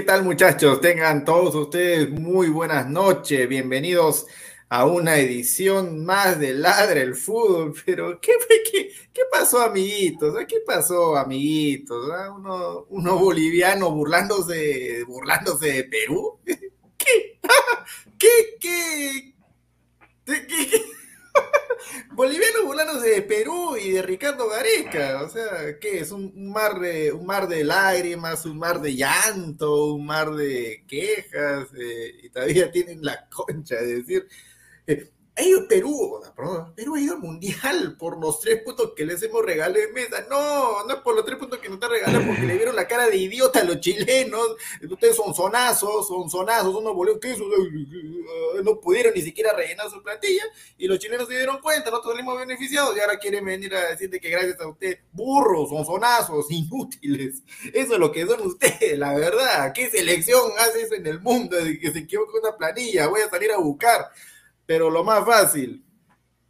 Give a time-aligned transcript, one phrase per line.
[0.00, 0.80] ¿Qué tal muchachos?
[0.80, 3.46] Tengan todos ustedes muy buenas noches.
[3.46, 4.26] Bienvenidos
[4.70, 7.74] a una edición más de Ladre el Fútbol.
[7.84, 8.32] Pero, ¿qué,
[8.72, 10.34] qué, qué pasó, amiguitos?
[10.48, 12.10] ¿Qué pasó, amiguitos?
[12.14, 12.32] ¿Ah?
[12.32, 16.38] Uno, uno boliviano burlándose, burlándose de Perú.
[16.96, 17.38] ¿Qué?
[18.18, 18.56] ¿Qué?
[18.58, 19.34] ¿Qué?
[20.24, 20.46] ¿Qué?
[20.46, 20.99] ¿Qué?
[22.12, 25.22] Boliviano burlándose de Perú y de Ricardo Gareca.
[25.22, 26.12] O sea, ¿qué es?
[26.12, 31.68] Un mar, de, un mar de lágrimas, un mar de llanto, un mar de quejas.
[31.78, 34.28] Eh, y todavía tienen la concha de decir.
[34.86, 39.04] Eh, ha ido Perú, perdón, Perú ha ido al mundial por los tres puntos que
[39.04, 40.26] les hemos regalado en mesa.
[40.28, 42.86] No, no es por los tres puntos que nos están regalando porque le vieron la
[42.86, 44.56] cara de idiota a los chilenos.
[44.90, 47.36] Ustedes son sonazos, son sonazos, unos boleos que
[48.62, 50.42] no pudieron ni siquiera rellenar su plantilla
[50.76, 54.20] y los chilenos se dieron cuenta, nosotros salimos beneficiados y ahora quieren venir a decirte
[54.20, 57.42] que gracias a usted, burros, son sonazos, inútiles.
[57.72, 59.72] Eso es lo que son ustedes, la verdad.
[59.72, 63.08] ¿Qué selección hace eso en el mundo de que se equivoca una planilla?
[63.08, 64.10] Voy a salir a buscar.
[64.70, 65.84] Pero lo más fácil,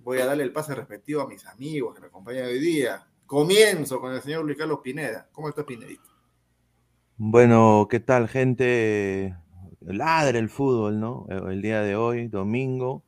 [0.01, 3.07] voy a darle el pase respectivo a mis amigos que me acompañan hoy día.
[3.25, 5.27] Comienzo con el señor Luis Carlos Pineda.
[5.33, 6.11] ¿Cómo está Pinedito?
[7.17, 9.35] Bueno, ¿qué tal, gente?
[9.81, 11.29] Ladre el fútbol, ¿no?
[11.31, 13.03] El día de hoy, domingo.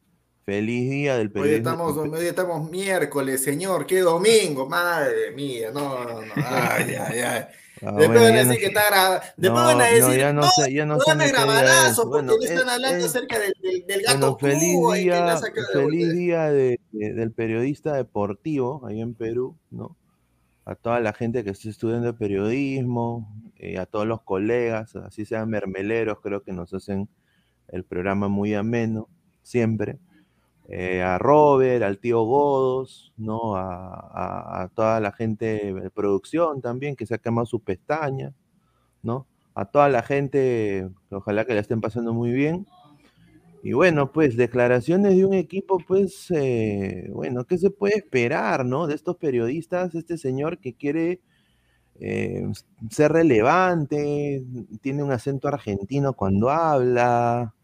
[0.47, 1.71] Feliz día del Hoy periodismo.
[1.73, 3.84] estamos, hoy estamos miércoles, señor.
[3.84, 4.67] ¡Qué domingo!
[4.67, 6.32] Madre mía, no, no, no.
[6.37, 7.44] Ay, ay, ay.
[7.84, 9.20] Ah, Después bueno, van a ya no decir que sé- está grabado.
[9.37, 12.32] Después No, van a no, decir, ya no sé- ya no sé grabadazo porque Bueno,
[12.38, 15.40] le están es- hablando es- acerca del, del, del gato Bueno, feliz y día, de
[15.73, 16.14] feliz vuelta.
[16.14, 19.96] día de- de- del periodista deportivo ahí en Perú, ¿no?
[20.64, 25.50] A toda la gente que está estudiando periodismo, eh, a todos los colegas, así sean
[25.50, 27.08] mermeleros, creo que nos hacen
[27.69, 29.08] el programa muy ameno,
[29.43, 29.99] siempre.
[30.75, 33.57] Eh, a Robert, al tío Godos, ¿no?
[33.57, 38.33] A, toda la gente de producción también que se ha quemado su pestaña,
[39.03, 39.27] ¿no?
[39.55, 42.67] A toda la gente, ojalá que la estén pasando muy bien.
[43.63, 48.87] Y bueno, pues declaraciones de un equipo, pues, eh, bueno, ¿qué se puede esperar, no?
[48.87, 51.21] De estos periodistas, este señor que quiere
[52.01, 52.47] eh,
[52.91, 54.43] ser relevante,
[54.81, 57.55] tiene un acento argentino cuando habla,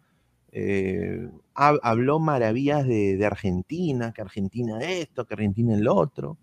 [0.52, 6.38] eh, hab- habló maravillas de, Argentina, que Argentina esto, que Argentina el otro.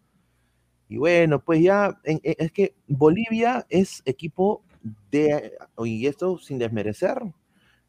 [0.90, 4.63] Y bueno, pues ya, en- en- es que Bolivia es equipo
[5.12, 5.54] de,
[5.86, 7.22] y esto sin desmerecer,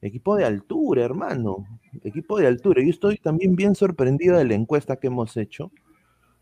[0.00, 1.66] equipo de altura, hermano,
[2.04, 2.82] equipo de altura.
[2.82, 5.72] Yo estoy también bien sorprendido de la encuesta que hemos hecho,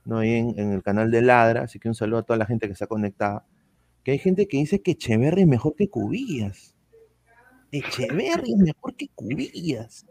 [0.04, 0.22] ¿no?
[0.22, 2.86] En el canal de Ladra, así que un saludo a toda la gente que está
[2.88, 3.46] conectada,
[4.04, 6.73] que hay gente que dice que Echeverri es mejor que Cubillas.
[7.70, 10.06] Echeverri es mejor que Cubillas.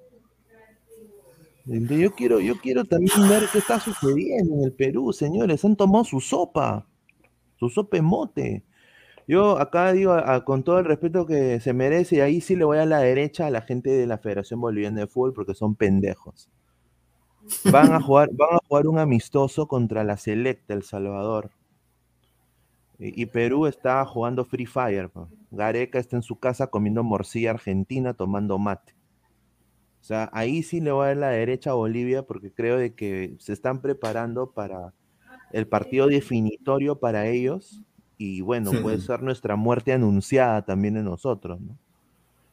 [1.65, 5.63] Yo quiero, yo quiero también ver qué está sucediendo en el Perú, señores.
[5.63, 6.87] Han tomado su sopa,
[7.57, 8.63] su sopa mote.
[9.27, 10.15] Yo acá digo,
[10.45, 13.47] con todo el respeto que se merece, y ahí sí le voy a la derecha
[13.47, 16.49] a la gente de la Federación Boliviana de Fútbol porque son pendejos.
[17.71, 21.51] Van a jugar, van a jugar un amistoso contra la Selecta El Salvador.
[22.99, 25.09] Y, Perú está jugando Free Fire.
[25.53, 28.93] Gareca está en su casa comiendo morcilla argentina, tomando mate.
[30.01, 32.93] O sea, ahí sí le voy a dar la derecha a Bolivia porque creo de
[32.93, 34.93] que se están preparando para
[35.53, 37.81] el partido definitorio para ellos
[38.17, 41.77] y bueno, puede ser nuestra muerte anunciada también en nosotros, ¿no?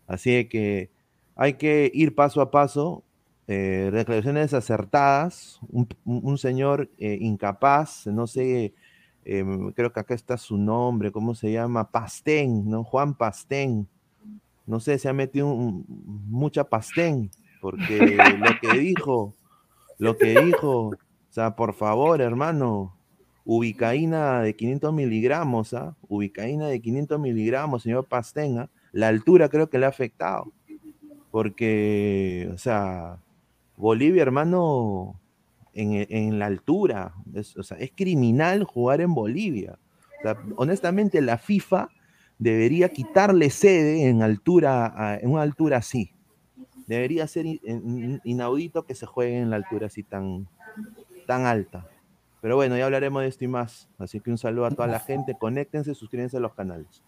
[0.06, 0.90] Así que
[1.34, 3.04] hay que ir paso a paso,
[3.48, 5.60] eh, declaraciones acertadas,
[6.04, 8.74] un, señor eh, incapaz, no sé,
[9.24, 11.90] em, creo que acá está su nombre, ¿cómo se llama?
[11.90, 12.84] Pastén, ¿no?
[12.84, 13.88] Juan Pastén.
[14.66, 17.30] No sé, se ha metido mucha pastén
[17.60, 19.34] porque lo que dijo,
[19.98, 20.96] lo que dijo, o
[21.28, 22.96] sea, por favor, hermano,
[23.44, 25.96] ubicaína de 500 miligramos, ¿ah?
[26.08, 28.70] Ubicaína de 500 miligramos, señor Pastenga, ¿ah?
[28.92, 30.52] la altura creo que le ha afectado,
[31.30, 33.18] porque, o sea,
[33.76, 35.19] Bolivia, hermano,
[35.80, 39.78] en, la altura, es, o sea, es criminal jugar en Bolivia.
[40.56, 41.88] Honestamente, la FIFA
[42.38, 46.14] debería quitarle sede en altura, en una altura así
[46.90, 47.46] debería ser
[48.24, 50.48] inaudito que se juegue en la altura así tan,
[51.24, 51.86] tan alta.
[52.40, 53.88] Pero bueno, ya hablaremos de esto y más.
[53.96, 55.36] Así que un saludo a toda la gente.
[55.38, 57.04] Conéctense, suscríbanse a los canales.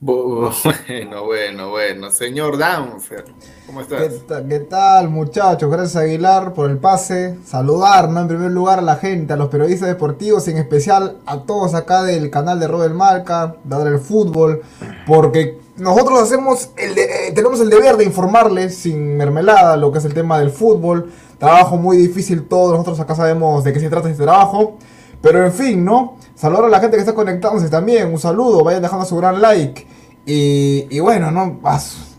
[0.02, 2.10] Bueno, bueno, bueno.
[2.10, 3.26] Señor Danfer,
[3.66, 4.14] ¿cómo estás?
[4.48, 5.70] ¿Qué, tal, muchachos?
[5.70, 7.36] Gracias Aguilar por el pase.
[7.44, 8.20] Saludar, ¿no?
[8.20, 12.02] En primer lugar a la gente, a los periodistas deportivos, en especial a todos acá
[12.02, 14.62] del canal de Robert Marca, de el Fútbol,
[15.06, 20.04] porque nosotros hacemos el eh, tenemos el deber de informarles sin mermelada lo que es
[20.06, 21.12] el tema del fútbol.
[21.38, 24.78] Trabajo muy difícil, todos nosotros acá sabemos de qué se trata este trabajo.
[25.20, 26.16] Pero en fin, ¿no?
[26.34, 28.10] Saludar a la gente que está conectándose también.
[28.10, 29.89] Un saludo, vayan dejando su gran like.
[30.32, 31.58] Y, bueno, ¿no?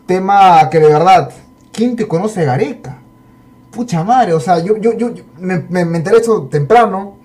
[0.06, 1.32] tema que de verdad,
[1.72, 2.98] ¿quién te conoce Gareca?
[3.72, 7.16] Pucha madre, o sea, yo, yo, yo, me, me, me enteré esto temprano.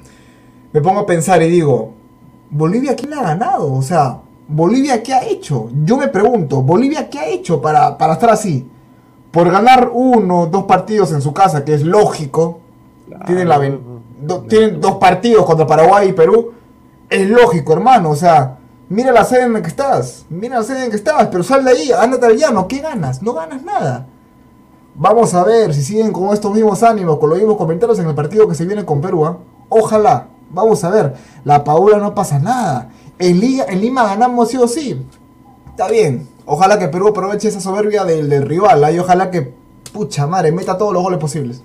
[0.72, 1.92] Me pongo a pensar y digo,
[2.50, 3.72] ¿Bolivia quién ha ganado?
[3.72, 5.70] O sea, ¿Bolivia qué ha hecho?
[5.84, 8.68] Yo me pregunto, ¿Bolivia qué ha hecho para, para estar así?
[9.32, 12.60] Por ganar uno, dos partidos en su casa, que es lógico.
[13.26, 13.60] Tienen la,
[14.48, 16.52] tienen dos partidos contra Paraguay y Perú.
[17.10, 18.10] Es lógico, hermano.
[18.10, 20.26] O sea, mira la sede en la que estás.
[20.28, 21.28] Mira la sede en la que estás.
[21.28, 22.68] Pero sal de ahí, ándate al llano.
[22.68, 23.22] ¿Qué ganas?
[23.22, 24.06] No ganas nada.
[24.94, 28.14] Vamos a ver si siguen con estos mismos ánimos, con los mismos comentarios en el
[28.14, 29.26] partido que se viene con Perú.
[29.26, 29.38] ¿ah?
[29.68, 30.28] Ojalá.
[30.50, 31.14] Vamos a ver.
[31.44, 32.90] La Paula no pasa nada.
[33.18, 35.04] En, Liga, en Lima ganamos sí o sí.
[35.70, 36.28] Está bien.
[36.46, 38.82] Ojalá que Perú aproveche esa soberbia del, del rival.
[38.84, 38.92] ¿ah?
[38.92, 39.52] Y ojalá que,
[39.92, 41.62] pucha madre, meta todos los goles posibles.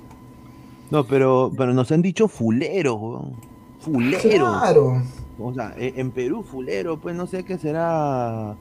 [0.92, 3.24] No, pero, pero nos han dicho fulero,
[3.80, 4.20] fulero.
[4.60, 5.02] Claro.
[5.44, 8.58] O sea, e, en Perú fulero, pues no sé qué será,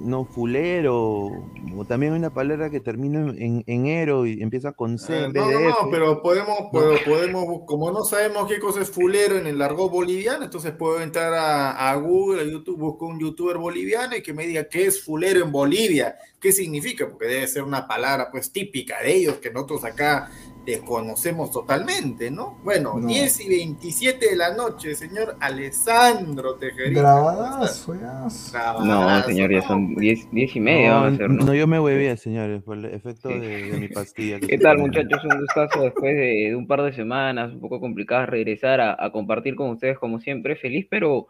[0.00, 1.30] no fulero,
[1.76, 5.24] o también hay una palabra que termina en, enero y empieza con C.
[5.24, 9.46] Eh, no, no, no, pero podemos, podemos, como no sabemos qué cosa es fulero en
[9.46, 14.16] el argot boliviano, entonces puedo entrar a, a, Google, a YouTube, busco un youtuber boliviano
[14.16, 17.86] y que me diga qué es fulero en Bolivia, qué significa, porque debe ser una
[17.86, 20.30] palabra pues típica de ellos que nosotros acá
[20.64, 22.58] desconocemos totalmente, ¿no?
[22.62, 27.00] Bueno, 10 y 27 de la noche, señor Alessandro Tejerina.
[27.00, 31.10] Grabadazo, No, señor, ya son 10, y media.
[31.10, 34.38] No, yo me voy bien, señores, por el efecto de, mi pastilla.
[34.38, 35.24] ¿Qué tal, muchachos?
[35.24, 39.70] Un gustazo después de, un par de semanas un poco complicadas regresar a, compartir con
[39.70, 40.54] ustedes como siempre.
[40.54, 41.26] Feliz, pero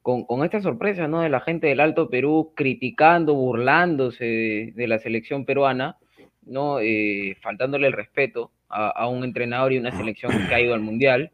[0.00, 1.20] con, esta sorpresa, ¿no?
[1.20, 5.98] De la gente del Alto Perú criticando, burlándose de, la selección peruana.
[6.46, 6.80] ¿no?
[6.80, 11.32] Eh, faltándole el respeto a, un entrenador y una selección que ha ido al Mundial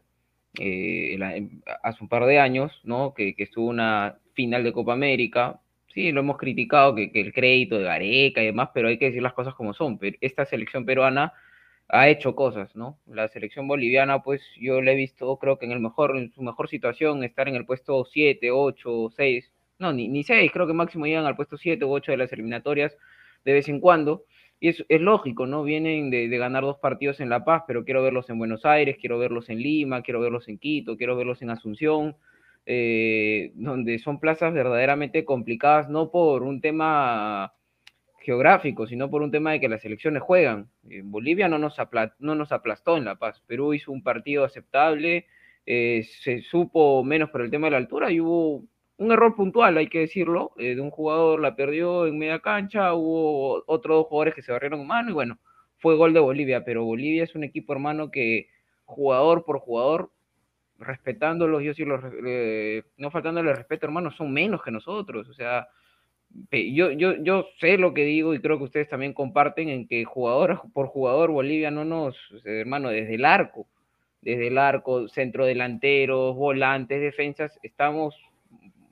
[0.59, 1.17] eh,
[1.83, 3.13] hace un par de años, ¿no?
[3.13, 5.59] Que, estuvo una final de Copa América.
[5.93, 9.21] Sí, lo hemos criticado, que, el crédito de Gareca y demás, pero hay que decir
[9.21, 9.97] las cosas como son.
[9.97, 11.33] Pero esta selección peruana
[11.89, 12.99] ha hecho cosas, ¿no?
[13.07, 16.41] La selección boliviana, pues yo la he visto, creo que en el mejor, en su
[16.41, 20.73] mejor situación, estar en el puesto 7, 8, 6, no, ni, ni 6, creo que
[20.73, 22.97] máximo llegan al puesto 7 u 8 de las eliminatorias
[23.45, 24.25] de vez en cuando.
[24.59, 25.63] Y es, es lógico, ¿no?
[25.63, 29.19] Vienen de, ganar dos partidos en La Paz, pero quiero verlos en Buenos Aires, quiero
[29.19, 32.15] verlos en Lima, quiero verlos en Quito, quiero verlos en Asunción.
[32.69, 37.53] eh, donde son plazas verdaderamente complicadas, no por un tema
[38.19, 40.69] geográfico, sino por un tema de que las elecciones juegan.
[40.89, 41.77] En Bolivia no nos,
[42.19, 45.27] no nos aplastó en La Paz, Perú hizo un partido aceptable,
[45.65, 48.65] eh, se supo menos por el tema de la altura y hubo
[48.97, 52.93] un error puntual, hay que decirlo, eh, de un jugador la perdió en media cancha,
[52.93, 55.39] hubo otros dos jugadores que se barrieron mano y bueno,
[55.77, 58.49] fue gol de Bolivia, pero Bolivia es un equipo hermano que
[58.85, 60.11] jugador por jugador,
[60.79, 62.01] respetándolos, yo sí los,
[62.97, 65.67] no faltándole respeto hermano, son menos que nosotros, o sea,
[66.51, 70.03] yo, yo, yo sé lo que digo y creo que ustedes también comparten en que
[70.05, 73.67] jugador por jugador Bolivia no nos, hermano, desde el arco,
[74.21, 78.15] desde el arco, centro delanteros, volantes, defensas, estamos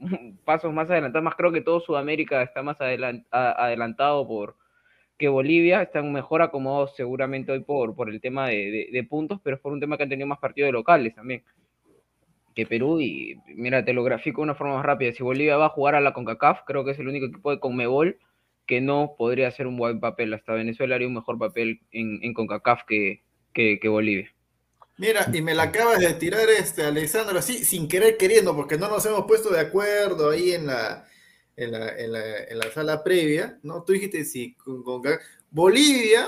[0.45, 4.55] pasos más adelantados, más creo que todo Sudamérica está más adelantado por
[5.17, 9.55] que Bolivia, están mejor acomodados seguramente hoy por, por el tema de, de puntos, pero
[9.55, 11.41] es por un tema que han tenido más partidos locales también
[12.55, 15.11] que Perú y mira, te lo grafico de una forma más rápida.
[15.11, 17.59] Si Bolivia va a jugar a la CONCACAF, creo que es el único equipo de
[17.59, 18.17] CONMEBOL
[18.65, 20.33] que no podría hacer un buen papel.
[20.33, 23.21] Hasta Venezuela haría un mejor papel en, en CONCACAF que,
[23.53, 24.33] que, Bolivia.
[24.97, 28.87] Mira, y me la acabas de tirar este Alexandro así, sin querer queriendo, porque no
[28.87, 31.05] nos hemos puesto de acuerdo ahí en la,
[31.57, 33.83] en la, en la, en la sala previa, ¿no?
[33.83, 35.01] Tú dijiste si con, con,
[35.55, 36.27] Bolivia,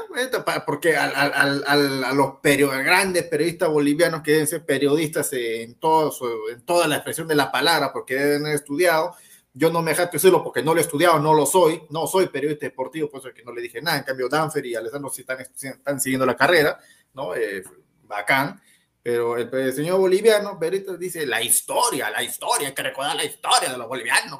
[0.65, 6.13] porque a, los grandes periodistas bolivianos que deben ser periodistas en, todo,
[6.50, 9.15] en toda la expresión de la palabra, porque deben haber estudiado,
[9.53, 12.27] yo no me dejaste decirlo porque no lo he estudiado, no lo soy, no soy
[12.27, 13.97] periodista deportivo, por eso es que no le dije nada.
[13.97, 16.79] En cambio, Danfer y Alessandro sí están, están siguiendo la carrera,
[17.13, 17.36] ¿no?
[17.36, 17.63] Eh,
[18.07, 18.61] bacán.
[19.03, 20.59] Pero el, señor boliviano,
[20.99, 24.39] dice la historia, la historia, hay que recordar la historia de los bolivianos.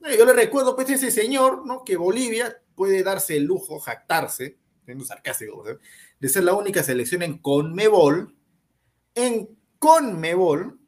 [0.00, 1.84] Yo le recuerdo, pues, ese señor, ¿no?
[1.84, 5.64] Que Bolivia puede darse el lujo, jactarse, siendo sarcástico,
[6.18, 8.34] de ser la única selección en Conmebol,
[9.14, 10.80] en Conmebol,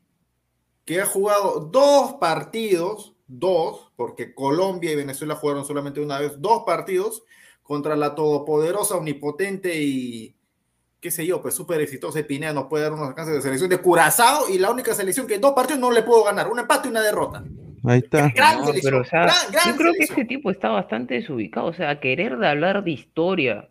[0.84, 6.64] que ha jugado dos partidos, dos, porque Colombia y Venezuela jugaron solamente una vez, dos
[6.66, 7.22] partidos
[7.62, 10.36] contra la todopoderosa, omnipotente y
[11.02, 13.78] qué sé yo, pues súper exitosa Pineda nos puede dar unos alcances de selección de
[13.78, 16.88] Curazao y la única selección que en dos partidos no le puedo ganar, un empate
[16.88, 17.42] y una derrota.
[17.85, 18.32] Ahí está.
[18.80, 21.66] pero, yo creo que este tipo está bastante desubicado.
[21.66, 23.68] O sea, querer de hablar de historia,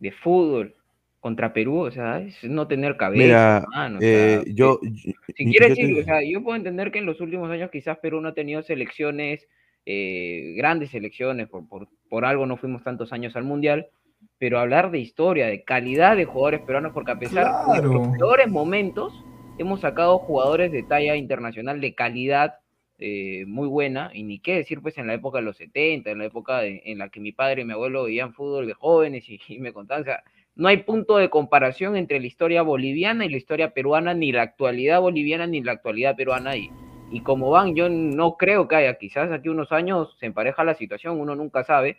[0.00, 0.74] de fútbol
[1.20, 3.64] contra Perú, o sea, es no tener cabeza.
[3.70, 7.48] Mira, eh, yo, si quieres decir, o sea, yo puedo entender que en los últimos
[7.50, 9.46] años quizás Perú no ha tenido selecciones,
[9.84, 13.88] eh, grandes selecciones, por, por, por algo no fuimos tantos años al Mundial,
[14.38, 18.48] pero hablar de historia, de calidad de jugadores peruanos, porque a pesar de los peores
[18.48, 19.24] momentos,
[19.58, 22.56] hemos sacado jugadores de talla internacional de calidad
[22.98, 26.18] eh, muy buena, y ni qué decir pues en la época de los 70, en
[26.18, 29.58] la época en la que mi padre y mi abuelo veían fútbol de jóvenes y,
[29.58, 30.22] me contaban, o sea,
[30.54, 34.42] no hay punto de comparación entre la historia boliviana y la historia peruana, ni la
[34.42, 36.70] actualidad boliviana ni la actualidad peruana, y,
[37.10, 40.74] y como van, yo no creo que haya, quizás aquí unos años se empareja la
[40.74, 41.98] situación, uno nunca sabe,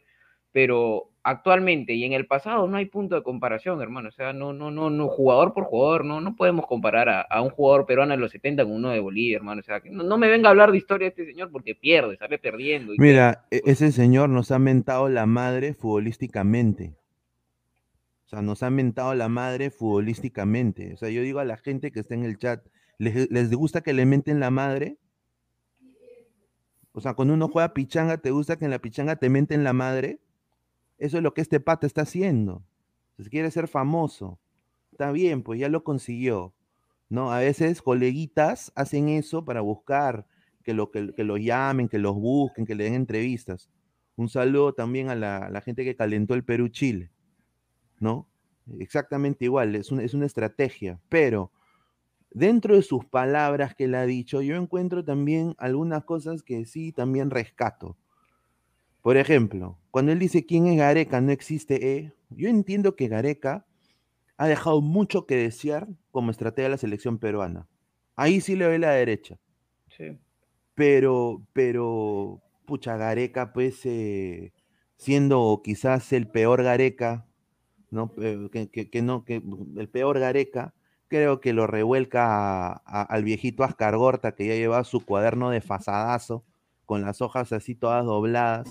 [0.51, 4.09] pero actualmente y en el pasado no hay punto de comparación, hermano.
[4.09, 7.49] O sea, no, no, no, no, jugador por jugador, no, no podemos comparar a, un
[7.49, 9.59] jugador peruano en los 70 con uno de Bolivia, hermano.
[9.59, 12.17] O sea, no, no me venga a hablar de historia de este señor porque pierde,
[12.17, 12.93] sale perdiendo.
[12.97, 16.95] Mira, e, ese señor nos ha mentado la madre futbolísticamente.
[18.25, 20.93] O sea, nos ha mentado la madre futbolísticamente.
[20.93, 22.65] O sea, yo digo a la gente que está en el chat,
[22.97, 24.97] ¿les, les gusta que le menten la madre?
[26.93, 29.73] O sea, cuando uno juega pichanga, ¿te gusta que en la pichanga te menten la
[29.73, 30.19] madre?
[30.97, 32.63] Eso es lo que este pata está haciendo.
[33.19, 34.39] Si quiere ser famoso,
[34.91, 36.53] está bien, pues ya lo consiguió.
[37.09, 37.31] ¿no?
[37.31, 40.27] A veces coleguitas hacen eso para buscar
[40.63, 43.69] que lo, que, lo llamen, que los busquen, que le den entrevistas.
[44.15, 47.11] Un saludo también a la, gente que calentó el Perú-Chile,
[47.99, 48.27] ¿no?
[48.79, 51.51] Exactamente igual, es, es una estrategia, pero
[52.31, 56.91] dentro de sus palabras que él ha dicho, yo encuentro también algunas cosas que sí
[56.91, 57.95] también rescato.
[59.07, 63.65] Por ejemplo, cuando él dice quién es Gareca, no existe E, yo entiendo que Gareca
[64.35, 67.69] ha dejado mucho que desear como estrategia de la selección peruana.
[68.17, 69.39] Ahí sí le doy la derecha.
[69.87, 70.19] Sí.
[70.75, 74.51] Pero, pero, pucha, Gareca, pues, eh,
[74.97, 77.25] siendo quizás el peor Gareca,
[77.89, 78.11] ¿no?
[78.17, 78.49] Eh,
[78.91, 79.41] que, no, que
[79.77, 80.73] el peor Gareca,
[81.07, 86.43] creo que lo revuelca al viejito Ascar Gorta, que ya lleva su cuaderno de fasadazo,
[86.85, 88.69] con las hojas así todas dobladas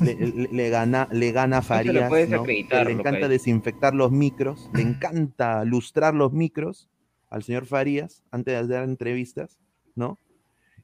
[0.00, 6.88] le, gana, le gana Farías, le encanta desinfectar los micros, le encanta lustrar los micros
[7.30, 9.58] al señor Farías antes de dar entrevistas,
[9.94, 10.18] ¿no?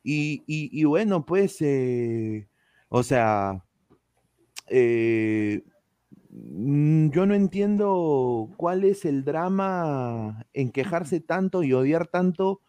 [0.02, 2.49] Y, bueno, pues, eh,
[2.88, 3.64] o sea,
[4.68, 5.62] eh,
[6.30, 12.60] mm, yo no entiendo cuál es el drama en quejarse tanto y odiar tanto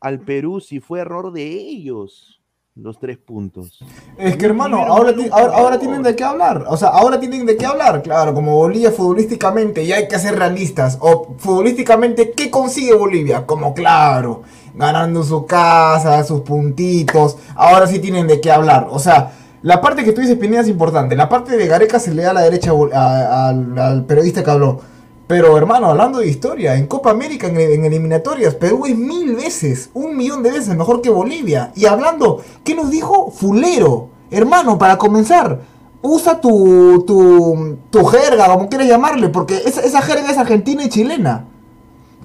[0.00, 2.37] al Perú si fue error de ellos
[2.80, 3.78] los tres puntos.
[4.16, 6.64] Es que hermano, ahora, ti- ahora, ahora tienen de qué hablar.
[6.68, 8.02] O sea, ahora tienen de qué hablar.
[8.02, 10.96] Claro, como Bolivia futbolísticamente, y hay que ser realistas.
[11.00, 13.44] O futbolísticamente, ¿qué consigue Bolivia?
[13.46, 14.42] Como claro,
[14.74, 17.36] ganando su casa, sus puntitos.
[17.56, 18.86] Ahora sí tienen de qué hablar.
[18.90, 19.32] O sea,
[19.62, 21.16] la parte que tú dices, Pineda, es importante.
[21.16, 24.44] La parte de Gareca se le da a la derecha a- a- al, al periodista
[24.44, 24.80] que habló.
[25.28, 30.16] Pero hermano, hablando de historia, en Copa América, en, eliminatorias, Perú es mil veces, un
[30.16, 31.70] millón de veces mejor que Bolivia.
[31.76, 33.30] Y hablando, ¿qué nos dijo?
[33.30, 34.08] Fulero.
[34.30, 35.60] Hermano, para comenzar,
[36.00, 40.88] usa tu, tu, tu jerga, como quieras llamarle, porque esa, esa jerga es argentina y
[40.88, 41.44] chilena.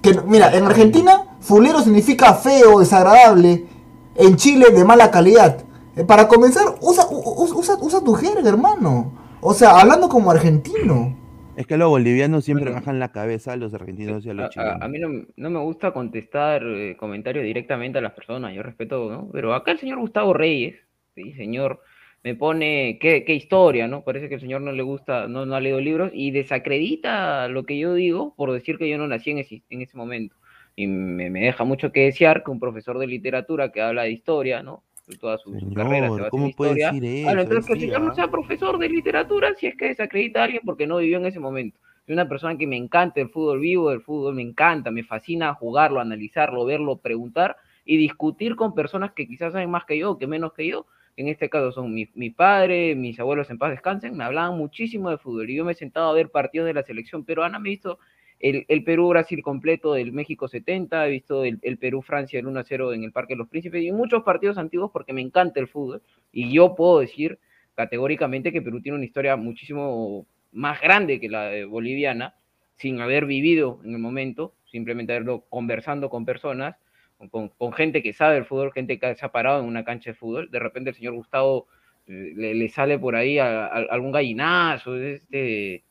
[0.02, 3.68] Que, mira, en Argentina, fulero significa feo, desagradable.
[4.16, 5.58] En Chile, de mala calidad.
[5.98, 9.12] Eh, Para comenzar, usa, usa, usa tu jerga, hermano.
[9.42, 11.22] O sea, hablando como argentino.
[11.56, 14.82] Es que los bolivianos siempre bajan la cabeza a los argentinos y a los chilenos.
[14.82, 18.64] a- a mí no, no me gusta contestar eh, comentarios directamente a las personas, yo
[18.64, 19.30] respeto, ¿no?
[19.32, 20.76] Pero acá el señor Gustavo Reyes,
[21.16, 21.82] sí, señor,
[22.24, 24.04] me pone qué, qué historia, ¿no?
[24.04, 27.66] Parece que el señor no le gusta, no, no ha leído libros y desacredita lo
[27.66, 30.36] que yo digo por decir que yo no nací en ese, en ese momento.
[30.76, 34.12] Y me, me deja mucho que desear que un profesor de literatura que habla de
[34.12, 34.84] historia, ¿no?
[35.20, 36.92] Toda su, su carrera se Señor, ¿cómo puede historia.
[36.92, 37.50] decir Bueno, eso?
[37.50, 38.16] entonces que el señor no ah.
[38.16, 41.40] sea profesor de literatura si es que desacredita a alguien porque no vivió en ese
[41.40, 41.80] momento.
[42.06, 45.54] Soy una persona que me encanta el fútbol vivo, el fútbol me encanta, me fascina
[45.54, 47.56] jugarlo, analizarlo, verlo, preguntar
[47.86, 50.86] y discutir con personas que quizás saben más que yo, que menos que yo.
[51.16, 55.12] En este caso son mi, mi padre, mis abuelos en paz descansen, me hablaban muchísimo
[55.12, 57.70] de fútbol y yo me he sentado a ver partidos de la selección peruana, me
[57.70, 58.00] he visto
[58.44, 63.34] el, Perú-Brasil completo del México 70, he visto el, Perú-Francia el 1-0 en el Parque
[63.36, 66.02] de los Príncipes y muchos partidos antiguos porque me encanta el fútbol
[66.34, 67.40] y yo puedo decir
[67.76, 72.36] categóricamente que Perú tiene una historia muchísimo más grande que la boliviana,
[72.76, 76.76] sin haber vivido en el momento, simplemente haberlo conversando con personas,
[77.32, 80.16] con, gente que sabe el fútbol, gente que se ha parado en una cancha de
[80.16, 80.52] fútbol.
[80.52, 81.68] De repente el señor Gustavo
[82.08, 85.84] eh, le, le sale por ahí a- a- algún gallinazo, este,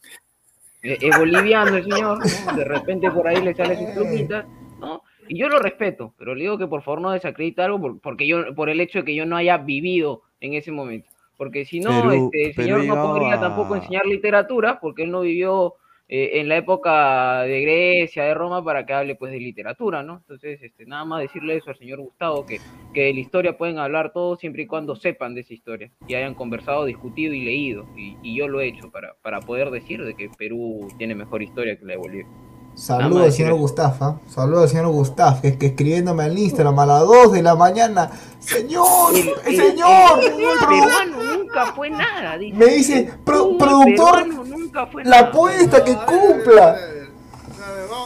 [0.82, 2.56] eh, es boliviano el señor, ¿no?
[2.56, 4.46] de repente por ahí le sale sus plumitas,
[4.80, 5.02] ¿no?
[5.28, 8.26] Y yo lo respeto, pero le digo que por favor no desacredite algo por, porque
[8.26, 11.08] yo, por el hecho de que yo no haya vivido en ese momento.
[11.36, 15.10] Porque si no, Perú- este, el señor no podría a- tampoco enseñar literatura, porque él
[15.10, 15.74] no vivió
[16.14, 20.18] eh, en la época de Grecia, de Roma, para que hable pues de literatura, ¿no?
[20.18, 22.60] Entonces, este, nada más decirle eso al señor Gustavo, que,
[22.92, 26.14] que de la historia pueden hablar todos siempre y cuando sepan de esa historia, y
[26.14, 30.14] hayan conversado, discutido y leído, y, yo lo he hecho para, para poder decir de
[30.14, 32.26] que Perú tiene mejor historia que la de Bolivia.
[32.74, 33.54] Saludos al señor.
[33.54, 34.20] Gustafa.
[34.28, 37.54] Saludos al señor Gustaf, que es que escribiéndome al Instagram a las 2 de la
[37.54, 38.10] mañana.
[38.40, 42.56] Señor, El- el- señor, el peruano nunca fue nada, dice.
[42.56, 45.28] me dice, El "Pro- fútbol productor, peruano nunca fue la nada".
[45.28, 46.76] apuesta que cumpla.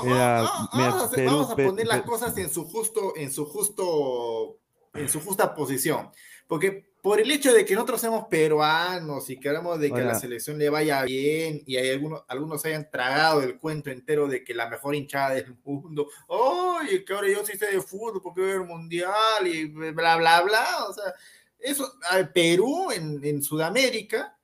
[0.04, 2.64] Mira, Vamos, mira, vamos a, hacer- Perú- vamos a Pe- poner las cosas en su
[2.68, 4.56] justo, en su justo,
[4.94, 6.10] en su justa posición.
[6.48, 10.18] Porque por el hecho de que nosotros somos peruanos y queremos de que a la
[10.18, 14.52] selección le vaya bien y hay algunos, algunos hayan tragado el cuento entero de que
[14.52, 18.62] la mejor hinchada del mundo, oye, que ahora yo sí sé de fútbol porque veo
[18.62, 20.66] el mundial y bla, bla, bla.
[20.88, 21.14] O sea,
[21.60, 24.36] eso, a ver, Perú en, en Sudamérica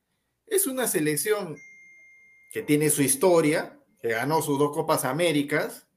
[0.47, 1.57] es una selección
[2.53, 5.89] que tiene su historia, que ganó sus dos Copas Américas.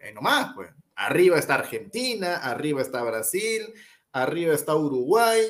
[0.00, 0.70] Eh, nomás, pues.
[0.96, 3.72] Arriba está Argentina, arriba está Brasil,
[4.12, 5.40] arriba está Uruguay,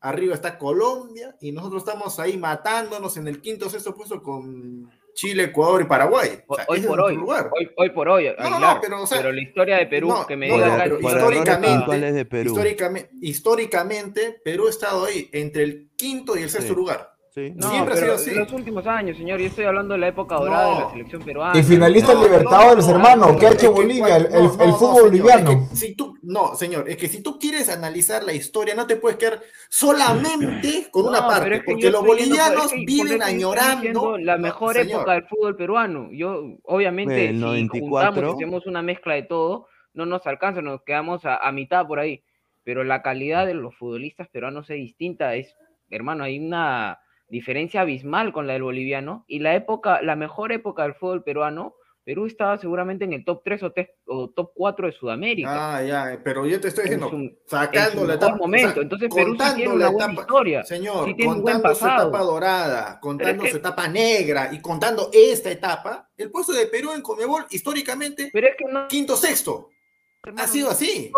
[0.00, 5.44] arriba está Colombia, y nosotros estamos ahí matándonos en el quinto sexto puesto con Chile,
[5.44, 6.40] Ecuador y Paraguay.
[6.46, 7.48] O sea, hoy por hoy, lugar.
[7.56, 10.36] hoy, hoy por hoy, no, no, pero, o sea, la historia de Perú, no, que
[10.36, 12.50] me no, diga pero históricamente, de Perú.
[12.50, 16.74] históricamente, históricamente, Perú ha estado ahí entre el quinto y el sexto Sí.
[16.74, 17.13] lugar.
[17.34, 17.52] Sí.
[17.56, 18.34] No, Siempre ha pero sido así.
[18.38, 20.90] los últimos años, señor, yo estoy hablando de la época dorada de la No.
[20.92, 21.58] selección peruana.
[21.58, 23.32] Y finalista No, Libertadores, no, no, hermano.
[23.32, 24.06] no, ¿Qué ha es hecho Bolivia?
[24.06, 25.50] cual- El, no, el- no, el no, fútbol señor, boliviano.
[25.50, 28.86] es que si tú, no, señor, es que si tú quieres analizar la historia, no
[28.86, 32.76] te puedes quedar solamente con una No, parte, es que porque los bolivianos es que
[32.76, 36.08] por viven añorando la no, mejor época del fútbol peruano.
[36.12, 38.10] Yo, obviamente, El si 94.
[38.12, 41.98] juntamos, hacemos una mezcla de todo, no nos alcanza, nos quedamos a, a mitad por
[41.98, 42.22] ahí.
[42.62, 45.54] Pero la calidad de los futbolistas peruanos es distinta, es,
[45.90, 47.00] hermano, hay una
[47.34, 49.24] diferencia abismal con la del boliviano.
[49.26, 53.40] Y la época, la mejor época del fútbol peruano, Perú estaba seguramente en el top
[53.42, 55.48] 3 o, te- o top 4 de Sudamérica.
[55.78, 58.82] Ah, ya, pero yo te estoy En diciendo, su- sacando la etapa, momento.
[58.82, 60.62] Entonces Perú sí tiene una buena etapa- historia.
[60.64, 66.10] Señor, sí contando su etapa dorada, contando que- su etapa negra y contando esta etapa,
[66.16, 69.70] el puesto de Perú en Conmebol históricamente, Pero es que no, quinto, sexto,
[70.36, 71.10] ha sido así.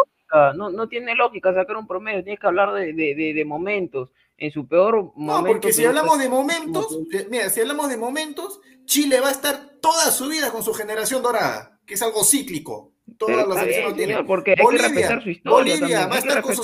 [0.54, 4.10] no, no tiene lógica sacar un promedio, tienes que hablar de, de, de, de momentos.
[4.38, 5.48] En su peor No, momento.
[5.52, 6.98] porque si hablamos de momentos,
[7.30, 11.22] mira, si hablamos de momentos, Chile va a estar toda su vida con su generación
[11.22, 11.72] dorada.
[11.86, 12.92] que es algo cíclico.
[13.06, 14.16] Pero Todas las selecciones bien, lo tienen.
[14.16, 16.62] señor, porque hay que respetar su historia Bolivia, va estar con su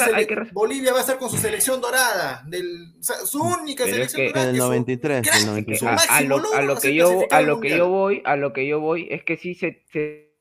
[0.52, 2.42] Bolivia va a estar con su selección dorada.
[2.48, 4.42] Del, o sea, su única Pero es selección que- dorada.
[4.42, 5.78] En el que su 93, crack, el 93.
[5.78, 8.52] su a, a lo, a lo que yo a lo que yo voy a lo
[8.52, 10.32] que yo voy es que sí se, se-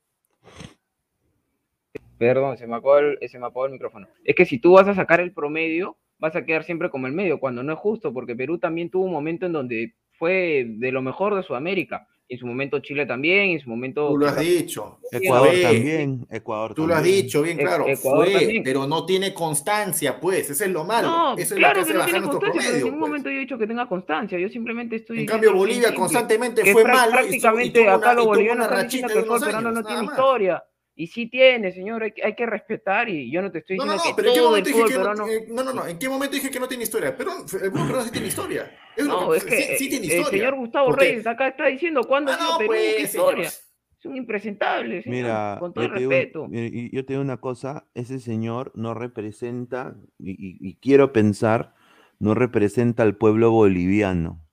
[2.18, 4.88] perdón se me acabó el, se me apagó el micrófono es que si tú vas
[4.88, 8.14] a sacar el promedio vas a quedar siempre como el medio cuando no es justo
[8.14, 12.38] porque Perú también tuvo un momento en donde fue de lo mejor de Sudamérica en
[12.38, 15.00] su momento Chile también en su momento Tú lo has dicho.
[15.12, 15.62] Ecuador Fue.
[15.64, 16.26] también.
[16.32, 18.64] Ecuador Tú lo has dicho bien E- claro, Ecuador fue, también.
[18.64, 21.10] pero no tiene constancia, pues, eso es lo malo.
[21.10, 23.10] no, eso es claro lo que que hace no tiene constancia, pero en ningún pues.
[23.10, 26.72] momento yo he dicho que tenga constancia, yo simplemente estoy En cambio, Bolivia constantemente que
[26.72, 29.34] fue malo y su- y prácticamente tuvo acá los bolivianos una están diciendo rachita que
[29.36, 30.12] el peruano no tiene más.
[30.16, 30.64] historia.
[30.94, 33.86] Y sí tiene, señor, hay, que- hay que respetar y yo no te estoy No,
[33.86, 35.46] no, diciendo no, que pero ¿en qué todo el momento dije fútbol que no, eh,
[35.50, 37.16] no, no, no, ¿en qué momento dije que no tiene historia?
[37.18, 38.72] Pero el fútbol peruano sí tiene historia.
[38.98, 40.40] Es No, es que sí, sí tiene eh, el historia.
[40.40, 43.28] señor Gustavo Porque- Reyes acá está diciendo cuándo Ah, no, Perú, pues, qué señor.
[43.40, 43.48] historia.
[43.48, 46.48] Es un impresentable, señor, Mira, con todo el respeto.
[46.48, 51.14] mira, y- yo te digo una cosa, ese señor no representa, y, y- y quiero
[51.14, 51.74] pensar,
[52.20, 54.44] no representa al pueblo boliviano,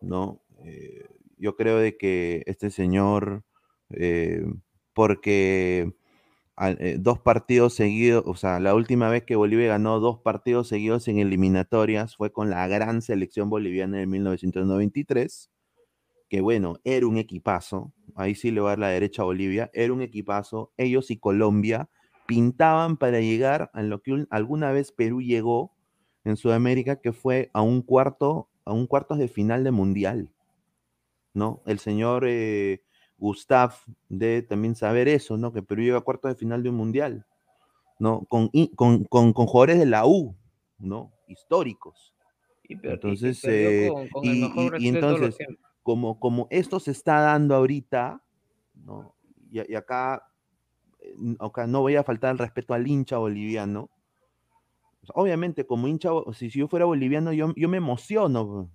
[0.00, 0.42] ¿no?
[0.64, 1.04] Eh,
[1.36, 3.42] yo creo de que este señor,
[3.90, 4.42] eh,
[5.00, 5.94] porque
[6.60, 11.08] eh, dos partidos seguidos, o sea, la última vez que Bolivia ganó dos partidos seguidos
[11.08, 15.50] en eliminatorias fue con la gran selección boliviana de 1993
[16.28, 19.70] que bueno, era un equipazo, ahí sí le voy a dar la derecha a Bolivia,
[19.74, 21.88] era un equipazo, ellos y Colombia
[22.26, 25.72] pintaban para llegar a lo que un- alguna vez Perú llegó
[26.24, 30.30] en Sudamérica, que fue a un cuarto, a un cuartos de final de mundial,
[31.34, 31.62] ¿no?
[31.66, 32.82] El señor eh,
[33.20, 33.74] Gustav
[34.08, 35.52] debe también saber eso, ¿no?
[35.52, 37.26] Que Perú llegó a cuartos de final de un mundial,
[37.98, 38.24] ¿no?
[38.24, 40.34] Con, con, con, con jugadores de la U,
[40.78, 41.12] ¿no?
[41.28, 42.14] Históricos.
[42.64, 43.90] Y Entonces, eh,
[44.22, 45.36] y, entonces,
[45.82, 48.22] como, como esto se está dando ahorita,
[48.74, 49.14] ¿no?
[49.50, 50.22] Y, acá,
[51.00, 53.90] eh, acá no voy a faltar el respeto al hincha boliviano.
[55.14, 58.70] Obviamente, como hincha, si, si yo fuera boliviano, yo, yo me emociono,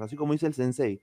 [0.00, 1.00] así como dice el sensei,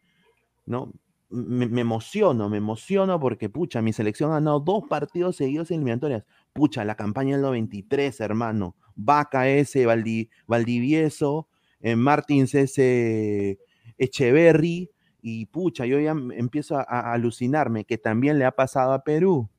[0.65, 0.91] ¿no?
[1.31, 6.25] Me, emociono, me emociono porque, pucha, mi selección ha ganado dos partidos seguidos en eliminatorias.
[6.53, 8.75] Pucha, la campaña del 93, hermano.
[8.95, 11.47] Vaca ese, Valdi- Valdivieso,
[11.79, 13.59] eh, Martins ese,
[13.97, 14.89] Echeverry,
[15.21, 19.49] y pucha, yo ya empiezo a, a alucinarme que también le ha pasado a Perú.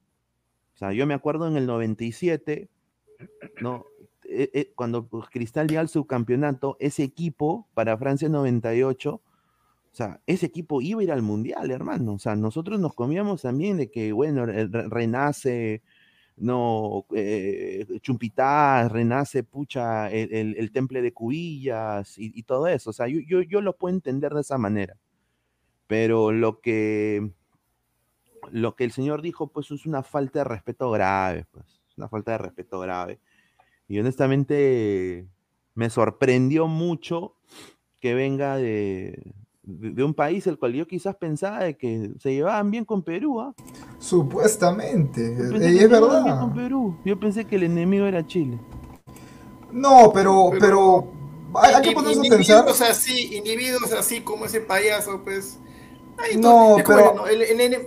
[0.74, 2.68] O sea, yo me acuerdo en el 97,
[3.60, 3.84] ¿no?
[4.24, 9.20] Eh, eh, cuando pues, Cristal llega al subcampeonato, ese equipo para Francia 98,
[9.92, 12.14] o sea, ese equipo iba a ir al mundial, hermano.
[12.14, 15.82] O sea, nosotros nos comíamos también de que, bueno, re- re- renace,
[16.36, 22.90] no, eh, Chumpitaz, renace, pucha, el, el- temple de Cubillas y, y todo eso.
[22.90, 24.96] O sea, yo, yo, yo lo puedo entender de esa manera.
[25.86, 27.30] Pero lo que,
[28.50, 32.08] lo que el señor dijo, pues es una falta de respeto grave, pues, es una
[32.08, 33.20] falta de respeto grave.
[33.88, 35.28] Y honestamente
[35.74, 37.36] me sorprendió mucho
[38.00, 42.32] que venga de, de, de un país el cual yo quizás pensaba de que se
[42.34, 43.54] llevaban bien con Perú, ¿ah?
[43.98, 45.36] Supuestamente.
[45.36, 46.62] Yo eh, pensé y que es llevaban bien con verdad.
[46.64, 46.96] Perú.
[47.04, 48.58] Yo pensé que el enemigo era Chile.
[49.70, 51.12] No, pero, pero,
[51.54, 52.36] hay, hay que ponerse a pensar.
[52.58, 55.58] individuos así, individuos así como ese payaso, pues.
[56.18, 57.86] Ahí No, to- es como pero- el- no, el- el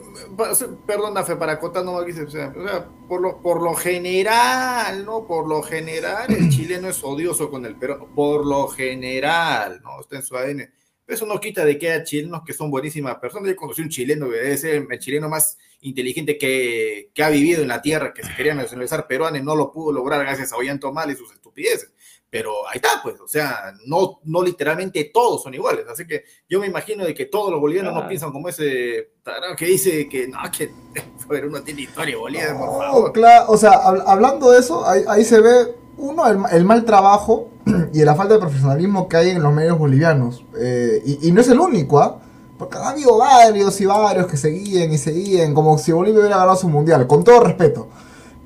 [0.88, 5.26] perdón, Afe, para acotar no o sea, o sea, por lo, por lo general, ¿no?
[5.28, 10.00] Por lo general, el chileno es odioso con el peruano, por lo general, ¿no?
[10.02, 10.70] Está en su ADN.
[11.08, 13.50] Eso no quita de que haya chilenos que son buenísimas personas.
[13.50, 17.68] Yo conocí un chileno debe ser el chileno más inteligente que, que ha vivido en
[17.68, 20.92] la tierra, que se quería nacionalizar peruano y no lo pudo lograr gracias a Ollanta
[20.92, 21.92] Mal y sus estupideces.
[22.38, 25.86] Pero ahí está, pues, o sea, no, no literalmente todos son iguales.
[25.90, 29.56] Así que yo me imagino de que todos los bolivianos no piensan como ese tarado
[29.56, 30.70] que dice que no, que
[31.30, 33.14] Perú no tiene historia, Bolivia, por No, favor.
[33.14, 36.66] claro, o sea, hab- hablando de eso, ahí, ahí se ve, uno, el, ma- el
[36.66, 37.52] mal trabajo
[37.94, 40.44] y la falta de profesionalismo que hay en los medios bolivianos.
[40.60, 42.20] Eh, y, y no es el único, ¿ah?
[42.60, 46.58] Porque ha habido varios y varios que seguían y seguían, como si Bolivia hubiera ganado
[46.58, 47.88] su mundial, con todo respeto.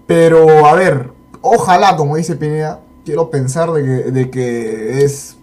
[0.05, 1.09] Pero, a ver,
[1.41, 5.37] ojalá, como dice Pineda, quiero pensar de que, de que es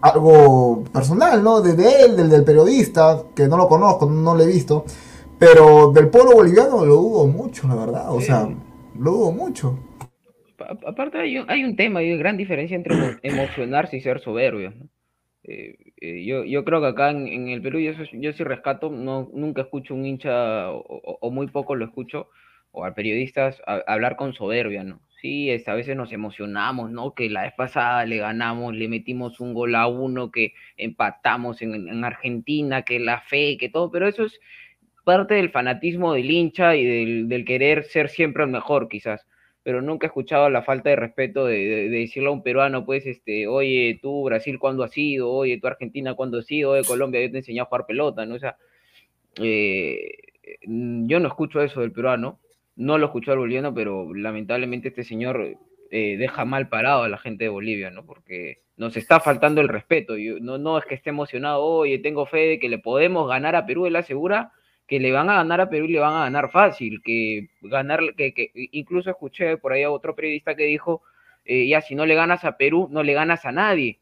[0.00, 1.60] algo personal, ¿no?
[1.60, 4.84] De, de él, del, del periodista, que no lo conozco, no lo he visto.
[5.38, 8.14] Pero del pueblo boliviano lo dudo mucho, la verdad.
[8.14, 8.48] O sea,
[8.98, 9.78] lo dudo mucho.
[10.56, 14.00] Pa- Aparte hay un, hay un tema, hay una gran diferencia entre emo- emocionarse y
[14.00, 14.70] ser soberbio.
[14.70, 14.88] ¿no?
[15.42, 18.90] Eh, eh, yo, yo creo que acá en, en el Perú yo, yo sí rescato,
[18.90, 22.28] no, nunca escucho un hincha o, o- o muy poco lo escucho,
[22.72, 25.00] o a periodistas a- hablar con soberbia, ¿no?
[25.24, 27.14] Sí, es, a veces nos emocionamos, ¿no?
[27.14, 31.88] Que la vez pasada le ganamos, le metimos un gol a uno, que empatamos en,
[31.88, 34.38] en Argentina, que la fe, que todo, pero eso es,
[35.02, 39.26] parte del fanatismo del hincha y del, del querer ser siempre el mejor, quizás
[39.62, 43.46] pero nunca he escuchado la falta de respeto de, decirle a un peruano, pues, este,
[43.46, 45.30] oye, tú Brasil, ¿cuándo has sido?
[45.30, 46.72] Oye, tú Argentina, ¿cuándo has sido?
[46.72, 48.34] Oye, Colombia, yo te enseñé a jugar pelota, ¿no?
[48.34, 48.58] O sea,
[49.40, 50.18] eh,
[50.66, 52.40] yo no escucho eso del peruano,
[52.76, 55.56] no lo escucho al boliviano, pero lamentablemente este señor
[55.90, 58.04] eh, deja mal parado a la gente de Bolivia, ¿no?
[58.04, 60.16] Porque nos está faltando el respeto.
[60.16, 63.54] Yo, no, no es que esté emocionado, oye, tengo fe de que le podemos ganar
[63.56, 64.52] a Perú, él asegura
[64.86, 68.00] que le van a ganar a Perú y le van a ganar fácil, que ganar,
[68.16, 71.02] que, que incluso escuché por ahí a otro periodista que dijo,
[71.44, 74.00] eh, ya si no le ganas a Perú, no le ganas a nadie.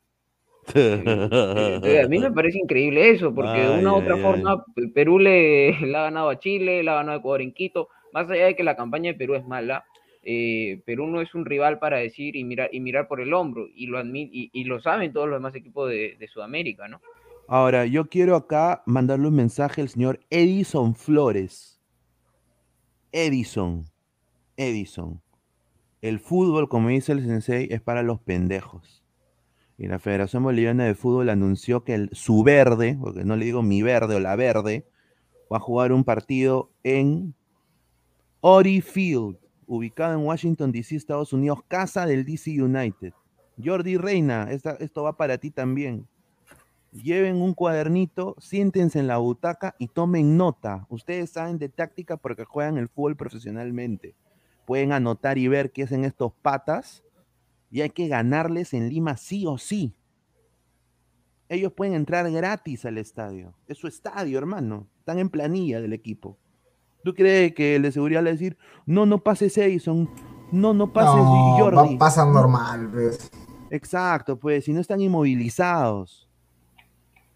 [0.74, 5.96] a mí me parece increíble eso, porque de una u otra forma Perú le, le,
[5.96, 8.62] ha ganado a Chile, le ha ganado a Ecuador en Quito, más allá de que
[8.62, 9.85] la campaña de Perú es mala,
[10.22, 13.66] eh, Perú no es un rival para decir y mirar, y mirar por el hombro,
[13.75, 17.01] y lo, y, lo saben todos los demás equipos de, Sudamérica, ¿no?
[17.48, 21.81] Ahora, yo quiero acá mandarle un mensaje al señor Edison Flores.
[23.11, 23.85] Edison,
[24.57, 25.20] Edison.
[26.01, 29.05] El fútbol, como dice el sensei, es para los pendejos.
[29.77, 33.83] Y la Federación Boliviana de Fútbol anunció que su verde, porque no le digo mi
[33.83, 34.87] verde o la verde,
[35.53, 37.35] va a jugar un partido en
[38.44, 43.14] Ori Field, ubicado en Washington, D.C., Estados Unidos, casa del DC United.
[43.62, 46.07] Jordi Reina, esto va para ti también
[46.92, 50.87] lleven un cuadernito, siéntense en la butaca y tomen nota.
[50.88, 54.14] Ustedes saben de táctica porque juegan el fútbol profesionalmente.
[54.66, 57.02] Pueden anotar y ver qué hacen estos patas
[57.70, 59.94] y hay que ganarles en Lima sí o sí.
[61.48, 63.55] Ellos pueden entrar gratis al estadio.
[63.66, 64.87] Es su estadio, hermano.
[64.98, 66.38] Están en planilla del equipo.
[67.05, 70.09] ¿Tú crees que el de seguridad le va a decir, no, no pases Edison,
[70.53, 71.97] no, no pases no, Jordi?
[71.97, 73.31] Pasan normal, pues.
[73.71, 76.29] Exacto, pues, si no están inmovilizados.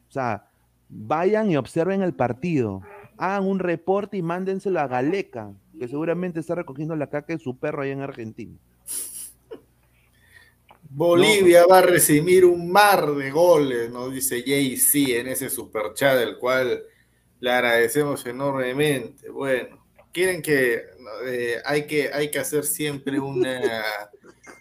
[0.09, 0.49] O sea,
[0.89, 2.83] vayan y observen el partido.
[3.19, 7.57] Hagan un reporte y mándenselo a Galeca, que seguramente está recogiendo la caca de su
[7.59, 8.57] perro allá en Argentina.
[10.89, 16.39] Bolivia va a recibir un mar de goles, nos dice Jay-Z en ese superchat, el
[16.39, 16.83] cual
[17.47, 19.31] le agradecemos enormemente.
[19.31, 19.79] Bueno,
[20.13, 20.83] quieren que,
[21.27, 23.85] eh, hay que hay que hacer siempre una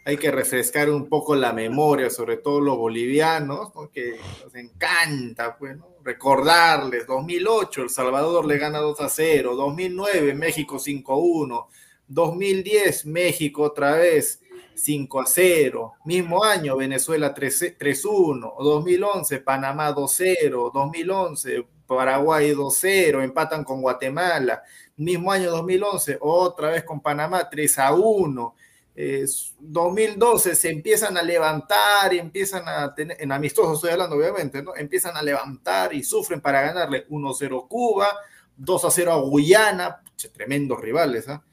[0.05, 5.77] hay que refrescar un poco la memoria, sobre todo los bolivianos, que nos encanta pues,
[6.03, 11.65] recordarles, 2008 El Salvador le gana 2 a 0, 2009 México 5-1,
[12.07, 14.41] 2010 México otra vez
[14.75, 23.81] 5 a 0, mismo año Venezuela 3-1, 2011 Panamá 2-0, 2011 Paraguay 2-0, empatan con
[23.81, 24.63] Guatemala,
[24.97, 28.55] mismo año 2011 otra vez con Panamá 3 a 1,
[29.59, 34.73] 2012 se empiezan a levantar y empiezan a tener, en amistosos estoy hablando obviamente, ¿no?
[34.73, 38.07] Empiezan a levantar y sufren para ganarle 1-0 Cuba,
[38.57, 40.01] 2-0 a Guyana,
[40.33, 41.43] tremendos rivales, ¿ah?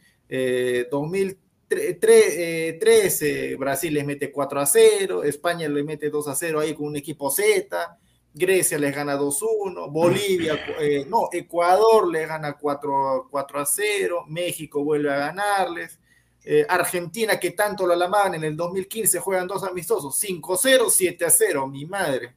[0.91, 6.97] 2013 eh, Brasil les mete 4 0, España le mete 2 0 ahí con un
[6.97, 7.99] equipo Z,
[8.35, 15.13] Grecia les gana 2-1, Bolivia, eh, no, Ecuador le gana 4, 4 0, México vuelve
[15.13, 16.01] a ganarles,
[16.45, 21.87] eh, Argentina, que tanto lo alamaban en el 2015, juegan dos amistosos, 5-0, 7-0, mi
[21.87, 22.35] madre.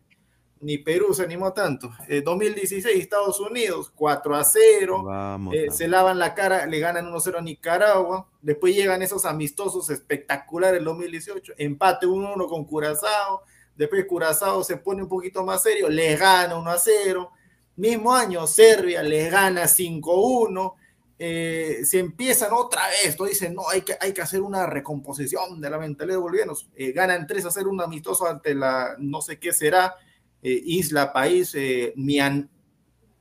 [0.61, 1.91] Ni Perú se animó tanto.
[2.23, 5.51] 2016, eh, Estados Unidos, 4 0.
[5.53, 8.27] Eh, se lavan la cara, le ganan 1-0 a Nicaragua.
[8.41, 11.53] Después llegan esos amistosos espectaculares el 2018.
[11.57, 13.43] Empate 1-1 con Curazao.
[13.75, 17.29] Después Curazao se pone un poquito más serio, le gana 1-0.
[17.77, 20.73] Mismo año, Serbia le gana 5-1
[21.17, 25.69] eh, se empiezan otra vez, dicen, no, hay que, hay que hacer una recomposición de
[25.69, 29.39] la mentalidad de bolivianos, eh, ganan 3 a 0 un amistoso ante la, no sé
[29.39, 29.95] qué será,
[30.43, 31.55] eh, isla, país,
[31.95, 32.49] Mian,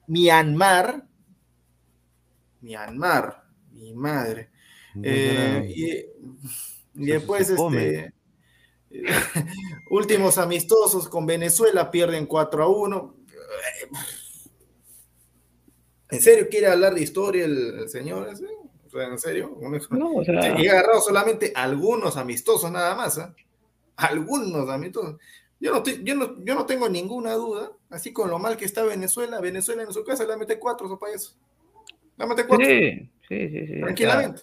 [0.09, 1.07] Myanmar,
[2.63, 4.51] Myanmar, mi madre.
[4.97, 6.05] y,
[6.95, 8.13] después, este,
[9.91, 13.15] últimos amistosos con Venezuela, pierden 4 a 1
[16.11, 18.29] ¿En serio quiere hablar de historia el, señor?
[18.29, 19.59] ¿En serio?
[19.91, 20.61] No, o sea...
[20.61, 23.27] Y agarrado solamente algunos amistosos nada más, ¿eh?
[23.97, 25.17] Algunos amistosos.
[25.59, 28.85] Yo no, yo, no, yo no tengo ninguna duda, así con lo mal que está
[28.85, 31.35] Venezuela, Venezuela en su casa le mete cuatro, eso para eso.
[32.17, 32.67] Le mete cuatro.
[32.67, 33.81] Sí, sí, sí.
[33.81, 34.43] Tranquilamente.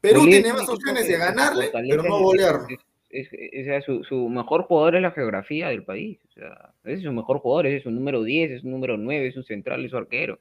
[0.00, 2.66] Perú tiene más opciones de ganarle, pero no golearlo.
[3.08, 6.18] Es, es, su, su, mejor jugador es la geografía del país.
[6.28, 8.96] O sea, ese es su mejor jugador, ese es su número 10, es su número
[8.96, 10.38] 9, es su central, es su arquero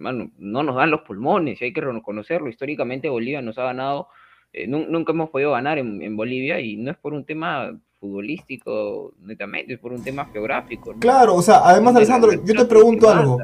[0.00, 2.48] no nos dan los pulmones, hay que reconocerlo.
[2.48, 4.08] Históricamente Bolivia nos ha ganado,
[4.52, 7.70] eh, nunca hemos podido ganar en, Bolivia y no es por un tema
[8.00, 10.94] futbolístico netamente, es por un tema geográfico.
[10.98, 13.38] Claro, o sea, además Alessandro, yo te pregunto algo.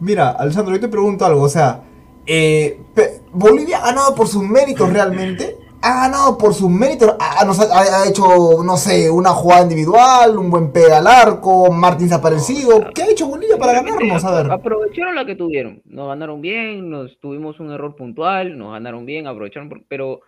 [0.00, 1.82] Mira, Alessandro, yo te pregunto algo, o sea,
[2.26, 2.78] eh,
[3.32, 5.56] Bolivia ha ganado por sus méritos realmente.
[5.82, 7.14] Ha ganado por sus méritos.
[7.20, 8.24] Ha, ha- ha- hecho,
[8.64, 12.90] no sé, una jugada individual, un buen pega al arco, Martins aparecido.
[12.94, 14.24] ¿Qué ha hecho Bolivia para ganarnos?
[14.24, 14.50] A ver.
[14.50, 15.82] Aprovecharon la que tuvieron.
[15.84, 19.68] Nos ganaron bien, nos tuvimos un error puntual, nos ganaron bien, aprovecharon.
[19.68, 20.22] por- Pero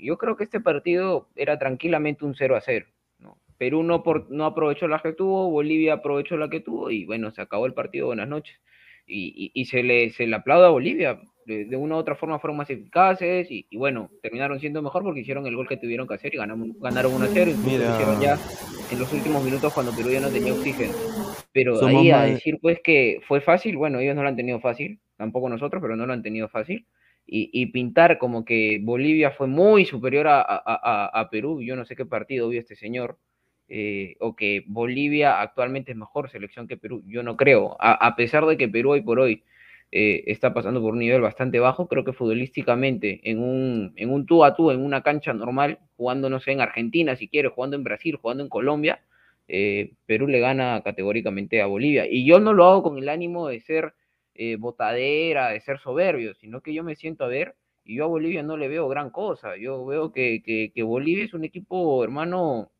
[0.00, 2.86] yo creo que este partido era tranquilamente un 0 a 0.
[3.18, 3.38] ¿no?
[3.58, 7.30] Perú no, por, no aprovechó la que tuvo, Bolivia aprovechó la que tuvo y bueno,
[7.32, 8.06] se acabó el partido.
[8.06, 8.56] Buenas noches.
[9.06, 11.20] Y, y- y se, le, se le aplaude a Bolivia.
[11.46, 15.02] De, de una u otra forma fueron más eficaces y, y bueno, terminaron siendo mejor
[15.02, 17.50] porque hicieron el gol que tuvieron que hacer y ganamos, ganaron 1 a 0.
[17.50, 17.86] Incluso Mira.
[17.88, 18.40] lo hicieron ya
[18.88, 21.00] en los últimos minutos cuando Perú ya no tenía oxígeno.
[21.52, 24.58] Pero Somos ahí a decir pues que fue fácil, bueno, ellos no lo han tenido
[24.60, 26.86] fácil, tampoco nosotros, pero no lo han tenido fácil.
[27.26, 31.74] Y, y pintar como que Bolivia fue muy superior a, a- a- a Perú, yo
[31.76, 33.18] no sé qué partido vio este señor,
[33.68, 38.44] eh, o que Bolivia actualmente es mejor selección que Perú, yo no creo, a pesar
[38.46, 39.42] de que Perú hoy por hoy
[39.90, 44.26] eh, está pasando por un nivel bastante bajo, creo que futbolísticamente en un, en un
[44.26, 47.76] tú a tú, en una cancha normal, jugando, no sé, en Argentina si quiere, jugando
[47.76, 49.02] en Brasil, jugando en Colombia,
[49.48, 52.06] eh, Perú le gana categóricamente a Bolivia.
[52.08, 53.94] Y yo no lo hago con el ánimo de ser
[54.34, 58.08] eh, botadera, de ser soberbio, sino que yo me siento a ver y yo a
[58.08, 59.56] Bolivia no le veo gran cosa.
[59.56, 62.72] Yo veo que, que, que Bolivia es un equipo, hermano,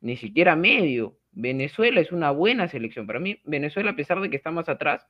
[0.00, 1.18] ni siquiera medio.
[1.32, 3.06] Venezuela es una buena selección.
[3.06, 5.06] Para mí, Venezuela, a pesar de que está más atrás,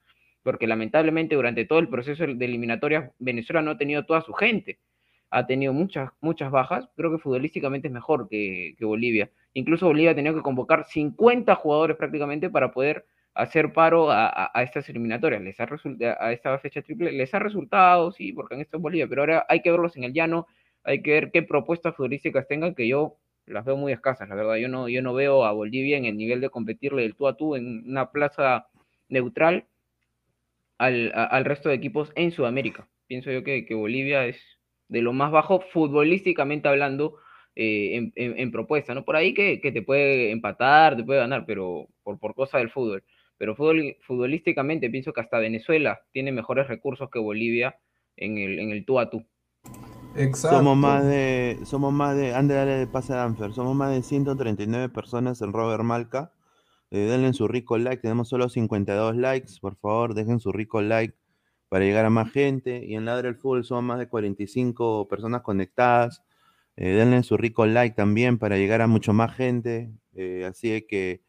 [0.47, 4.79] porque lamentablemente durante todo el proceso de eliminatorias, Venezuela no ha tenido toda su gente.
[5.29, 6.89] Ha tenido muchas, muchas bajas.
[6.95, 9.29] Creo que futbolísticamente es mejor que, Bolivia.
[9.55, 14.89] Incluso Bolivia ha tenido que convocar 50 jugadores prácticamente para poder hacer paro a, estas
[14.89, 15.43] eliminatorias.
[15.43, 15.67] Les ha
[16.21, 19.47] a esta fecha triple les ha resultado, sí, porque en esto es Bolivia, pero ahora
[19.49, 20.47] hay que verlos en el llano,
[20.85, 24.55] hay que ver qué propuestas futbolísticas tengan, que yo las veo muy escasas, la verdad.
[24.57, 27.37] Yo no, yo no veo a Bolivia en el nivel de competirle del tú a
[27.37, 28.69] tú en una plaza
[29.09, 29.67] neutral
[30.79, 32.89] al, a- al resto de equipos en Sudamérica.
[33.07, 34.39] Pienso yo que, que Bolivia es
[34.89, 37.17] de lo más bajo futbolísticamente hablando
[37.55, 39.05] eh, en, en- en propuesta, ¿no?
[39.05, 42.71] Por ahí que, que te puede empatar, te puede ganar, pero por, por cosa del
[42.71, 43.05] fútbol.
[43.39, 47.77] Pero fútbol, futbolísticamente pienso que hasta Venezuela tiene mejores recursos que Bolivia
[48.17, 49.25] en el, en el tú a tú.
[50.17, 50.57] Exacto.
[50.57, 54.03] Somos más de, somos más de, ande dale de pase a Danfer, somos más de
[54.03, 56.33] 139 personas en Robert Malca.
[56.91, 61.15] Eh, denle su rico like, tenemos solo 52 likes, por favor, dejen su rico like
[61.69, 62.85] para llegar a más gente.
[62.87, 66.23] Y en Ladre el Fútbol somos más de 45 personas conectadas.
[66.77, 69.91] Eh, denle su rico like también para llegar a mucho más gente.
[70.15, 71.23] Eh, así que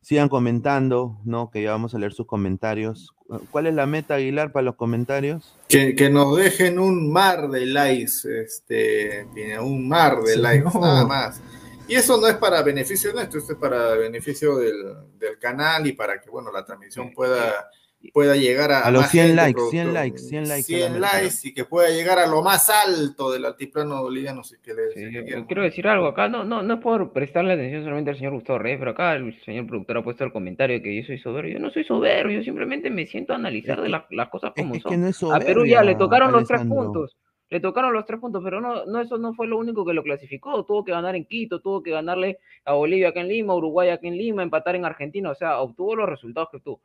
[0.00, 1.50] sigan comentando, ¿no?
[1.50, 3.12] Que ya vamos a leer sus comentarios.
[3.50, 5.56] ¿Cuál es la meta, Aguilar, para los comentarios?
[5.68, 10.64] Que, que nos dejen un mar de likes, este, tiene un mar de Sí, likes,
[10.72, 10.80] no.
[10.80, 11.42] nada más.
[11.88, 15.92] Y eso no es para beneficio nuestro, esto es para beneficio del, del canal y
[15.92, 17.70] para que, bueno, la transmisión pueda,
[18.12, 19.94] pueda llegar a, A los más 100 gente, likes, 100 productor.
[19.94, 20.62] likes, 100 likes.
[20.64, 21.00] 100 solamente.
[21.22, 24.90] likes y que pueda llegar a lo más alto del altiplano boliviano, si que le,
[24.92, 28.16] Sí, si quiero decir algo acá, no, no, no es por prestarle atención solamente al
[28.16, 31.18] señor Gustavo Reyes, pero acá el señor productor ha puesto el comentario que yo soy
[31.18, 31.54] soberbio.
[31.54, 34.82] Yo no soy soberbio, yo simplemente me siento a analizar de las, cosas como es
[34.82, 34.90] son.
[34.90, 37.16] que no es A Perú ya le tocaron los tres puntos.
[37.48, 40.02] Le tocaron los tres puntos, pero no, no, eso no fue lo único que lo
[40.02, 40.64] clasificó.
[40.64, 44.08] Tuvo que ganar en Quito, tuvo que ganarle a Bolivia acá en Lima, Uruguay acá
[44.08, 45.30] en Lima, empatar en Argentina.
[45.30, 46.80] O sea, obtuvo los resultados que obtuvo.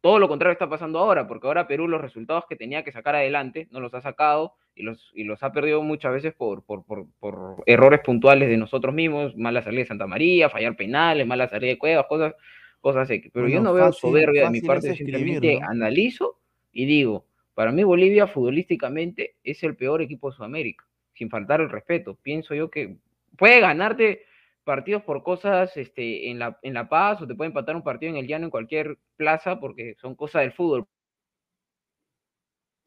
[0.00, 3.14] Todo lo contrario está pasando ahora, porque ahora Perú los resultados que tenía que sacar
[3.14, 6.86] adelante no los ha sacado y los, y los ha perdido muchas veces por, por,
[6.86, 11.46] por, por errores puntuales de nosotros mismos, mala salida de Santa María, fallar penales, mala
[11.50, 12.34] salida de Cuevas, cosas,
[12.80, 13.28] cosas así.
[13.34, 15.68] Pero yo Bueno, no veo fácil- soberbia de mi parte, yo simplemente ¿no?
[15.68, 16.38] analizo
[16.72, 17.26] y digo,
[17.60, 22.14] para mí Bolivia futbolísticamente es el peor equipo de Sudamérica, sin faltar el respeto.
[22.22, 22.96] Pienso yo que
[23.36, 24.24] puede ganarte
[24.64, 28.12] partidos por cosas este, en, la, en La Paz o te puede empatar un partido
[28.12, 30.86] en el llano en cualquier plaza porque son cosas del fútbol.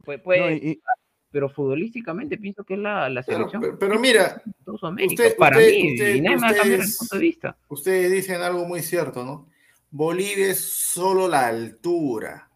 [0.03, 0.81] Puede, puede- No, y- y-
[1.29, 4.41] pero futbolísticamente pienso que es la, la selección pero- pero mira,
[5.05, 6.19] usted- para usted- mí, usted- y
[6.81, 7.57] el punto de vista.
[7.69, 9.47] Ustedes dicen algo muy cierto, ¿no?
[9.91, 12.49] Bolivia es solo la altura.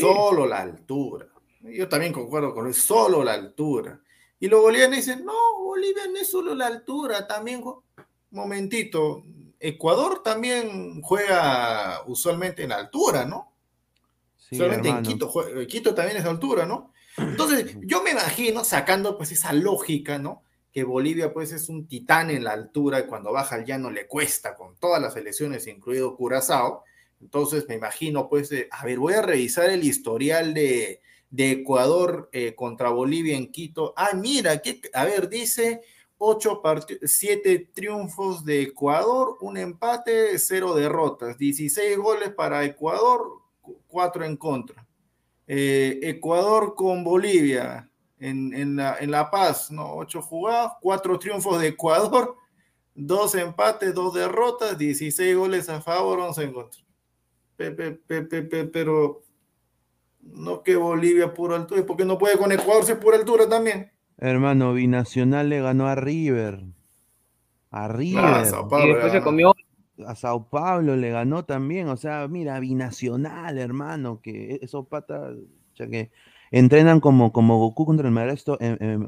[0.00, 1.26] Solo la altura.
[1.60, 4.00] Yo también concuerdo con eso, solo la altura.
[4.38, 7.62] Y los bolivianos dicen, no, Bolivia no es solo la altura, también,
[8.30, 9.24] momentito,
[9.58, 13.52] Ecuador también juega usualmente en altura, ¿no?
[14.36, 15.02] sí, Solamente en.
[15.02, 16.92] Quito, jue- Quito también es altura, ¿no?
[17.16, 20.42] Entonces, yo me imagino, sacando pues esa lógica, ¿no?
[20.72, 24.06] Que Bolivia pues es un titán en la altura y cuando baja al llano le
[24.06, 26.84] cuesta con todas las selecciones, incluido Curazao.
[27.22, 31.00] Entonces me imagino pues, a ver, voy a revisar el historial de,
[31.34, 33.94] Ecuador eh, contra Bolivia en Quito.
[33.96, 35.80] Ah, mira, que, a ver, dice
[36.18, 36.60] ocho
[37.04, 44.36] siete triunfos de Ecuador, un empate, cero derrotas, 16 goles para Ecuador, cu- cuatro en
[44.36, 44.86] contra.
[45.46, 49.96] Eh, Ecuador con Bolivia en, en, la, en La Paz, ¿no?
[49.96, 52.36] Ocho jugados, cuatro triunfos de Ecuador,
[52.94, 56.80] dos empates, dos derrotas, 16 goles a favor, 11 en contra.
[58.72, 59.22] Pero
[60.20, 63.90] no que Bolivia pura altura, porque no puede con Ecuador ser pura altura también.
[64.18, 66.64] Hermano, Binacional le ganó a River.
[67.70, 68.24] A River.
[68.24, 69.52] Ah, Sao Paulo, Y después se comió
[70.06, 75.76] a Sao Paulo le ganó también, o sea, mira, binacional, hermano, que esos patas, o
[75.76, 76.10] sea, que
[76.50, 78.98] entrenan como, como Goku contra el maestro, eh, eh,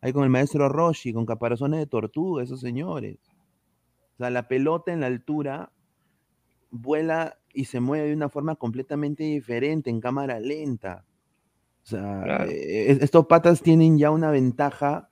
[0.00, 3.18] ahí con el maestro Roshi, con caparazones de tortuga, esos señores.
[4.14, 5.70] O sea, la pelota en la altura
[6.70, 11.04] vuela y se mueve de una forma completamente diferente, en cámara lenta.
[11.82, 12.44] O sea, Claro.
[12.50, 15.10] eh, es- estos patas tienen ya una ventaja,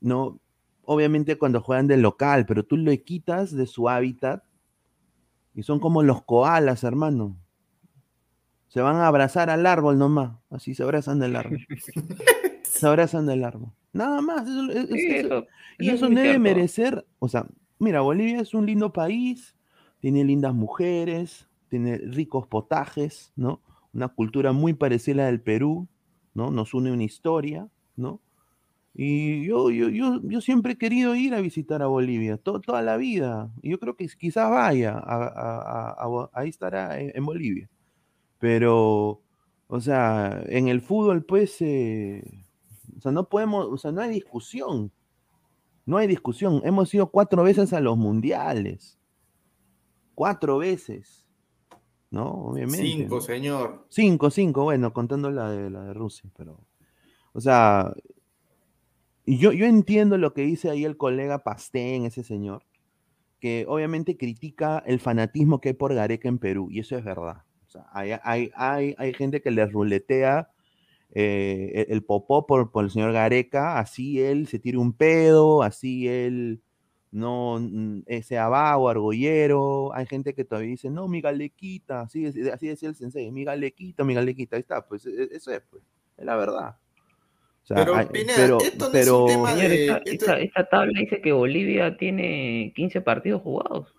[0.00, 0.38] ¿no?
[0.84, 4.44] Obviamente cuando juegan de local, pero tú lo quitas de su hábitat
[5.54, 7.36] y son como los koalas, hermano.
[8.68, 10.36] Se van a abrazar al árbol nomás.
[10.50, 11.66] Así se abrazan del árbol.
[12.62, 13.72] se abrazan del árbol.
[13.92, 14.46] Nada más.
[14.46, 15.46] eso- Sí, eso-
[15.78, 17.06] y eso debe merecer.
[17.18, 17.46] O sea,
[17.78, 19.56] mira, Bolivia es un lindo país.
[20.00, 21.48] Tiene lindas mujeres.
[21.68, 23.60] Tiene ricos potajes, ¿no?
[23.92, 25.88] Una cultura muy parecida a la del Perú,
[26.34, 26.50] ¿no?
[26.50, 28.20] Nos une una historia, ¿no?
[28.94, 32.82] Y yo, yo, yo, yo siempre he querido ir a visitar a Bolivia, to- toda
[32.82, 33.50] la vida.
[33.62, 37.68] Y yo creo que quizás vaya, a, ahí estará en, en Bolivia.
[38.38, 39.22] Pero,
[39.68, 42.22] o sea, en el fútbol, pues, eh,
[42.98, 44.92] o sea, no podemos, o sea, no hay discusión.
[45.86, 46.62] No hay discusión.
[46.64, 48.98] Hemos ido cuatro veces a los mundiales.
[50.14, 51.25] Cuatro veces.
[52.16, 52.30] ¿No?
[52.30, 52.86] Obviamente.
[52.86, 53.86] Cinco, señor.
[53.90, 56.66] Cinco, cinco, bueno, contando la de, la de Rusia, pero.
[57.34, 57.92] O sea,
[59.26, 62.64] yo, yo entiendo lo que dice ahí el colega Pastén, ese señor,
[63.38, 67.42] que obviamente critica el fanatismo que hay por Gareca en Perú, y eso es verdad.
[67.66, 70.48] O sea, hay, hay, hay, hay gente que le ruletea
[71.10, 75.62] eh, el, el popó por, por el señor Gareca, así él se tire un pedo,
[75.62, 76.62] así él
[77.16, 79.92] no mm, eh, vago, argollero.
[79.94, 84.04] Hay gente que todavía dice, no, mi galequita, así, así decía el sensei, mi galequita,
[84.04, 85.82] mi galequita, ahí está, pues e- eso es, pues,
[86.18, 86.76] es la verdad.
[87.62, 89.96] O sea, Pero, hay- Pineda, pero, esto no es un pero- tema Señor, de- esta,
[89.98, 93.92] esto- esta- esta tabla dice que Bolivia tiene 15 partidos jugados.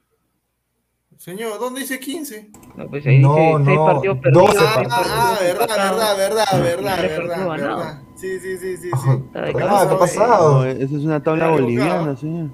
[1.18, 2.52] Señor, ¿dónde dice 15?
[2.76, 4.46] No, pues ahí No, dice 6 no, partidos perdidos.
[4.54, 8.02] 12 Ah, ah, ah, verdad, verdad, verdad, verdad, verdad, verdad.
[8.16, 9.10] Sí, sí, sí, sí, sí.
[9.34, 10.60] Ah, ¿qué ha pasado?
[10.60, 12.52] no, esa es una tabla boliviana, señor.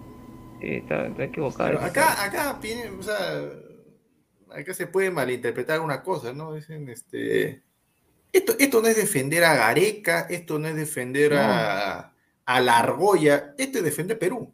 [0.64, 1.72] Sí, está, está equivocado.
[1.72, 2.58] Pero acá, acá,
[2.98, 3.50] o sea,
[4.50, 6.54] acá se puede malinterpretar una cosa, ¿no?
[6.54, 7.62] Dicen, este,
[8.32, 12.14] esto, esto no es defender a Gareca, esto no es defender a,
[12.46, 14.54] a la argolla, esto es defender Perú.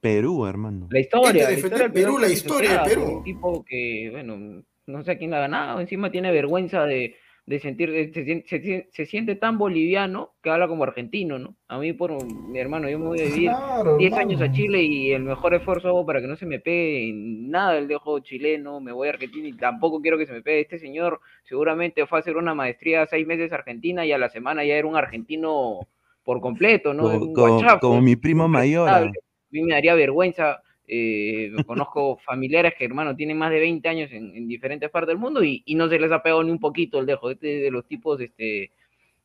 [0.00, 0.88] Perú, hermano.
[0.90, 3.16] La historia, Este la historia del Perú, la historia de pisoteada por Perú.
[3.18, 7.14] Un tipo que, bueno, no sé a quién la ha ganado, encima tiene vergüenza de,
[7.46, 11.56] de sentir, de- se, se se siente tan boliviano que habla como argentino, ¿no?
[11.68, 14.50] A mí, por mi hermano, yo me voy a vivir Claro, 10 años a.
[14.50, 18.18] Chile y el mejor esfuerzo hago para que no se me pegue nada del dejo
[18.20, 20.60] chileno, me voy a Argentina y tampoco quiero que se me pegue.
[20.60, 24.30] Este señor seguramente fue a hacer una maestría seis meses a Argentina y a la
[24.30, 25.80] semana ya era un argentino
[26.22, 27.02] por completo, ¿no?
[27.20, 28.88] Como, como- como mi primo mayor.
[28.88, 29.12] A
[29.50, 30.62] mí me daría vergüenza.
[30.88, 35.18] Eh, conozco familiares que, hermano, tienen más de 20 años en, en diferentes partes del
[35.18, 37.30] mundo y, y no se les ha pegado ni un poquito el dejo.
[37.30, 38.72] Este es de los tipos este,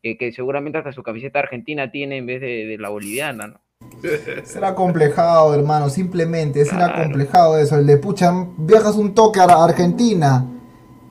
[0.04, 3.62] que, que seguramente hasta su camiseta argentina tiene en vez de, de la boliviana, ¿no?
[4.44, 6.94] Será complejado, hermano, simplemente, será Claro.
[6.94, 7.78] complejado eso.
[7.78, 10.46] El de pucha, viajas un toque a la Argentina,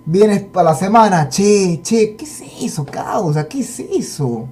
[0.07, 3.49] vienes para la semana, che, che, ¿qué es eso, causa?
[3.49, 4.49] ¿Qué es eso?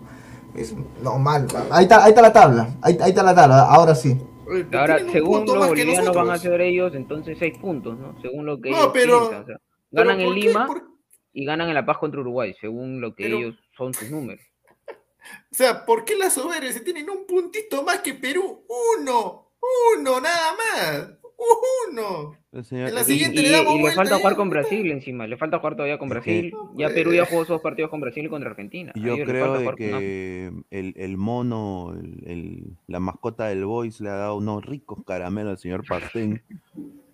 [0.55, 1.47] Es normal.
[1.71, 4.19] Ahí está, ahí está la tabla, ahí, ahí está la tabla, ahora sí.
[4.47, 8.21] Pero Ahora, según los bolivianos van a hacer ellos, entonces 6 puntos, ¿no?
[8.23, 10.35] Según lo que No, ellos pero- piensan, o sea, pero ganan en.
[10.35, 10.85] Lima ¿Por-
[11.33, 14.41] y ganan en La Paz contra Uruguay, según lo que Pero- ellos son sus números.
[15.51, 18.65] O sea, ¿por qué las soberas se tienen un puntito más que Perú?
[18.99, 19.51] Uno,
[19.99, 21.09] uno, nada más.
[21.39, 22.37] Uno.
[22.53, 24.51] En la Y, siguiente y- le damos y le vuelta falta jugar con.
[24.51, 26.53] Brasil encima, le falta jugar todavía con Brasil.
[26.77, 26.89] Ya.
[26.89, 28.93] Perú ya jugó dos partidos con Brasil y contra Argentina.
[28.97, 34.09] Yo creo de con que el, el mono, el, el- la mascota del Boys le
[34.09, 36.43] ha dado unos ricos caramelos al señor Pastén,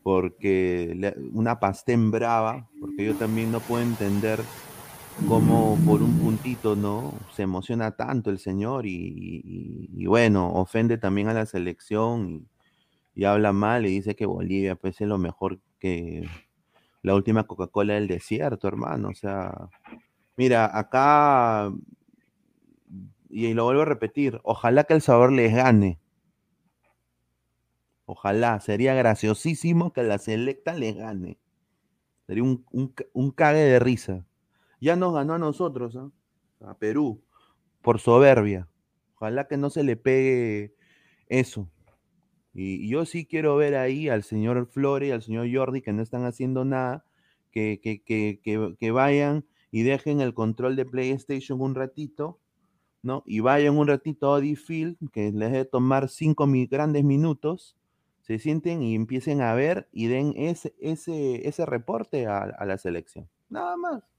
[0.02, 4.40] porque le- una Pastén brava, porque yo también no puedo entender
[5.28, 7.12] cómo por un puntito, ¿no?
[7.34, 8.94] Se emociona tanto el señor y,
[9.44, 12.48] y- y bueno, ofende también a la selección
[13.14, 16.28] y, habla mal y dice que Bolivia pues es lo mejor que
[17.02, 19.68] la última Coca-Cola del desierto, hermano, o sea...
[20.34, 21.70] Mira, acá,
[23.28, 26.00] y lo vuelvo a repetir, ojalá que el sabor les gane.
[28.06, 31.38] Ojalá, sería graciosísimo que la selecta les gane.
[32.26, 34.26] Sería un, un, un cague de risa.
[34.80, 36.10] Ya nos ganó a nosotros, ¿ah?
[36.60, 37.22] a Perú
[37.82, 38.68] por soberbia.
[39.16, 40.74] Ojalá que no se le pegue
[41.28, 41.70] eso.
[42.54, 46.02] Y, yo sí quiero ver ahí al señor Flores y al señor Jordi que no
[46.02, 47.04] están haciendo nada,
[47.50, 48.40] que, que, que,
[48.78, 52.38] que, vayan y dejen el control de PlayStation un ratito,
[53.02, 53.22] ¿no?
[53.26, 57.76] Y vayan un ratito a Audi Field, que les debe tomar cinco grandes minutos,
[58.20, 62.78] se sienten y empiecen a ver y den ese, ese, ese reporte a, a la
[62.78, 63.28] selección.
[63.48, 64.11] Nada más.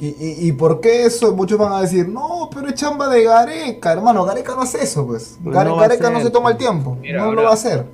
[0.00, 1.34] ¿Y, y, y por qué eso?
[1.36, 4.24] Muchos van a decir, no, pero es chamba de Gareca, hermano.
[4.24, 5.38] Gareca no hace eso, pues.
[5.42, 6.66] Pues Gare- no va a Gareca no se toma el pues.
[6.68, 6.96] tiempo.
[7.00, 7.84] Mira, no lo va a hacer.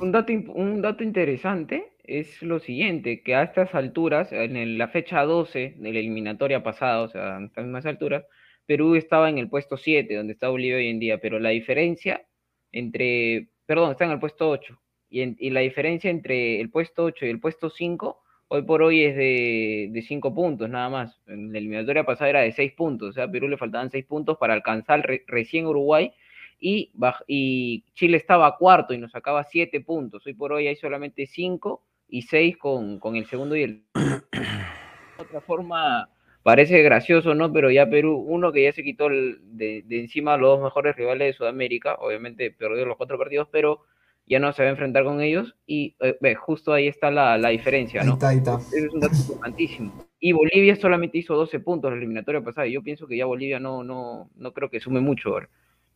[0.00, 4.88] Un dato, un dato interesante es lo siguiente, que a estas alturas, en el- la
[4.88, 8.24] fecha 12 de la eliminatoria pasada, o sea, en estas mismas alturas,
[8.66, 12.24] Perú estaba en el puesto 7, donde está Bolivia hoy en día, pero la diferencia
[12.72, 14.78] entre, perdón, está en el puesto 8,
[15.08, 18.22] y, en- y la diferencia entre el puesto 8 y el puesto 5,
[18.54, 21.20] hoy por hoy es de, de 5 puntos nada más.
[21.26, 24.04] En la eliminatoria pasada era de 6 puntos, o sea, a Perú le faltaban 6
[24.04, 26.12] puntos para alcanzar re- recién Uruguay,
[26.60, 26.92] y,
[27.26, 30.24] y Chile estaba cuarto y nos sacaba 7 puntos.
[30.26, 33.82] Hoy por hoy hay solamente 5 y 6 con, con el segundo y el...
[33.94, 36.08] De otra forma,
[36.42, 37.52] parece gracioso, ¿no?
[37.52, 40.62] Pero ya Perú, uno que ya se quitó el- de, de encima a los dos
[40.64, 43.80] mejores rivales de Sudamérica, obviamente perdió los cuatro partidos, pero
[44.26, 47.50] ya no se va a enfrentar con ellos y eh, justo ahí está la, la
[47.50, 48.14] diferencia, Ahí ¿no?
[48.14, 48.56] está, ahí está.
[48.56, 49.92] Ese es un dato importantísimo.
[50.18, 52.66] Y Bolivia solamente hizo 12 puntos en la eliminatoria pasada.
[52.66, 55.50] y Yo pienso que ya Bolivia no, no, no creo que sume mucho ahora.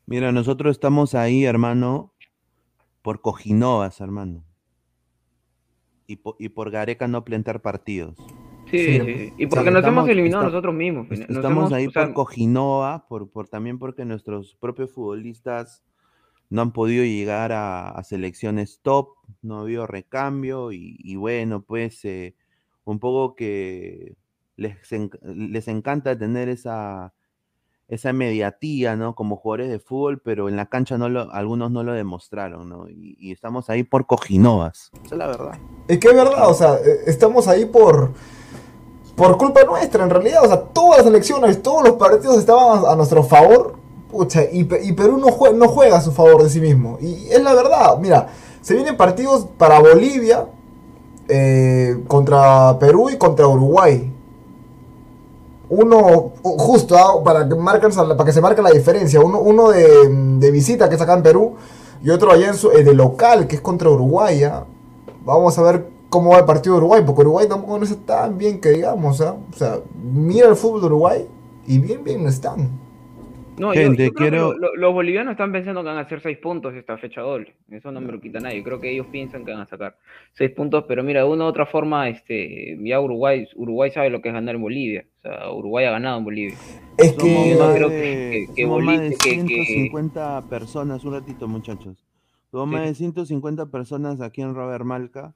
[0.07, 2.13] Mira, nosotros estamos ahí, hermano,
[3.03, 4.45] por Cojinovas, hermano.
[6.07, 8.17] Y por, y por Gareca no plantar partidos.
[8.71, 9.19] Sí, Sí, sí, pues.
[9.19, 11.09] Y o sea, porque nos estamos- hemos eliminado está- nosotros mismos.
[11.09, 15.83] Nos Estamos hemos- ahí o sea, por Cojinova, por, por, también porque nuestros propios futbolistas
[16.51, 19.11] no han podido llegar a, a selecciones top,
[19.43, 22.35] no ha habido recambio y, y bueno, pues eh,
[22.85, 24.17] un poco que
[24.57, 24.77] les,
[25.23, 27.13] les encanta tener esa,
[27.89, 29.15] esa mediatía, ¿no?
[29.15, 32.89] Como jugadores de fútbol, pero en la cancha no lo, algunos no lo demostraron, ¿no?
[32.89, 34.91] Y, y estamos ahí por Cojinovas.
[35.05, 35.59] Esa es la verdad.
[35.87, 38.13] Es que es verdad, o sea, eh, estamos ahí por
[39.17, 40.45] por culpa nuestra, en realidad.
[40.45, 43.78] O sea, todas las elecciones, todos los partidos estaban a, a nuestro favor.
[44.11, 46.99] Pucha, y, Pe- y Perú no juega, a su favor de sí mismo.
[47.01, 48.29] Y es la verdad, mira,
[48.63, 50.47] se vienen partidos para Bolivia,
[51.29, 54.13] eh, contra Perú y contra Uruguay.
[55.71, 59.21] Uno, justo ah, para, que para que se marque la diferencia.
[59.21, 61.57] Uno, de, visita, que es acá en Perú,
[62.03, 64.45] y otro allá en su, eh, de local, que es contra Uruguay.
[64.45, 64.65] ¿ah?
[65.27, 68.39] Vamos a ver cómo va el partido de Uruguay, porque Uruguay tampoco no está tan
[68.39, 69.21] bien que digamos.
[69.21, 69.37] ¿ah?
[69.53, 71.29] O sea, mira el fútbol de Uruguay
[71.67, 72.71] y bien, bien están.
[73.59, 76.03] No, yo- Gente, yo, que quiero- lo- lo- los bolivianos están pensando que van a
[76.03, 77.55] hacer seis puntos esta fecha doble.
[77.71, 78.63] Eso no me lo quita nadie.
[78.63, 79.97] Creo que ellos piensan que van a sacar
[80.33, 84.21] seis puntos, pero mira, de una u otra forma, este, ya Uruguay, Uruguay sabe lo
[84.23, 85.05] que es ganar en Bolivia.
[85.19, 86.57] O sea, Uruguay ha ganado en Bolivia.
[86.97, 87.55] Es Somos que...
[87.55, 91.13] no más creo de, que- que somos más de Bolivia- que- que- 150 personas, un
[91.15, 92.05] ratito muchachos.
[92.51, 92.89] Somos más Sí.
[92.89, 95.35] de 150 personas aquí en Robert Malca.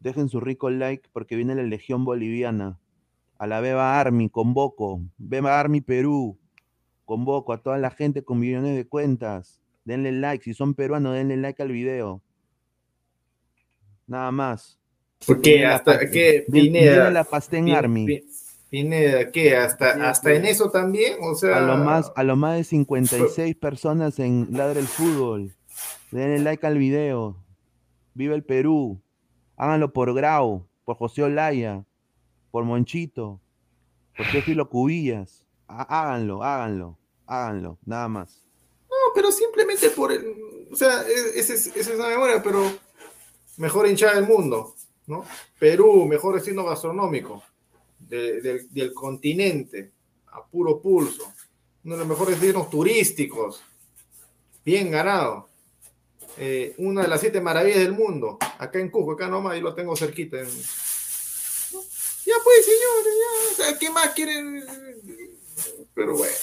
[0.00, 2.78] Dejen su rico like porque viene la Legión Boliviana.
[3.38, 5.00] A la Beba Army, convoco.
[5.18, 6.38] Beba Army Perú.
[7.04, 9.60] Convoco a toda la gente con millones de cuentas.
[9.84, 10.44] Denle like.
[10.44, 12.22] Si son peruanos, denle like al video.
[14.06, 14.78] Nada más.
[15.26, 18.06] Porque Viene la hasta Pas- que viene- Pineda, la Pastén Pin- Army.
[18.06, 18.24] Pin-
[18.70, 19.54] Pineda, ¿qué?
[19.56, 20.36] Hasta, Sí, hasta sí.
[20.36, 24.48] en eso también, o sea, A lo más, a lo más de 56 personas en
[24.50, 25.52] Ladra el Fútbol.
[26.10, 27.36] Denle like al video.
[28.14, 29.00] Viva el Perú.
[29.56, 31.84] Háganlo por Grau, por José Olaya,
[32.50, 33.40] por Monchito,
[34.16, 35.44] por Teófilo Cubillas.
[35.72, 38.44] Há- Háganlo, háganlo, háganlo, nada más.
[38.90, 42.62] no, pero simplemente por o sea, e- es- esa es una memoria, pero
[43.56, 44.74] mejor hinchada del mundo,
[45.06, 45.24] ¿no?
[45.58, 47.42] Perú, mejor destino gastronómico
[47.98, 49.92] de- del, continente,
[50.26, 51.32] a puro pulso,
[51.84, 53.62] uno de los mejores destinos turísticos,
[54.64, 55.48] bien ganado.
[56.38, 59.74] Eh, una de las siete maravillas del mundo, acá en Cusco, acá nomás, y lo
[59.74, 60.38] tengo cerquita.
[62.24, 64.64] Ya pues, señores, ya, ¿qué más quieren?
[65.94, 66.34] Pero bueno.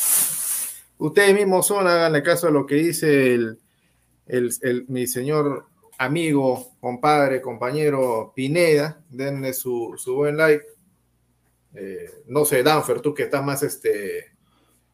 [0.98, 3.60] Ustedes mismos son, háganle caso a lo que dice el,
[4.28, 5.66] el- el- mi señor
[5.98, 9.02] amigo, compadre, compañero Pineda.
[9.10, 10.66] Denle su, su buen like.
[11.74, 14.32] Eh, no sé, Danfer, tú que estás más, este,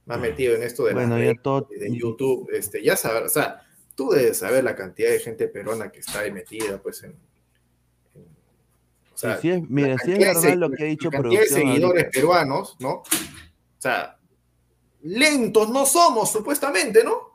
[0.06, 3.62] más metido en esto de, Bueno, redes, todo- de YouTube, este, ya sabes, o sea,
[3.96, 7.12] tú debes saber la cantidad de gente peruana que está ahí metida, pues, en...
[8.14, 8.28] en-
[9.14, 11.10] o sea, Y si es- mira, la si es de verdad lo que ha dicho
[11.10, 12.10] la cantidad de producción seguidores ahorita.
[12.12, 12.92] peruanos, ¿no?
[12.96, 13.04] O
[13.80, 14.18] sea,
[15.06, 17.34] lentos no somos, supuestamente, ¿no?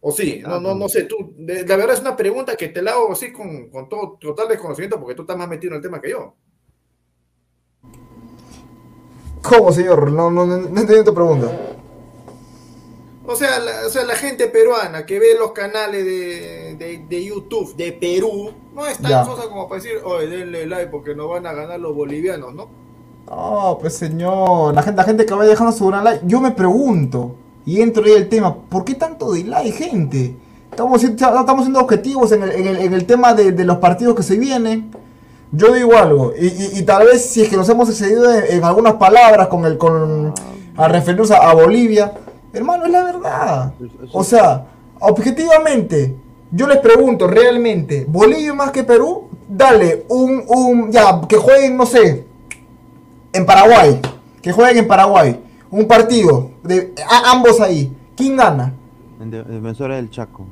[0.00, 2.80] O sí, no, no, no sé, tú, de- la verdad es una pregunta que te
[2.82, 5.82] la hago así con, con todo total desconocimiento porque tú estás más metido en el
[5.82, 6.34] tema que yo.
[9.42, 10.10] ¿Cómo, señor?
[10.12, 11.50] No, no, no, no entendí tu pregunta.
[13.26, 17.24] O sea, la, o sea, la gente peruana que ve los canales de, de- de
[17.24, 19.24] YouTube de Perú no es tan Ya.
[19.24, 22.68] sosa como para decir, oye, denle like porque nos van a ganar los bolivianos, ¿no?
[23.28, 26.50] No, pues señor, la gente, la gente que va dejando su gran like, yo me
[26.50, 30.36] pregunto, y entro ahí el tema, ¿por qué tanto dislike, gente?
[30.70, 34.14] Estamos, estamos siendo objetivos en el, en el- en el tema de, de los partidos
[34.16, 34.90] que se vienen.
[35.52, 38.44] Yo digo algo, y, y- y tal vez si es que nos hemos excedido en,
[38.58, 40.32] en algunas palabras con el con
[40.76, 42.12] a referirnos a, a Bolivia,
[42.52, 43.72] hermano, es la verdad.
[44.12, 44.66] O sea,
[45.00, 46.16] objetivamente,
[46.52, 49.28] yo les pregunto realmente, ¿Bolivia más que Perú?
[49.48, 52.24] Dale, un, un, ya, que jueguen, no sé,
[53.32, 54.00] en Paraguay,
[54.42, 55.38] que jueguen en Paraguay,
[55.70, 58.72] un partido, de a- ambos ahí, ¿quién gana?
[59.20, 60.46] En de- Defensores del Chaco.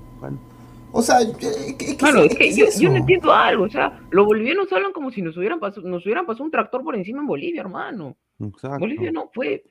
[0.90, 4.24] O sea, ¿qué, qué- Claro, es- que es yo, no entiendo algo, o sea, los
[4.26, 7.26] bolivianos hablan como si nos hubieran pasado, nos hubieran pasado un tractor por encima en
[7.26, 8.16] Bolivia, hermano.
[8.40, 8.78] exacto.
[8.78, 9.64] Bolivia no fue,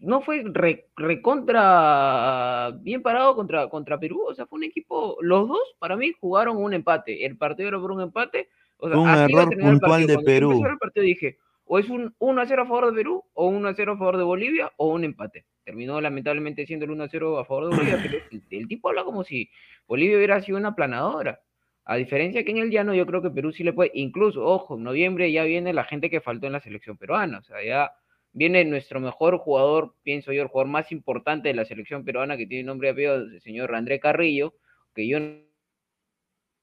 [0.00, 5.48] no fue re- recontra bien parado contra, contra Perú, o sea, fue un equipo, los
[5.48, 9.04] dos para mí jugaron un empate, el partido era por un empate, o sea, Fue
[9.04, 10.64] un error puntual de Cuando yo Perú.
[10.66, 13.68] el partido dije, o es un 1 a 0 a favor de Perú, o 1
[13.68, 15.46] a 0 a favor de Bolivia, o un empate.
[15.64, 19.04] Terminó lamentablemente siendo el 1 a 0 a favor de Bolivia, pero el, tipo habla
[19.04, 19.50] como si
[19.86, 21.40] Bolivia hubiera sido una planadora.
[21.86, 24.76] A diferencia que en el llano, yo creo que Perú sí le puede, incluso, ojo,
[24.76, 27.92] en noviembre ya viene la gente que faltó en la selección peruana, o sea, ya
[28.32, 32.46] viene nuestro mejor jugador, pienso yo, el jugador más importante de la selección peruana, que
[32.46, 34.54] tiene nombre y apellido, el señor André Carrillo,
[34.94, 35.18] que yo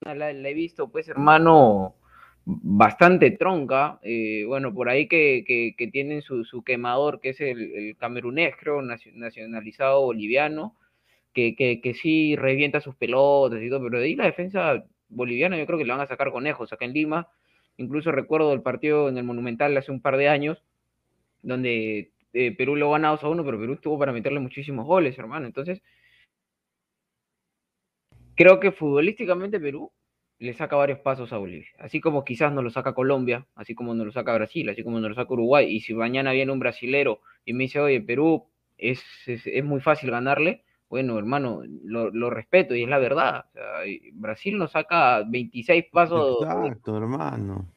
[0.01, 1.95] la, la he visto, pues, hermano,
[2.45, 5.43] bastante tronca, eh, bueno, por ahí que,
[5.77, 10.75] que, tienen su, quemador, que es el, el camerunés, creo, nacio- nacionalizado boliviano,
[11.33, 15.65] que, que, sí revienta sus pelotas y todo, pero de ahí la defensa boliviana yo
[15.65, 17.29] creo que le van a sacar conejos acá en Lima.
[17.77, 20.63] Incluso recuerdo el partido en el Monumental hace un par de años,
[21.41, 25.17] donde eh, Perú lo gana 2 a 1, pero Perú estuvo para meterle muchísimos goles,
[25.17, 25.45] hermano.
[25.45, 25.81] Entonces,
[28.35, 29.91] creo que futbolísticamente Perú
[30.41, 31.67] le saca varios pasos a Bolivia.
[31.77, 34.99] Así como quizás nos lo saca Colombia, así como nos lo saca Brasil, así como
[34.99, 35.67] nos lo saca Uruguay.
[35.69, 39.81] Y si mañana viene un brasilero y me dice, oye, Perú es, es, es muy
[39.81, 43.45] fácil ganarle, bueno, hermano, lo, lo respeto y es la verdad.
[43.49, 43.63] O sea,
[44.13, 46.39] Brasil nos saca 26 pasos.
[46.41, 47.67] Exacto, hermano.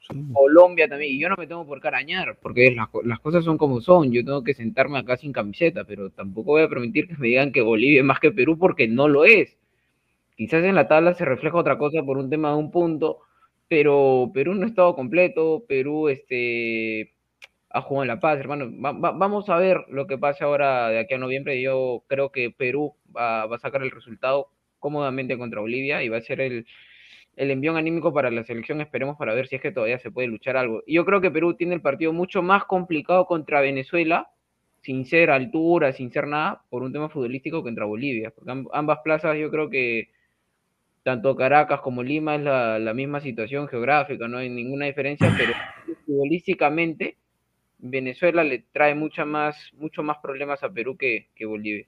[0.00, 0.24] Sí.
[0.32, 3.58] Colombia también, y yo no me tengo por qué arañar, porque las, las cosas son
[3.58, 7.16] como son, yo tengo que sentarme acá sin camiseta, pero tampoco voy a permitir que
[7.18, 9.58] me digan que Bolivia es más que Perú porque no lo es.
[10.36, 13.20] Quizás en la tabla se refleja otra cosa por un tema de un punto,
[13.68, 17.14] pero Perú no ha estado completo, Perú este,
[17.70, 18.66] ha jugado en La Paz, hermano.
[18.82, 21.60] Va- va- vamos a ver lo que pasa ahora de aquí a noviembre.
[21.62, 24.48] Yo creo que Perú va, a sacar el resultado
[24.80, 26.66] cómodamente contra Bolivia y va a ser el,
[27.36, 30.28] el envión anímico para la selección, esperemos para ver si es que todavía se puede
[30.28, 30.82] luchar algo.
[30.86, 34.30] Y yo creo que Perú tiene el partido mucho más complicado contra Venezuela,
[34.82, 38.30] sin ser altura, sin ser nada, por un tema futbolístico que contra Bolivia.
[38.30, 40.08] Porque amb- ambas plazas yo creo que
[41.04, 45.52] tanto Caracas como Lima es la, la misma situación geográfica, no hay ninguna diferencia, pero
[46.06, 47.18] futbolísticamente
[47.78, 51.86] Venezuela le trae mucha más, mucho más problemas a Perú que, que Bolivia.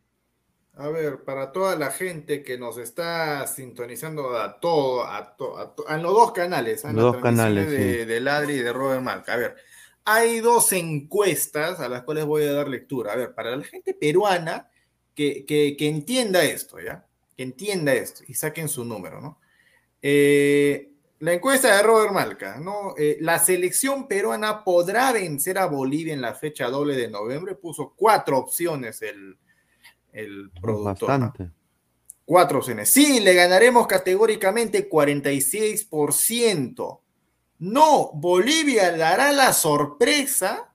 [0.79, 5.75] A ver, para toda la gente que nos está sintonizando a todo, a, to- a
[5.75, 8.05] to- a los dos canales, a Los dos canales, de, sí.
[8.05, 9.33] de Ladri y de Robert Marca.
[9.35, 9.57] A ver,
[10.05, 13.13] hay dos encuestas a las cuales voy a dar lectura.
[13.13, 14.71] A ver, para la gente peruana
[15.15, 17.06] que, que- que entienda esto, ¿ya?
[17.37, 19.41] Que entienda esto y saquen su número, ¿no?
[20.01, 22.95] Eh, la encuesta de Robert Malca, ¿no?
[22.97, 27.55] Eh, la selección peruana podrá vencer a Bolivia en la fecha doble de noviembre.
[27.55, 29.39] Puso cuatro opciones el,
[30.13, 31.33] el productor.
[32.25, 32.91] Cuatro opciones.
[32.91, 37.01] Sí, le ganaremos categóricamente 46%.
[37.59, 40.75] No, Bolivia dará la sorpresa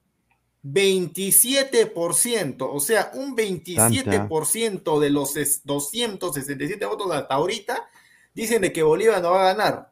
[0.64, 2.70] 27%.
[2.72, 7.90] O sea, un 27% de los es- 267 votos hasta ahorita
[8.34, 9.92] dicen de que Bolivia no va a ganar.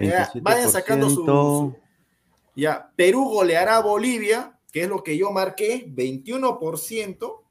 [0.00, 1.76] Ya, vayan sacando su, su-
[2.54, 7.42] ya, Perú goleará a Bolivia, que es lo que yo marqué, 21%.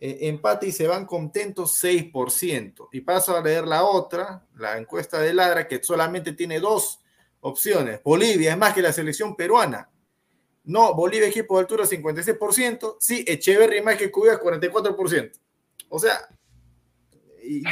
[0.00, 2.88] eh, empate y se van contentos 6%.
[2.92, 7.00] Y paso a leer la otra, la encuesta de Ladra, que solamente tiene dos
[7.40, 8.00] opciones.
[8.04, 9.88] Bolivia es más que la selección peruana.
[10.64, 12.96] No, Bolivia equipo de altura 56%.
[12.98, 15.30] Sí, Echeverry más que Cuba 44%.
[15.90, 16.18] O sea,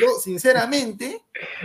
[0.01, 1.23] yo sinceramente,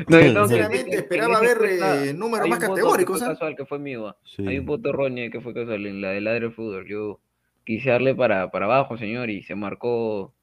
[0.07, 3.19] No, sinceramente en esperaba ver eh, números hay más un voto que categóricos.
[3.21, 4.07] casual, que fue mío.
[4.07, 4.17] ah.
[4.23, 4.47] Sí.
[4.47, 6.87] Hay un voto erróneo que fue casual en la de ladre fútbol.
[6.87, 7.19] Yo
[7.65, 10.33] quise darle para, para abajo, señor, y se marcó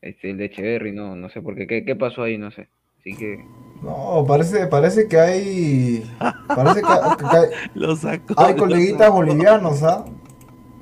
[0.00, 0.92] este, el de Echeverry.
[0.92, 1.66] No, no sé por qué.
[1.66, 2.38] ¿Qué, qué pasó ahí?
[2.38, 2.68] No sé.
[2.98, 3.44] Así que.
[3.82, 6.10] No, parece, parece que hay.
[6.48, 8.34] Parece que, que hay, Lo sacó.
[8.36, 9.12] hay lo coleguitas sacó.
[9.14, 10.04] bolivianos, ¿ah?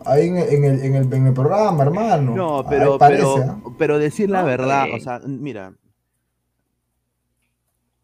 [0.07, 2.35] ahí en, en el, en, el, en el programa, hermano.
[2.35, 3.61] No, Ahí pero, parece, pero, ¿ah?
[3.79, 5.03] pero decir la verdad, pues.
[5.03, 5.75] o sea, mira,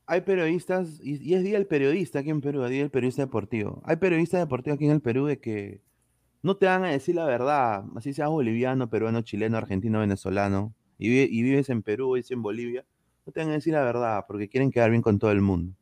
[0.06, 3.80] hay periodistas, y, y es día del periodista aquí en Perú, día del periodista deportivo.
[3.84, 5.80] Hay periodistas deportivos aquí en el Perú de que
[6.42, 11.08] no te van a decir la verdad, así seas boliviano, peruano, chileno, argentino, venezolano, y,
[11.08, 12.84] vi- y vives en Perú, vives en Bolivia,
[13.26, 15.74] no te van a decir la verdad, porque quieren quedar bien con todo el mundo.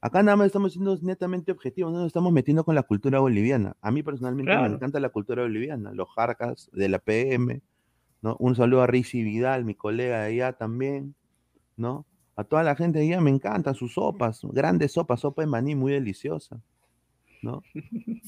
[0.00, 3.74] Acá nada más estamos siendo netamente objetivos, no nos estamos metiendo con la cultura boliviana.
[3.80, 7.62] A mí personalmente me encanta la cultura boliviana, los jarcas de la PM,
[8.20, 8.36] ¿no?
[8.38, 11.14] Un saludo a Rizzi Vidal, mi colega de allá también,
[11.76, 12.04] ¿no?
[12.36, 15.74] A toda la gente de allá me encantan sus sopas, grandes sopas, sopa de maní
[15.74, 16.60] muy deliciosa,
[17.40, 17.62] ¿no?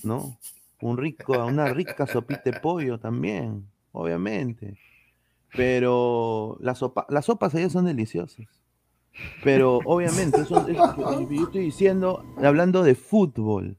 [0.03, 0.39] ¿No?
[0.81, 4.79] Un rico, una rica sopita de pollo también, obviamente.
[5.57, 8.47] Pero las sopa, las sopas allá son deliciosas.
[9.43, 13.79] Pero obviamente, eso es, yo estoy diciendo, hablando de fútbol.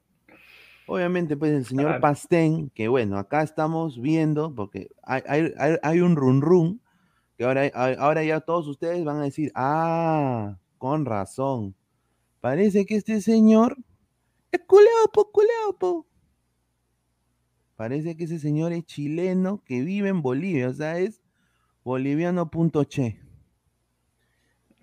[0.86, 2.01] Obviamente, pues el señor Claro.
[2.01, 6.82] Pastén, que bueno, acá estamos viendo, porque hay, hay, hay- hay un run run,
[7.38, 7.69] que ahora,
[7.99, 11.75] ahora ya todos ustedes van a decir, ah, con razón.
[12.39, 13.78] Parece que este señor
[14.51, 16.07] es culeado, po, culeado, po.
[17.75, 21.21] Parece que ese señor es chileno que vive en Bolivia, o sea, es
[21.88, 23.19] boliviano.che.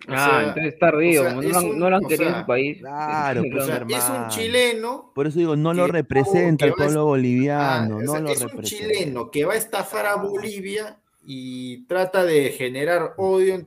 [0.07, 0.91] O Ah, sea, entonces está o
[1.23, 2.77] sea, como no, es lo han- un- no lo han o querido en su país.
[2.79, 6.75] Claro, pues, O sea, es un chileno Por eso digo, no lo representa el a-
[6.75, 10.99] pueblo Ah, boliviano, o no lo es un chileno que va a estafar a Bolivia
[11.25, 13.65] y trata de generar odio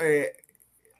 [0.00, 0.32] eh,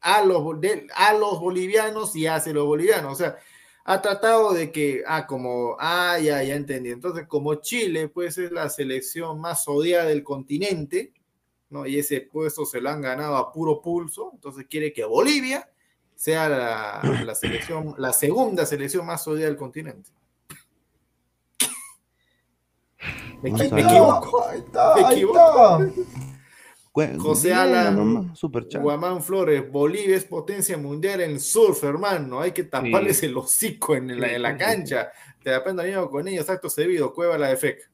[0.02, 3.12] a, los, de- a los bolivianos y hacia los bolivianos.
[3.12, 3.36] O sea,
[3.84, 6.90] ha tratado de que, ah, como, ah, ya, ya entendí.
[6.90, 11.12] Entonces, como Chile, pues es la selección más odiada del continente,
[11.76, 11.86] ¿no?
[11.86, 15.68] Y ese puesto se lo han ganado a puro pulso, entonces quiere que Bolivia
[16.14, 20.10] sea la, la selección, la segunda selección más odiada del continente.
[23.42, 24.44] Me, me equivoco.
[24.48, 25.84] Ahí está, Me ahí equivoco.
[25.84, 26.02] está.
[26.92, 28.80] Cue- José Alan nomás, super chat.
[28.80, 32.40] Guamán Flores, Bolivia es potencia mundial en surf, hermano.
[32.40, 34.64] Hay que taparles el hocico en la, Sí, en la sí, sí.
[34.64, 35.10] cancha.
[35.42, 37.90] Te aprendo niño con ellos, acto servido, cueva la de FEC.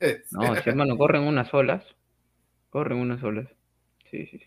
[0.00, 0.22] Eh.
[0.32, 1.82] No, si hermano, corren unas olas.
[2.74, 3.46] Corren unas olas.
[4.10, 4.40] Sí, sí.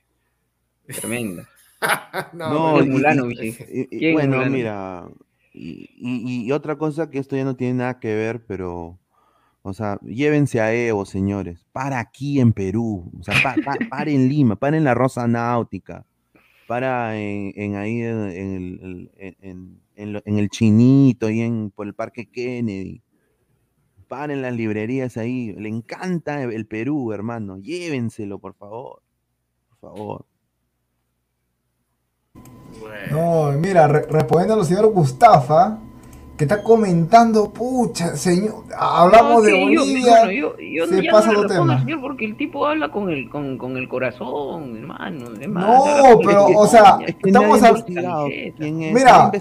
[1.00, 1.48] Tremenda.
[2.34, 4.52] no, No, y- Mulano, y- y- y- ¿Quién es bueno, Mulano?
[4.52, 5.08] mira,
[5.54, 9.00] y, y- y otra cosa que esto ya no tiene nada que ver, pero,
[9.62, 14.12] o sea, llévense a Evo, señores, para aquí en Perú, o sea, pa- pa- para
[14.12, 16.06] en Lima, para en la Rosa Náutica,
[16.68, 21.40] para en, en ahí en, en el, en- en- en lo- en el Chinito, ahí
[21.44, 23.02] en, por el Parque Kennedy,
[24.08, 29.02] para en las librerías ahí, le encanta el Perú, hermano, llévenselo, por favor,
[29.70, 30.26] por favor.
[33.12, 35.80] No, mira, re- respondiendo al señor Gustafa,
[36.38, 41.12] que está comentando, pucha, señor, hablamos No, de yo- Bolivia, bueno, yo, yo se ya
[41.12, 41.80] pasa no le respondo al tema.
[41.80, 45.30] señor porque el tipo habla con el, con, con el corazón, hermano.
[45.32, 47.06] No, pero, o sea, ya.
[47.08, 48.58] Es que Estamos nadie ha hab- investigado Camiseta.
[48.60, 48.94] quién es.
[48.94, 49.32] Mira.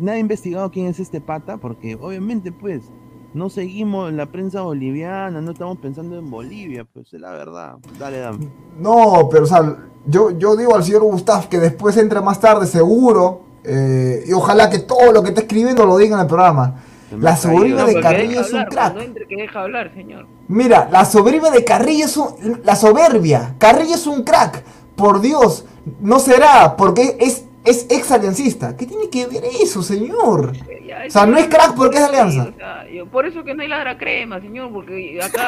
[0.00, 2.90] Nadie ha investigado quién es este pata, porque obviamente, pues,
[3.34, 7.76] no seguimos la prensa boliviana, no estamos pensando en Bolivia, pues, es la verdad.
[7.98, 8.48] Dale, dame.
[8.78, 9.76] No, pero o sea,
[10.06, 14.70] yo, yo digo al señor Gustaf que después entre más tarde, seguro, eh, y ojalá
[14.70, 16.82] que todo lo que está escribiendo lo diga en el programa.
[17.18, 18.92] La sobrina de Carrillo es un crack.
[18.92, 20.26] cuando entre que deja hablar, señor.
[20.48, 23.54] Mira, la sobrina de Carrillo es un, la soberbia.
[23.58, 24.64] Carrillo es un crack.
[24.96, 25.64] Por Dios,
[26.00, 28.76] no será, porque es, es ex aliancista.
[28.76, 30.52] ¿Qué tiene que ver eso, señor?
[30.86, 32.44] Ya, O sea, no es crack porque es alianza.
[32.44, 35.46] Sí, o sea, yo- por eso que no hay ladra crema, señor, porque acá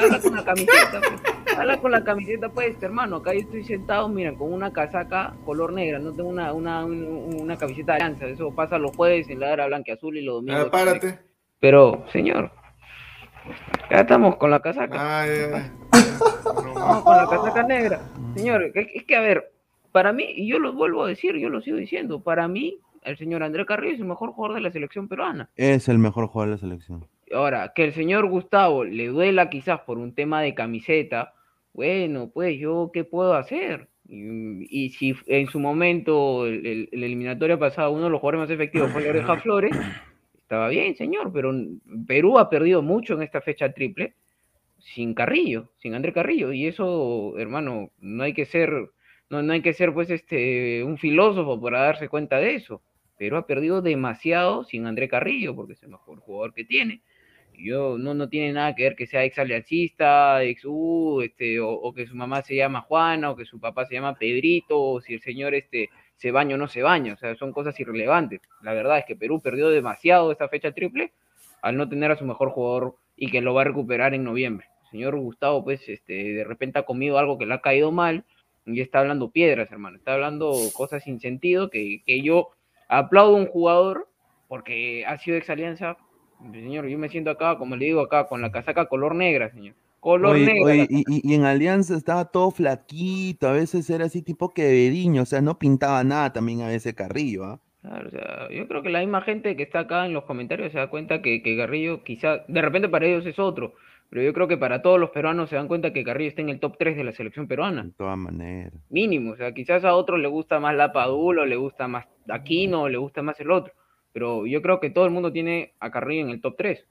[0.00, 4.08] habla con la camiseta, pues, habla con la camiseta, pues, hermano, acá yo estoy sentado,
[4.08, 8.26] mira, con una casaca color negra, no tengo una, una, un- una camiseta de alianza,
[8.26, 10.64] eso pasa los jueves en ladra blanca y azul y los domingos.
[10.66, 11.18] Ah, párate.
[11.60, 12.50] Pero, señor,
[13.90, 14.96] ya estamos con la casaca.
[14.98, 15.72] Ah, ya.
[16.74, 18.00] Vamos con la casaca negra.
[18.34, 19.52] Señor, es que a ver,
[19.92, 23.16] para mí, y yo lo vuelvo a decir, yo lo sigo diciendo, para mí, el
[23.16, 25.50] señor André Carrillo es el mejor jugador de la selección peruana.
[25.56, 27.06] Es el mejor jugador de la selección.
[27.32, 31.32] Ahora, que el señor Gustavo le duela quizás por un tema de camiseta,
[31.72, 33.88] bueno, pues yo qué puedo hacer.
[34.08, 38.48] Y, y si en su momento, el, el, el eliminatorio pasado, uno de los jugadores
[38.48, 39.76] más efectivos fue la Oreja Flores,
[40.50, 41.54] estaba bien, señor, pero
[42.08, 44.14] Perú ha perdido mucho en esta fecha triple
[44.80, 48.90] sin Carrillo, sin André Carrillo, y eso, hermano, no hay que ser,
[49.30, 52.82] no, no hay que ser pues este un filósofo para darse cuenta de eso.
[53.16, 57.02] Perú ha perdido demasiado sin André Carrillo, porque es el mejor jugador que tiene.
[57.54, 61.70] Yo no, no tiene nada que ver que sea ex aliancista, ex U, este, o,
[61.70, 65.00] o, que su mamá se llama Juana, o que su papá se llama Pedrito, o
[65.02, 67.12] si el señor este, se baña o no se baña.
[67.12, 68.40] O sea, son cosas irrelevantes.
[68.62, 71.12] La verdad es que Perú perdió demasiado esta fecha triple
[71.62, 74.66] al no tener a su mejor jugador y que lo va a recuperar en noviembre.
[74.84, 78.24] El señor Gustavo, pues, este, de repente ha comido algo que le ha caído mal
[78.66, 79.96] y está hablando piedras, hermano.
[79.96, 82.50] Está hablando cosas sin sentido que, que yo
[82.88, 84.08] aplaudo a un jugador
[84.48, 85.96] porque ha sido ex alianza.
[86.52, 89.74] Señor, yo me siento acá, como le digo acá, con la casaca color negra, señor.
[90.00, 90.64] Color Oye, negra.
[90.64, 95.26] oye, y, y- en Alianza estaba todo flaquito, a veces era así tipo quevediño, o
[95.26, 97.60] sea, no pintaba nada también a veces Carrillo, ¿ah?
[97.82, 100.72] Claro, o sea, yo creo que la misma gente que está acá en los comentarios
[100.72, 103.74] se da cuenta que, que Carrillo quizá, de repente para ellos es otro,
[104.10, 106.48] pero yo creo que para todos los peruanos se dan cuenta que Carrillo está en
[106.48, 108.74] el top 3 de la selección peruana, De todas maneras.
[108.88, 112.06] mínimo, o sea, quizás a otros le gusta más la Padula, o le gusta más
[112.28, 113.72] Aquino, le gusta más el otro,
[114.12, 116.86] pero yo creo que todo el mundo tiene a Carrillo en el top 3.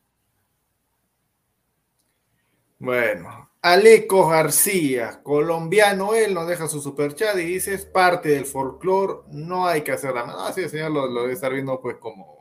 [2.82, 9.24] Bueno, Aleco García, colombiano, él nos deja su superchat y dice, es parte del folclore,
[9.34, 10.48] no hay que hacer nada.
[10.48, 12.39] Ah, sí, el señor lo, lo debe estar viendo pues como,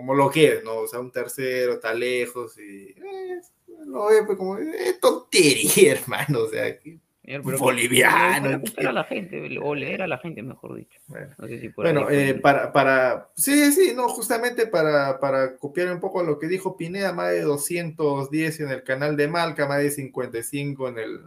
[0.00, 0.76] como, lo que es, ¿no?
[0.78, 3.40] O sea, un tercero está lejos y eh,
[3.86, 8.92] lo ve pues como, es tontería, hermano, o sea, que- Señor, pero- Boliviano, escuchar a
[8.92, 10.98] la gente, o leer a la gente, mejor dicho.
[11.08, 11.34] Bueno.
[11.36, 15.56] No sé si por Bueno, ahí eh, para, para, sí, sí, no, justamente para, para
[15.58, 19.66] copiar un poco lo que dijo Pineda, más de 210 en el canal de Malca,
[19.68, 21.20] más de 55 en el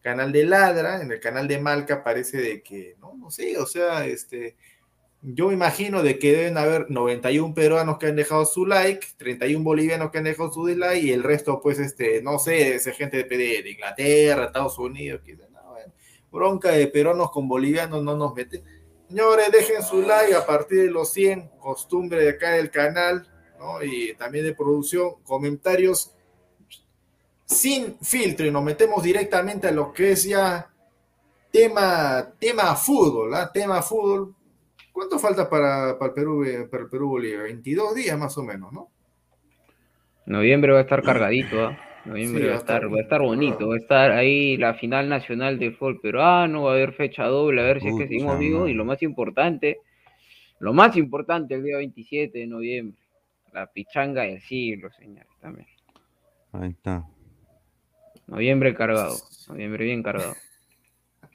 [0.00, 3.66] canal de Ladra, en el canal de Malca parece de que, no, no sé, o
[3.66, 4.56] sea, este,
[5.26, 9.64] yo me imagino de que deben haber 91 peruanos que han dejado su like, 31
[9.64, 13.24] bolivianos que han dejado su dislike y el resto, pues, este, no sé, esa gente
[13.24, 15.76] de, de- Inglaterra, Estados Unidos, no,
[16.30, 18.62] bronca de peruanos con bolivianos no nos mete.
[19.08, 23.28] Señores, dejen su like a partir de los 100, costumbre de acá del canal.
[23.82, 26.12] Y también de producción, comentarios
[27.46, 30.70] sin filtro y nos metemos directamente a lo que es ya
[31.50, 33.50] tema, tema fútbol, ¿ah?
[33.52, 34.34] Tema fútbol.
[34.94, 37.42] ¿Cuánto falta para, para el Perú, eh, para el Perú Bolivia?
[37.42, 38.92] 22 días más o menos, ¿no?
[40.24, 41.76] Noviembre va a estar cargadito, ¿ah?
[42.04, 45.08] Noviembre Sí, va a estar, va a estar bonito, va a estar ahí la final
[45.08, 48.38] nacional del fútbol peruano, va a haber fecha doble, a ver si es que seguimos
[48.38, 49.80] vivos, y lo más importante,
[50.60, 52.96] lo más importante el día 27 de noviembre,
[53.52, 55.66] la pichanga del siglo, señores, también.
[56.52, 57.04] Ahí está.
[58.28, 59.16] Noviembre cargado,
[59.48, 60.34] noviembre bien cargado.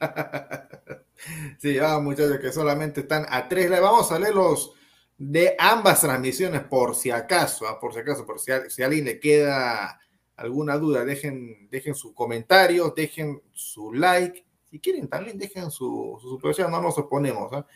[1.58, 3.70] Sí, ah, muchachos que solamente están a tres.
[3.70, 4.72] Vamos a leer los
[5.18, 9.20] de ambas transmisiones por si acaso, ah, por si acaso, por si a, alguien le
[9.20, 10.00] queda
[10.36, 14.46] alguna duda, dejen, dejen sus comentarios, dejen su like.
[14.70, 17.52] Si quieren, también dejen su, su no nos oponemos.
[17.52, 17.66] ah.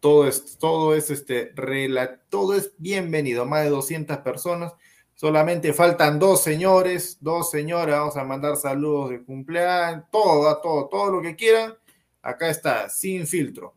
[0.00, 4.72] Todo es, todo es este, rela- todo es bienvenido, más de 200 personas.
[5.14, 10.88] Solamente faltan dos señores, dos señoras, vamos a mandar saludos de cumpleaños, todo, ah, todo,
[10.88, 11.74] todo lo que quieran.
[12.22, 13.74] Acá está, sin filtro.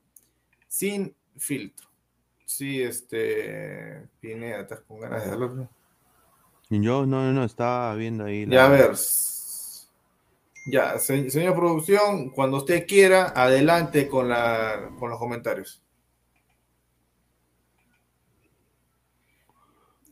[0.67, 1.87] Sin filtro.
[2.45, 4.07] Sí, este.
[4.19, 5.69] Pineda, estás con ganas de hablar.
[6.69, 8.45] Y yo, no, no, no, estaba viendo ahí.
[8.47, 8.91] Ya, a ver.
[10.65, 15.81] Ya, se- señor producción, cuando usted quiera, adelante con, la, con los comentarios.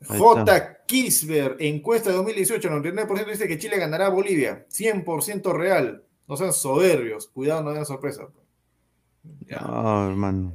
[0.08, 0.78] J.
[0.88, 4.66] Kisber, encuesta de 2018, 99% dice que Chile ganará a Bolivia.
[4.70, 6.04] 100% real.
[6.32, 7.28] No sean soberbios.
[7.28, 8.26] Cuidado, no den sorpresa.
[9.46, 9.60] Ya.
[9.60, 10.54] No, hermano.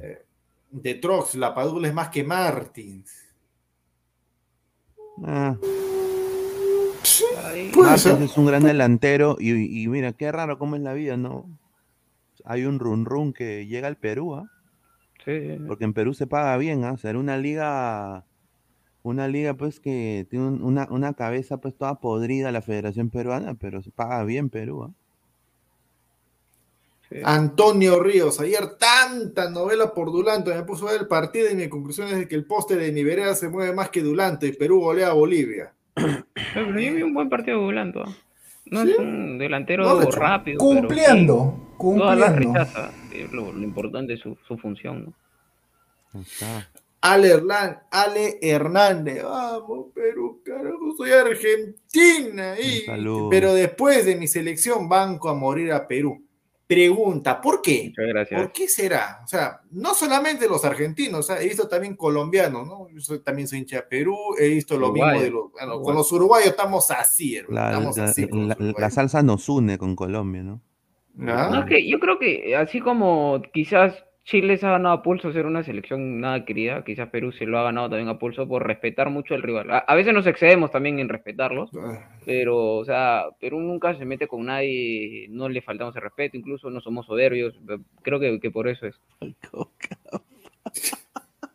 [0.71, 3.13] De Trox, la Padula es más que Martins.
[5.23, 5.55] Ah,
[7.75, 11.45] Martins es un gran delantero y, y mira, qué raro cómo es la vida, ¿no?
[12.43, 14.49] Hay un run run que llega al Perú, ¿ah?
[15.23, 15.59] sí.
[15.67, 16.93] Porque en Perú se paga bien, ¿ah?
[16.93, 18.25] O sea, era una liga,
[19.03, 23.53] una liga pues que tiene un- una, una cabeza pues toda podrida la Federación Peruana,
[23.53, 24.91] pero se paga bien Perú, ¿ah?
[27.09, 27.19] Sí.
[27.23, 31.69] Antonio Ríos, ayer tanta novela por Dulanto, me puso a ver el partido y mi
[31.69, 34.51] conclusión es de que el poste de mi vereda se mueve más que Dulanto y
[34.51, 35.73] Perú golea a Bolivia.
[35.95, 38.01] Pero yo vi un buen partido de Bulanto.
[38.05, 38.13] ¿ah?
[38.65, 38.91] No Sí.
[38.91, 40.57] es un delantero No, de hecho, rápido.
[40.59, 42.25] pero sí, Cumpliendo, cumpliendo.
[42.53, 42.91] rechaza.
[43.31, 45.05] Lo, lo importante es su, su función.
[45.05, 45.13] ¿no?
[46.13, 46.69] Ahí está.
[46.99, 47.31] Ale,
[47.91, 52.55] Ale Hernández, vamos Perú, carajo, soy Argentina.
[52.59, 52.83] y-
[53.29, 56.23] pero después de mi selección banco a morir a Perú.
[56.67, 57.85] Pregunta, ¿por qué?
[57.95, 58.41] Muchas gracias.
[58.41, 59.21] ¿Por qué será?
[59.23, 62.89] O sea, no solamente los argentinos, he visto también colombianos, ¿no?
[62.89, 65.11] Yo soy- también soy hincha de Perú, he visto lo Uruguay.
[65.13, 65.51] mismo de los.
[65.53, 67.39] bueno, con los uruguayos estamos así.
[67.47, 68.27] La, estamos la- así.
[68.77, 70.61] la- salsa nos une con Colombia, ¿no?
[71.21, 71.49] ¿Ah?
[71.51, 73.93] No, es que yo creo que así como quizás
[74.27, 77.59] Chile se ha ganado a pulso ser una selección nada querida, quizás Perú se lo
[77.59, 79.71] ha ganado también a pulso por respetar mucho al rival.
[79.71, 84.03] A, a veces nos excedemos también en respetarlos, Ah, pero, o sea, Perú nunca se
[84.03, 87.57] mete con nadie, no le faltamos el respeto, incluso no somos soberbios,
[88.01, 88.99] creo que, que por eso es.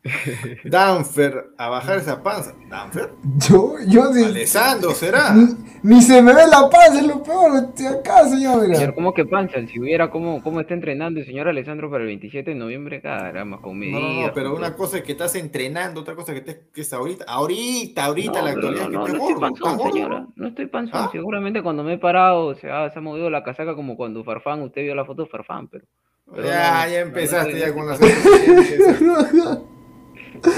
[0.64, 2.54] Danfer, a bajar esa panza.
[2.68, 3.10] ¿Danfer?
[3.38, 4.24] Yo, yo sí.
[4.24, 5.32] Alessandro, ¿será?
[5.32, 5.46] Ni,
[5.84, 7.52] ni se me ve la panza, es lo peor.
[7.68, 8.62] Estoy acá, señor.
[8.66, 8.78] mira.
[8.80, 9.64] Señor, ¿cómo que panza?
[9.66, 13.60] Si hubiera cómo, cómo está entrenando el señor Alessandro para el 27 de noviembre, caramba,
[13.60, 14.02] con No, medidas.
[14.02, 16.80] no, no, pero con una cosa es que estás entrenando, otra cosa que, te, que
[16.80, 17.24] es ahorita.
[17.28, 18.88] Ahorita, ahorita, No, la actualidad.
[18.88, 20.26] no, que no, estás no estoy gordo, panzón, señora.
[20.34, 21.00] No estoy panzón.
[21.00, 21.08] ¿Ah?
[21.12, 24.62] Seguramente cuando me he parado se ha, se ha movido la casaca como cuando Farfán,
[24.62, 25.84] usted vio la foto de Farfán, pero.
[26.28, 28.00] pero Ya, no, ya empezaste no, ya con las.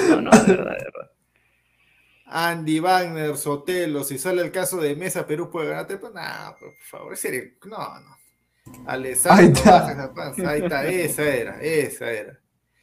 [0.08, 1.10] No, no, de verdad, de verdad.
[2.26, 5.98] Andy Wagner, Sotelo, si sale el caso de Mesa, Perú puede ganarte.
[5.98, 8.16] Pues nada, por favor, en serio, no, no.
[8.66, 9.70] Ahí Alessandro, está.
[9.70, 10.50] baja esa panza.
[10.50, 12.40] Ahí está, esa era, esa era.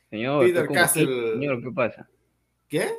[0.09, 1.33] Señor, Peter Castle.
[1.33, 2.09] Señor, ¿qué pasa?
[2.67, 2.93] ¿Qué?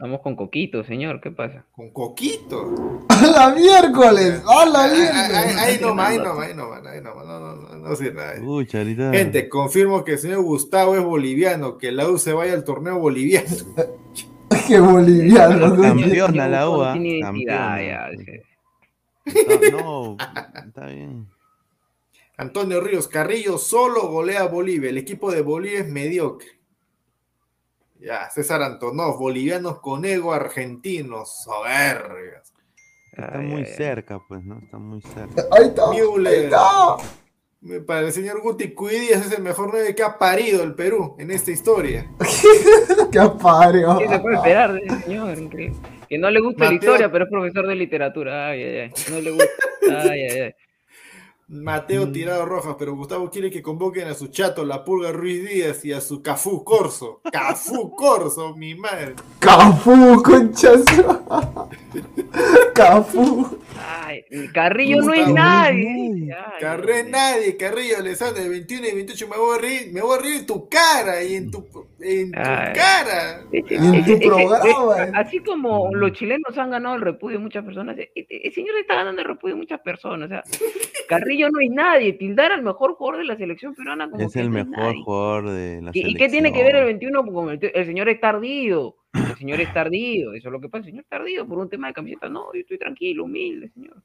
[0.00, 1.66] Estamos con Coquito, señor, ¿qué pasa?
[1.72, 3.04] Con Coquito.
[3.10, 4.42] ¡A la miércoles!
[4.46, 5.56] ¡A la miércoles!
[5.58, 8.40] ahí nomás, ahí nomás, ahí nomás, ahí nomás, no, no, no, no sirve nada.
[8.42, 9.12] Uy, Charita.
[9.12, 12.98] Gente, confirmo que el señor Gustavo es boliviano, que la U se vaya al torneo
[12.98, 13.54] boliviano.
[14.66, 15.76] ¡Qué boliviano!
[15.82, 18.10] Campeona la tiene identidad,
[19.26, 19.82] Campeona.
[19.82, 20.16] No,
[20.64, 21.26] está bien.
[22.38, 24.88] Antonio Ríos Carrillo solo golea a Bolivia.
[24.88, 26.59] El equipo de Bolivia es mediocre.
[28.00, 32.52] Ya, César Antonov, bolivianos con ego argentinos, soberbios.
[33.12, 34.58] Está Ay, muy ay, cerca, pues, ¿no?
[34.58, 35.44] Está muy cerca.
[35.50, 35.90] Ahí está.
[35.90, 36.96] Ahí está.
[37.86, 41.30] Para el señor Guti Cuidías es el mejor 9 que ha parido el Perú en
[41.30, 42.10] esta historia.
[43.12, 43.98] ¡Qué apario!
[43.98, 45.38] ¿Qué se puede esperar de ese señor?
[45.38, 45.76] Increíble.
[46.08, 48.48] Que no le gusta la historia, pero es profesor de literatura.
[48.48, 48.92] Ay, ay, ay.
[49.10, 49.52] No le gusta.
[49.90, 50.54] Ay, ay, ay.
[51.50, 52.12] Mateo Mm.
[52.12, 55.92] Tirado Rojas, pero Gustavo quiere que convoquen a su chato, la Pulga Ruiz Díaz y
[55.92, 57.20] a su Cafú Corso.
[57.32, 59.16] Cafú Corso, mi madre.
[59.40, 60.84] ¡Cafú, conchas!
[62.72, 63.58] ¡Cafú!
[63.76, 64.24] Ay,
[64.54, 66.32] Carrillo no es nadie.
[66.32, 70.18] Ay, Carré nadie, Carrillo Alessandro, de 21 y 28 me voy a reír, me voy
[70.18, 71.66] a reír en tu cara y en tu,
[72.02, 72.72] en tu Ay.
[72.74, 73.42] cara.
[73.52, 75.12] En tu programa, eh, eh.
[75.14, 78.94] así como los chilenos han ganado el repudio de muchas personas, eh, el señor está
[78.96, 80.26] ganando el repudio de muchas personas.
[80.26, 80.42] O sea,
[81.08, 82.12] Carrillo no es nadie.
[82.14, 85.02] Tildar al mejor jugador de la selección peruana como Es que el mejor nadie.
[85.04, 86.18] jugador de la ¿Y, y selección.
[86.18, 88.96] qué tiene que ver el 21 con el, el señor es tardío?
[89.12, 90.32] El señor es tardío.
[90.34, 90.80] Eso es lo que pasa.
[90.84, 92.28] El señor es tardío por un tema de camiseta.
[92.28, 93.96] No, yo estoy tranquilo, humilde, señor.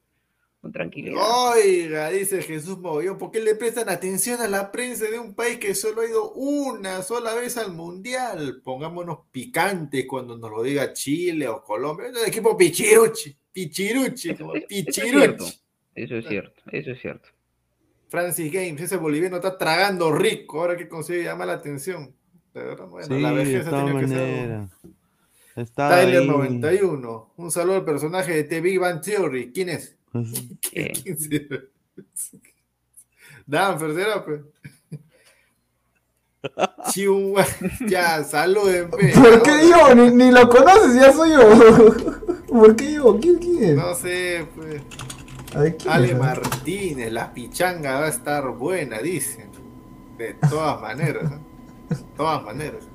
[0.66, 1.22] Con tranquilidad.
[1.54, 5.60] Oiga, dice Jesús Mogollón, ¿por qué le prestan atención a la prensa de un país
[5.60, 8.62] que solo ha ido una sola vez al Mundial?
[8.64, 12.08] Pongámonos picantes cuando nos lo diga Chile o Colombia.
[12.08, 15.44] Es el equipo Pichiruchi, Pichiruchi, Eso- como eso- eso es cierto.
[15.46, 15.62] Pichiruchi.
[15.94, 16.62] Eso es cierto.
[16.72, 17.30] Eso es cierto.
[18.10, 22.12] Francis Games, ese boliviano está tragando rico, ahora que consigue llamar la atención.
[22.56, 24.18] Bueno, Sí, la de vejez tenido que ser...
[24.18, 24.70] maneras.
[25.56, 26.28] Está Tyler ahí.
[26.28, 29.52] 91, un saludo al personaje de The Big Bang Theory.
[29.54, 29.96] ¿Quién es?
[33.46, 34.42] Danfer, será, pues.
[36.92, 37.46] Chihuahua.
[37.88, 39.14] Ya, saluden, pe.
[39.14, 39.94] ¿Por qué yo?
[39.96, 41.96] Ni, ni lo conoces, ya soy yo.
[42.48, 43.20] ¿Por qué yo?
[43.20, 43.76] ¿Quién, quién es?
[43.76, 44.82] No sé, pues.
[45.54, 46.18] A ver, ¿quién Ale es?
[46.18, 49.52] Martínez, la pichanga va a estar buena, dicen.
[50.18, 51.40] De todas maneras, ¿eh?
[51.90, 52.88] De todas maneras.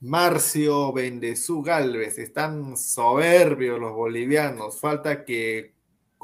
[0.00, 4.80] Marcio Bendezú Galvez, están soberbios los bolivianos.
[4.80, 5.73] Falta que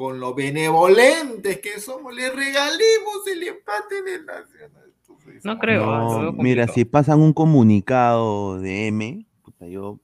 [0.01, 4.94] con lo benevolentes que somos, le regalemos el empate en el Nacional.
[5.44, 5.84] No creo.
[5.84, 10.01] No, mira, si pasan un comunicado de M, puta, yo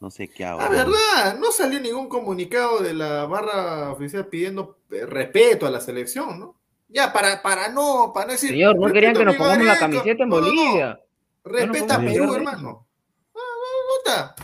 [0.00, 0.60] no sé qué hago.
[0.60, 5.80] La verdad, no salió ningún comunicado de la barra oficial pidiendo eh, respeto a la
[5.80, 6.54] selección, ¿no?
[6.90, 8.50] Ya, para, para no, para no decir.
[8.50, 10.02] Señor, no querían "Respeto que nos pongamos la Gareca".
[10.02, 10.46] camiseta en No, no, no.
[10.52, 11.00] Bolivia.
[11.42, 12.86] Respeta a Perú, hermano.
[13.34, 14.34] No, no, no está.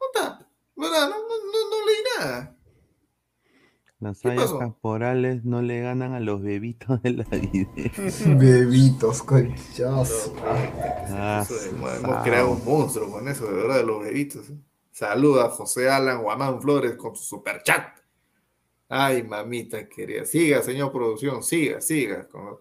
[0.00, 0.48] No está.
[0.74, 2.53] No, no, no leí nada.
[4.04, 4.58] Las ¿Qué hayas pasó?
[4.58, 7.70] caporales no le ganan a los bebitos de la vida.
[8.36, 10.30] Bebitos, conchas.
[11.08, 14.50] Ah, hemos, creado un monstruo con eso, de verdad, de los bebitos.
[14.50, 14.58] ¿eh?
[14.90, 17.96] Saluda a José Alan Guamán Flores con su super chat.
[18.90, 20.26] Ay, mamita querida.
[20.26, 22.28] Siga, señor producción, siga, siga.
[22.28, 22.58] Con-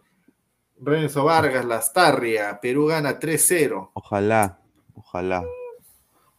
[0.80, 3.92] Renzo Vargas, Lastarria, Perú gana 3-0.
[3.96, 4.62] Ojalá,
[4.94, 5.44] ojalá.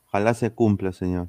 [0.07, 1.29] Ojalá se cumpla, señor.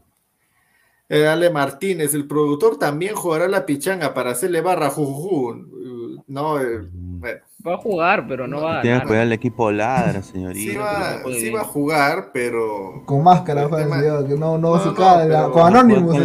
[1.07, 5.49] Eh, Ale Martínez, el productor también jugará la pichanga para hacerle barra a Jujuju.
[5.51, 9.31] Uh, No, eh, bueno, Va a jugar, pero no va a Tiene que cuidar el
[9.33, 10.79] equipo ladra, sí señorita.
[10.79, 14.95] va, sí va a jugar, pero Con máscara, señor, que no, no, No, su no,
[14.95, 16.17] cara, pero- con Anonymous,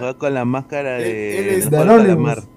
[0.00, 2.48] con, con la máscara de, él es- de Anonymous.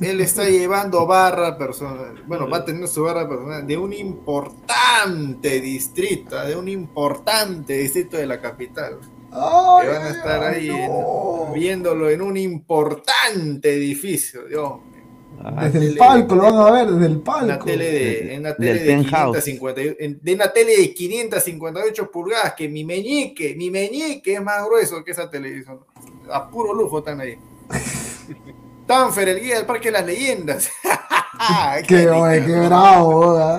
[0.00, 2.22] Él está llevando barra personal.
[2.26, 8.16] Bueno, va a tener su barra personal de un importante distrito, de un importante distrito
[8.16, 8.98] de la capital.
[9.32, 14.44] Ay, Que van a estar ay, ahí en- viéndolo en un importante edificio.
[14.46, 14.86] Dios mío.
[15.70, 17.64] Desde el palco lo van a ver, desde el Una palco.
[17.66, 19.44] tele de, en una tele de, penthouse.
[19.44, 24.64] 550 en- de una tele de 558 pulgadas, que mi meñique, mi meñique es más
[24.64, 25.80] grueso que esa televisión.
[26.32, 27.36] A puro lujo están ahí.
[28.86, 30.70] Tanfer, el guía del Parque de las Leyendas.
[31.86, 33.36] Qué, oye, qué bravo.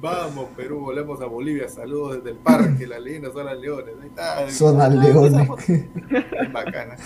[0.00, 1.68] Vamos, Perú, volvemos a Bolivia.
[1.68, 3.94] Saludos desde el Parque, las Leyendas son las Leones.
[4.00, 4.50] Ahí está.
[4.50, 5.48] Son las leones.
[6.52, 6.96] Bacana.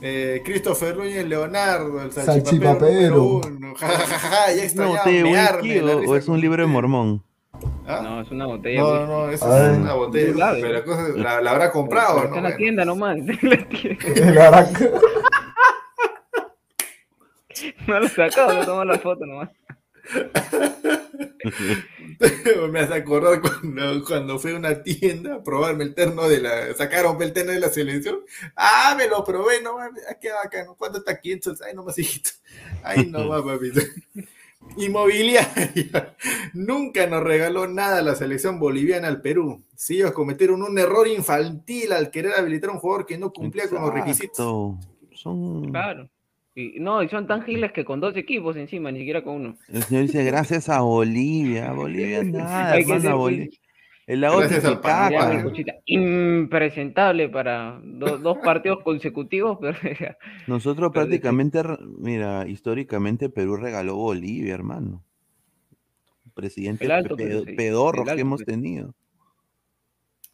[0.00, 3.40] Eh, Christopher Núñez Leonardo, el Salchipapero.
[3.42, 3.74] salchipapero.
[3.76, 7.22] Ja, ja, ja, ja, ya No, mearme whisky o, es un libro de mormón.
[7.86, 8.00] ¿Ah?
[8.02, 8.80] No, es una botella.
[8.80, 9.72] No, no, no, eso Ay.
[9.72, 10.52] es una botella.
[10.52, 12.36] Pero la, cosa, la, la habrá comprado, Está ¿no?
[12.36, 13.16] en la tienda nomás.
[13.42, 14.70] la tienda.
[17.86, 19.50] No lo sacado, le tomó la foto nomás.
[22.70, 26.74] Me hace acordar cuando, cuando fui a una tienda a probarme el terno de la.
[26.74, 28.20] Sacaron el terno de la selección.
[28.56, 30.02] Ah, me lo probé, no mames.
[30.08, 30.74] Ah, qué bacano.
[30.76, 31.62] ¿Cuánto está 500?
[31.62, 32.30] Ay, no más, hijito.
[32.82, 33.80] Ay, no más, papito.
[34.76, 36.16] Inmobiliaria.
[36.54, 39.62] Nunca nos regaló nada la selección boliviana al Perú.
[39.76, 43.68] Si ellos cometieron un error infantil al querer habilitar a un jugador que no cumplía
[43.68, 44.76] con los requisitos.
[45.12, 45.70] Son...
[45.70, 46.08] Claro.
[46.56, 49.56] Y, no, y son tan giles que con dos equipos encima, ni siquiera con uno.
[49.72, 51.72] El señor dice, gracias a Bolivia.
[51.72, 53.48] Bolivia nada, ser Bolivia.
[54.06, 54.72] El lago Gracias al
[55.86, 59.78] impresentable para do- dos partidos consecutivos, pero
[60.46, 61.62] Nosotros Pero prácticamente,
[61.98, 65.02] mira, históricamente Perú regaló Bolivia, hermano.
[66.50, 68.94] Sí, pedorros que hemos tenido.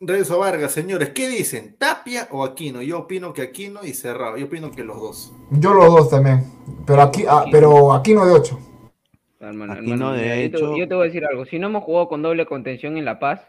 [0.03, 1.76] Renzo Vargas, señores, ¿qué dicen?
[1.78, 2.80] ¿Tapia o Aquino?
[2.80, 4.38] Yo opino que Aquino y Cerrado.
[4.38, 5.32] Yo opino que los dos.
[5.51, 6.42] Yo los dos también.
[6.86, 8.59] Pero aquí, ah, pero aquí no de 8.
[9.40, 11.44] hermano, Aquí hermano, no, de mira, yo, te, hecho- yo te voy a decir algo.
[11.44, 13.40] Si no hemos jugado con doble contención en La Paz.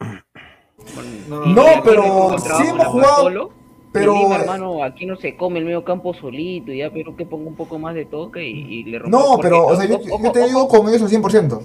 [0.00, 3.50] con- No, No, pero sí hemos jugado, Solo,
[3.92, 7.48] pero- Lima, hermano, aquí no se come el medio campo solito, ya, pero que ponga
[7.50, 9.16] un poco más de toque y, y le rompa.
[9.16, 11.62] No, pero, o sea, yo, ojo, yo te ojo, digo con ellos al 100%.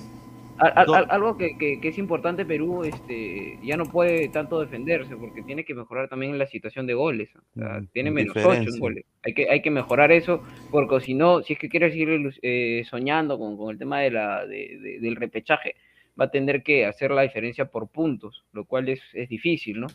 [0.58, 5.16] Al- al- algo que, que- que es importante, Perú este, ya no puede tanto defenderse
[5.18, 7.30] porque tiene que mejorar también la situación de goles.
[7.36, 8.80] O sea, Mm, tiene menos 8 en diferencia.
[8.80, 9.06] goles.
[9.24, 12.84] Hay que, hay que mejorar eso porque si no, si es que quiere seguir eh,
[12.88, 15.76] soñando con, con el tema de la, de- de- del repechaje,
[16.20, 19.88] va a tener que hacer la diferencia por puntos, lo cual es, es difícil, ¿no?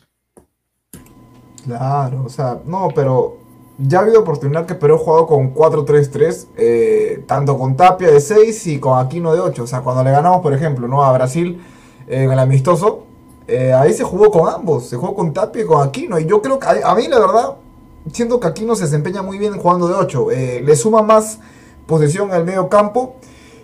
[1.63, 3.37] Claro, o sea, no, pero
[3.81, 8.19] ya ha habido oportunidad que Perú ha jugado con 4-3-3, eh, tanto con Tapia de
[8.19, 9.63] 6 y con Aquino de 8.
[9.63, 11.03] O sea, cuando le ganamos, por ejemplo, ¿no?
[11.03, 11.61] a Brasil
[12.07, 13.05] eh, en el amistoso,
[13.47, 16.19] eh, ahí se jugó con ambos, se jugó con Tapia y con Aquino.
[16.19, 17.55] Y yo creo que a, a mí, la verdad,
[18.11, 20.31] siento que Aquino se desempeña muy bien jugando de 8.
[20.31, 21.39] eh, le suma más
[21.87, 23.15] posesión al medio campo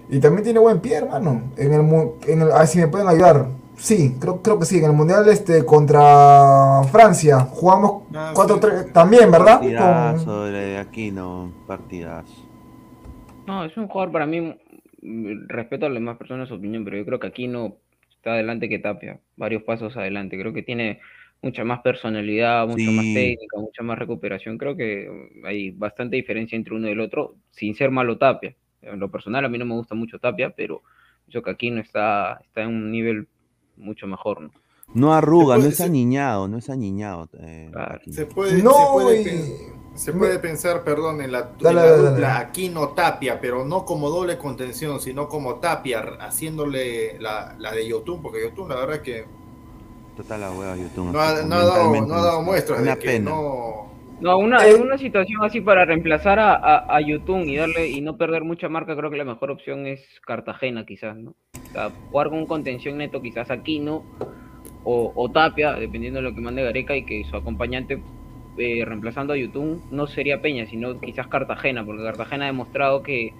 [0.09, 1.43] y también tiene buen pie, hermano.
[1.57, 1.81] En el,
[2.27, 3.47] en el, a ver si me pueden ayudar.
[3.77, 4.77] Sí, creo, creo que sí.
[4.79, 9.59] En el Mundial este contra Francia jugamos Ah, 4-3 también, ¿verdad?
[9.59, 12.33] Con- Partidazo de Aquino, partidazo.
[13.45, 14.41] No, es un jugador para mí,
[15.01, 17.77] mm, respeto a las demás personas su opinión, pero yo creo que aquí no
[18.09, 20.39] está adelante que Tapia, varios pasos adelante.
[20.39, 20.99] Creo que tiene
[21.41, 24.57] mucha más personalidad, mucha más técnica, mucha más recuperación.
[24.57, 25.07] Creo que
[25.43, 28.55] hay bastante diferencia entre uno y el otro, sin ser malo Tapia.
[28.81, 30.81] En lo personal a mí no me gusta mucho Tapia, pero
[31.27, 33.27] yo que aquí no está, está en un nivel
[33.77, 34.49] mucho mejor, ¿no?
[34.93, 37.27] No arruga, no es aniñado, no es aniñado.
[37.39, 37.99] eh, Claro.
[38.09, 39.53] Se puede, No, se puede, y- pen-
[39.95, 42.45] se puede pensar, perdón, en la, en Dale, la dale, dupla dale.
[42.45, 48.21] Aquino Tapia, pero no como doble contención, sino como Tapia, haciéndole la, la de Yotun,
[48.21, 49.25] porque Yotun la verdad que
[50.15, 51.11] Total la hueva, YouTube.
[51.11, 53.31] no ha, no ha dado, no ha dado muestras de que pena.
[53.31, 53.94] no.
[54.21, 54.75] No, una, Eh.
[54.75, 58.69] una situación así para reemplazar a, a, a Yotun y darle y no perder mucha
[58.69, 61.31] marca, creo que la mejor opción es Cartagena, quizás, ¿no?
[61.31, 64.05] O sea, jugar con un contención neto, quizás Aquino
[64.83, 68.01] o, o Tapia, dependiendo de lo que mande Gareca, y que su acompañante
[68.57, 73.33] eh, reemplazando a Yotun no sería Peña, sino quizás Cartagena, porque Cartagena ha demostrado que,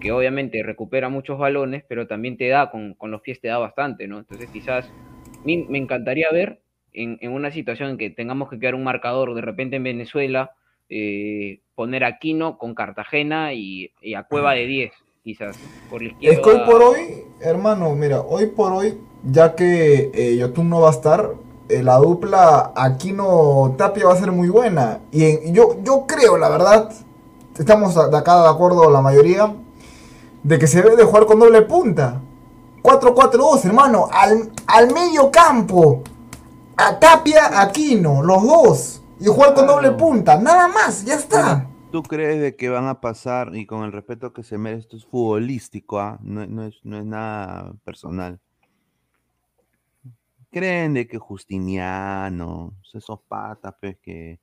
[0.00, 3.58] que obviamente recupera muchos balones, pero también te da, con, con los pies te da
[3.58, 4.18] bastante, ¿no?
[4.18, 4.90] Entonces quizás
[5.44, 6.60] me encantaría ver
[6.96, 10.50] en, en una situación en que tengamos que quedar un marcador de repente en Venezuela,
[10.88, 14.92] eh, poner a Quino con Cartagena y, y a Cueva de 10,
[15.22, 15.56] quizás,
[15.90, 16.36] por la izquierda.
[16.36, 20.80] Es que hoy por hoy, hermano, mira, hoy por hoy, ya que eh, Yotun no
[20.80, 21.30] va a estar,
[21.68, 25.00] eh, la dupla Aquino Tapia va a ser muy buena.
[25.12, 26.90] Y en- yo, yo creo, la verdad,
[27.58, 29.52] estamos de acá de acuerdo la mayoría,
[30.44, 32.20] de que se debe de jugar con doble punta.
[32.82, 36.04] 4-4-2, hermano, al, al medio campo.
[36.76, 39.02] A Tapia, Aquino, los dos.
[39.18, 41.70] Y jugar con doble punta, nada más, ya está.
[41.90, 44.96] ¿Tú crees de que van a pasar, y con el respeto que se merece, esto
[44.98, 46.18] es futbolístico, ah?
[46.20, 48.38] no, no es, no es nada personal?
[50.50, 54.38] ¿Creen de que Justiniano, esos patas, pues, que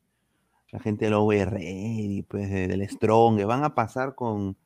[0.71, 4.57] la gente de lo y pues del Strong, van a pasar con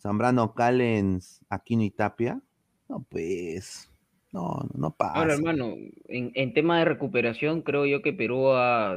[0.00, 2.40] Zambrano Callens, Aquino y Tapia.
[2.88, 3.91] No, pues,
[4.32, 5.18] no, no pasa.
[5.18, 5.76] Ahora, hermano,
[6.08, 8.50] en, tema de recuperación, creo yo que Perú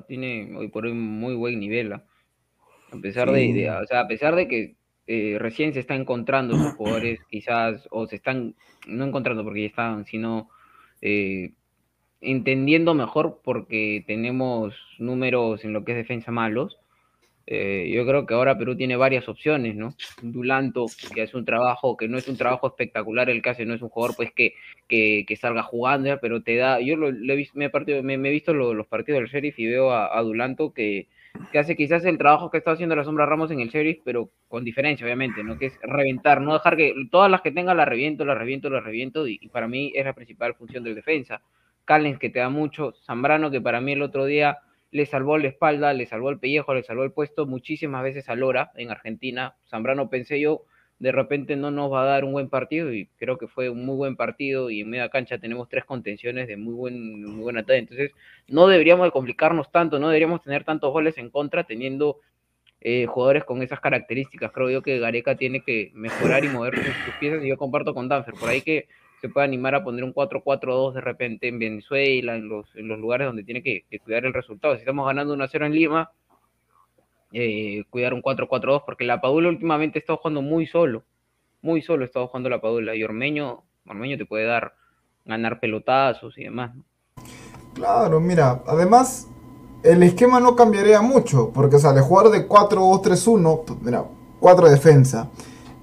[0.08, 1.94] tiene hoy por hoy muy buen nivel.
[1.94, 2.04] ¿ah?
[2.92, 4.76] A pesar de, o sea, a pesar de que
[5.08, 8.56] eh, recién se está encontrando esos jugadores, quizás, o se están,
[8.88, 10.50] no encontrando porque ya están, sino
[11.02, 11.52] eh,
[12.22, 16.80] entendiendo mejor porque tenemos números en lo que es defensa malos.
[17.48, 19.96] Eh, yo creo que ahora Perú tiene varias opciones, ¿no?
[20.22, 23.76] Dulanto, que hace un trabajo, que no es un trabajo espectacular el que hace, no
[23.76, 24.56] es un jugador pues que,
[24.88, 28.88] que, salga jugando, pero te da, yo lo, visto, me, he me, he visto los
[28.88, 31.08] partidos del Sheriff y veo a, Dulanto que,
[31.52, 34.32] que, hace quizás el trabajo que está haciendo la Sombra Ramos en el Sheriff, pero
[34.48, 35.60] con diferencia, obviamente, ¿no?
[35.60, 38.84] Que es reventar, no dejar que todas las que tenga las reviento, las reviento, las
[38.84, 41.42] reviento, y, y para mí es la principal función del defensa.
[41.86, 44.58] Callens que te da mucho, Zambrano que para mí el otro día
[44.96, 48.36] le salvó la espalda, le salvó el pellejo, le salvó el puesto muchísimas veces a
[48.36, 49.58] Lora en Argentina.
[49.70, 50.64] Zambrano pensé yo,
[51.00, 53.86] de repente no nos va a dar un buen partido y creo que fue un
[53.86, 57.66] muy buen partido y en media cancha tenemos tres contenciones de muy, buen, muy buena
[57.66, 57.80] talla.
[57.80, 58.12] Entonces
[58.48, 62.22] no deberíamos de complicarnos tanto, no deberíamos tener tantos goles en contra teniendo
[62.80, 64.54] eh, jugadores con esas características.
[64.54, 68.08] Creo yo que Gareca tiene que mejorar y mover sus piezas y yo comparto con
[68.08, 68.36] Danfer.
[68.36, 68.88] Por ahí que
[69.22, 73.00] se puede animar a poner un 4-4-2 de repente en Venezuela, en los, en los
[73.00, 74.76] lugares donde tiene que, cuidar el resultado.
[74.76, 76.12] Si estamos ganando 1-0 en Lima,
[77.32, 81.04] eh, cuidar un 4-4-2, porque la Padula últimamente está jugando muy solo,
[81.62, 84.74] muy solo está jugando la Padula, y Ormeño, Ormeño te puede dar,
[85.26, 86.72] ganar pelotazos y demás.
[87.74, 89.30] Claro, mira, además
[89.84, 94.06] el esquema no cambiaría mucho, porque o sea, de jugar de 4-2-3-1, pues, mira,
[94.40, 95.30] 4 defensa,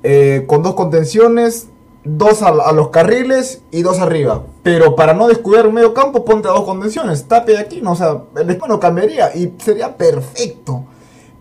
[0.02, 1.70] eh, con dos contenciones,
[2.04, 4.44] dos a, los carriles y dos arriba.
[4.62, 7.26] Pero para no descuidar un medio campo, ponte a dos contenciones.
[7.28, 10.86] Tape aquí, no, o sea, el esquema no cambiaría y sería perfecto.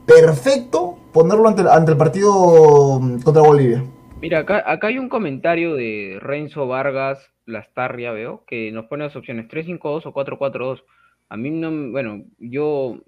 [0.05, 3.83] Perfecto ponerlo ante, ante el partido mm, contra Bolivia.
[4.21, 9.15] Mira, acá, acá hay un comentario de Renzo Vargas Lastarria, veo, que nos pone las
[9.15, 10.83] opciones 3-5-2 o 4-4-2.
[11.29, 12.99] A mí no, bueno, yo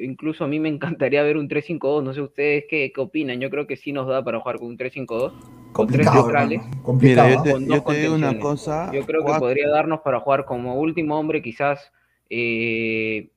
[0.00, 3.50] incluso a mí me encantaría ver un 3-5-2, no sé ustedes qué, qué, opinan, yo
[3.50, 5.32] creo que sí nos da para jugar con un 3-5-2,
[5.72, 6.62] con tres neutrales,
[7.00, 8.90] Mira, yo te, yo te digo una cosa.
[8.92, 11.92] Yo creo que podría darnos para jugar como último hombre quizás
[12.30, 13.30] eh,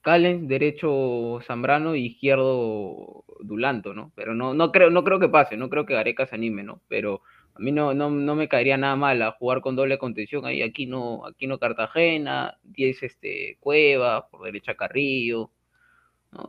[0.00, 4.12] Callens, derecho Zambrano y izquierdo Dulanto, ¿no?
[4.14, 6.80] Pero no, no creo, no creo que pase, no creo que Gareca se anime, ¿no?
[6.88, 7.22] Pero
[7.54, 10.44] a mí no, no, no me caería nada mal a jugar con doble contención.
[10.44, 15.50] Ahí aquí no, aquí no Cartagena, 10 este, Cueva, por derecha Carrillo.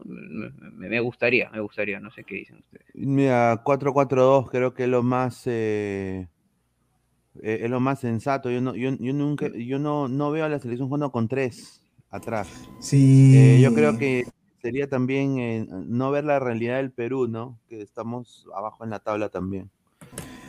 [0.05, 2.85] Me, gustaría, me gustaría, no sé qué dicen ustedes.
[2.93, 6.27] Mira, 4-4-2 creo que es lo más eh,
[7.41, 8.49] eh, es lo más sensato.
[8.49, 12.47] Yo no, yo, nunca, yo no, no veo a la selección jugando con tres atrás.
[12.79, 13.37] Sí.
[13.37, 14.25] Eh, yo creo que
[14.61, 17.59] sería también no ver la realidad del Perú, ¿no?
[17.67, 19.69] Que estamos abajo en la tabla también.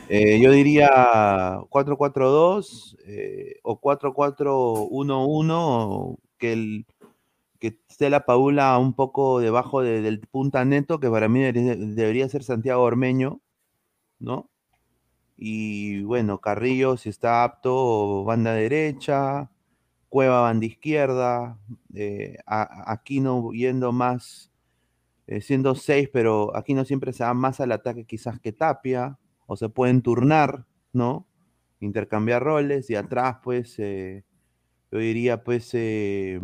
[0.09, 6.85] Eh, yo diría 4-4-2 eh, o 4-4-1-1, que, el,
[7.59, 12.43] que esté la Paula un poco debajo del punta neto, que para mí debería, ser
[12.43, 13.41] Santiago Ormeño,
[14.19, 14.49] ¿no?
[15.37, 19.51] Y bueno, Carrillo, si está apto, banda derecha,
[20.09, 21.59] Cueva, banda izquierda,
[21.93, 24.51] eh, Aquino yendo más,
[25.27, 29.57] eh, siendo 6, pero Aquino siempre se va más al ataque quizás que Tapia o
[29.57, 31.27] se pueden turnar, ¿no?
[31.79, 34.23] Intercambiar roles y atrás, pues, eh,
[34.91, 36.39] yo diría, pues, eh,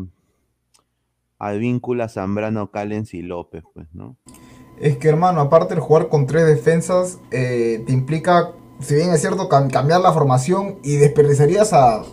[1.47, 4.17] Advíncula, Zambrano, Callens y López, pues, ¿no?
[4.79, 9.21] Es que, hermano, aparte de jugar con tres defensas, eh, te implica, si bien es
[9.21, 12.03] cierto, cambiar la formación y desperdiciarías a,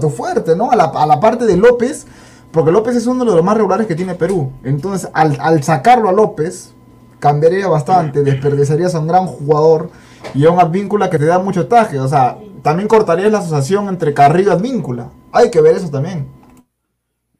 [0.00, 0.70] tu, fuerte, ¿no?
[0.70, 2.06] A la, parte de López,
[2.50, 4.52] porque López es uno de los más regulares que tiene Perú.
[4.64, 6.74] Entonces, al, al sacarlo a López,
[7.20, 9.90] cambiaría bastante, desperdiciarías a un gran jugador
[10.34, 12.00] y a un Advíncula que te da mucho taje.
[12.00, 15.10] O sea, también cortarías la asociación entre Carrillo y Advíncula.
[15.32, 16.39] Hay que ver eso también.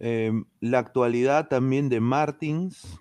[0.01, 2.99] Em, la actualidad también de Martins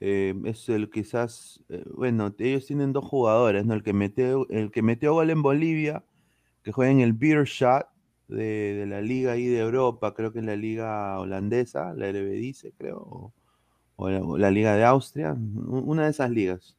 [0.00, 3.74] em, es el quizás, eh, bueno, ellos tienen dos jugadores, ¿no?
[3.74, 6.04] El que metió, el que metió gol en Bolivia,
[6.62, 7.88] que juega en el Beer Shot
[8.28, 12.72] de, de, la liga ahí de Europa, creo que es la liga holandesa, la dice
[12.78, 13.32] creo,
[13.96, 16.76] o la, Liga de Austria, una de esas ligas.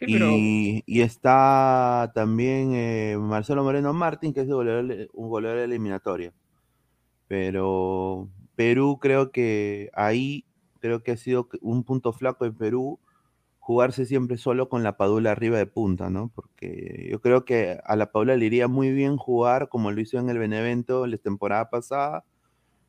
[0.00, 6.32] y, está también eh, Marcelo Moreno Martín, que es un goleador eliminatorio.
[7.28, 10.44] Pero Perú creo que ahí,
[10.80, 12.98] creo que ha sido un punto flaco en Perú,
[13.60, 16.32] jugarse siempre solo con la Padula arriba de punta, ¿no?
[16.34, 20.18] Porque yo creo que a la Padula le iría muy bien jugar como lo hizo
[20.18, 22.24] en el Benevento la temporada pasada,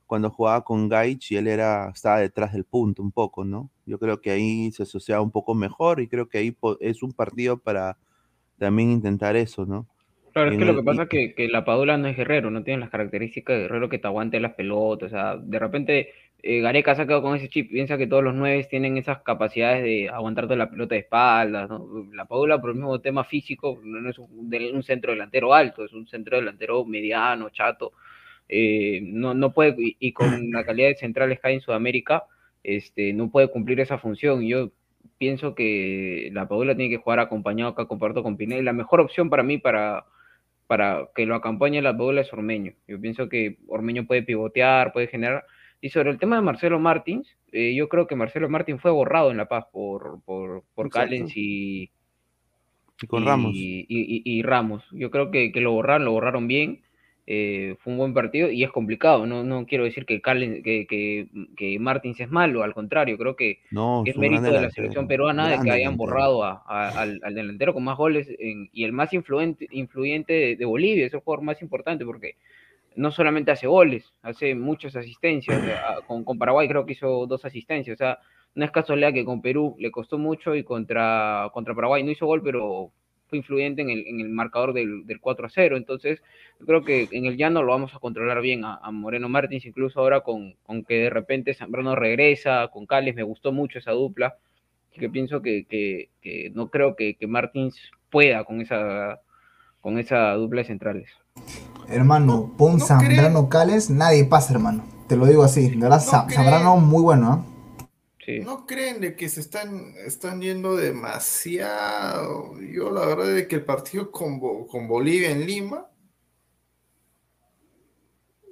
[0.08, 3.70] cuando jugaba con Gaich y él era, estaba detrás del punto un poco, ¿no?
[3.86, 7.12] Yo creo que ahí se asociaba un poco mejor y creo que ahí es un
[7.14, 7.98] partido para
[8.58, 9.88] también intentar eso, ¿no?
[10.34, 12.64] Claro, es que lo que pasa es que, que, la Padula no es guerrero, no
[12.64, 16.62] tiene las características de guerrero que te aguante las pelotas, o sea, de repente eh,
[16.62, 19.84] Gareca se ha quedado con ese chip, piensa que todos los nueve tienen esas capacidades
[19.84, 22.08] de aguantarte la pelota de espaldas, ¿no?
[22.14, 26.08] La Padula por el mismo tema físico no es un, centro delantero alto, es un
[26.08, 27.92] centro delantero mediano, chato,
[28.48, 32.24] eh, no, no puede, y, con la calidad de centrales que hay en Sudamérica,
[32.64, 34.72] este, no puede cumplir esa función, yo
[35.18, 39.30] pienso que la Padula tiene que jugar acompañado acá comparto con Pineda, la mejor opción
[39.30, 40.06] para mí para
[40.70, 42.74] para que lo acompañe la bola es Ormeño.
[42.88, 45.44] Yo pienso que Ormeño puede pivotear, puede generar.
[45.82, 49.32] Y sobre el tema de Marcelo Martins, eh, yo creo que Marcelo Martins fue borrado
[49.32, 51.90] en La Paz por, por, por Callens y,
[53.02, 53.52] y, con Ramos.
[53.56, 54.84] Y, Ramos.
[54.92, 56.84] Yo creo que, que, lo borraron, lo borraron bien.
[57.32, 59.28] Eh, fue un buen partido y es complicado.
[59.28, 63.60] No, no quiero decir que, que, que, Martins es malo, al contrario, creo que,
[64.06, 68.28] es mérito de la selección peruana de que hayan borrado al, delantero con más goles
[68.40, 72.38] y el más influente, influyente de, Bolivia, es el jugador más importante porque
[72.96, 75.62] no solamente hace goles, hace muchas asistencias.
[76.08, 77.94] con, con, Paraguay creo que hizo dos asistencias.
[77.94, 78.18] O sea,
[78.56, 82.26] no es casualidad que con Perú le costó mucho y contra, contra Paraguay no hizo
[82.26, 82.92] gol, pero
[83.30, 85.78] fue influyente en el, en el marcador del, del, 4 a 0.
[85.78, 86.22] Entonces,
[86.60, 90.00] yo creo que en el llano lo vamos a controlar bien a, Moreno Martins, incluso
[90.00, 94.36] ahora con, con, que de repente Zambrano regresa, con Cales, me gustó mucho esa dupla,
[94.92, 97.80] que pienso que, que, que no creo que, que, Martins
[98.10, 99.22] pueda con esa,
[99.80, 101.10] con esa dupla de centrales.
[101.88, 104.84] Hermano, pon Zambrano Cales, nadie pasa, hermano.
[105.08, 107.59] Te lo digo así, de verdad, Zambrano muy bueno, ¿eh?
[108.38, 112.54] ¿No creen de que se están, están yendo demasiado?
[112.62, 115.90] Yo la verdad es que el partido con, con Bolivia en Lima,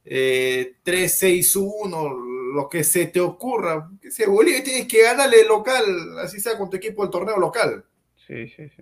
[0.05, 3.89] 3-6-1, lo que se te ocurra.
[4.09, 7.84] Si Bolivia tienes que ganarle local, así sea con tu equipo del torneo local.
[8.25, 8.81] Sí, sí, sí.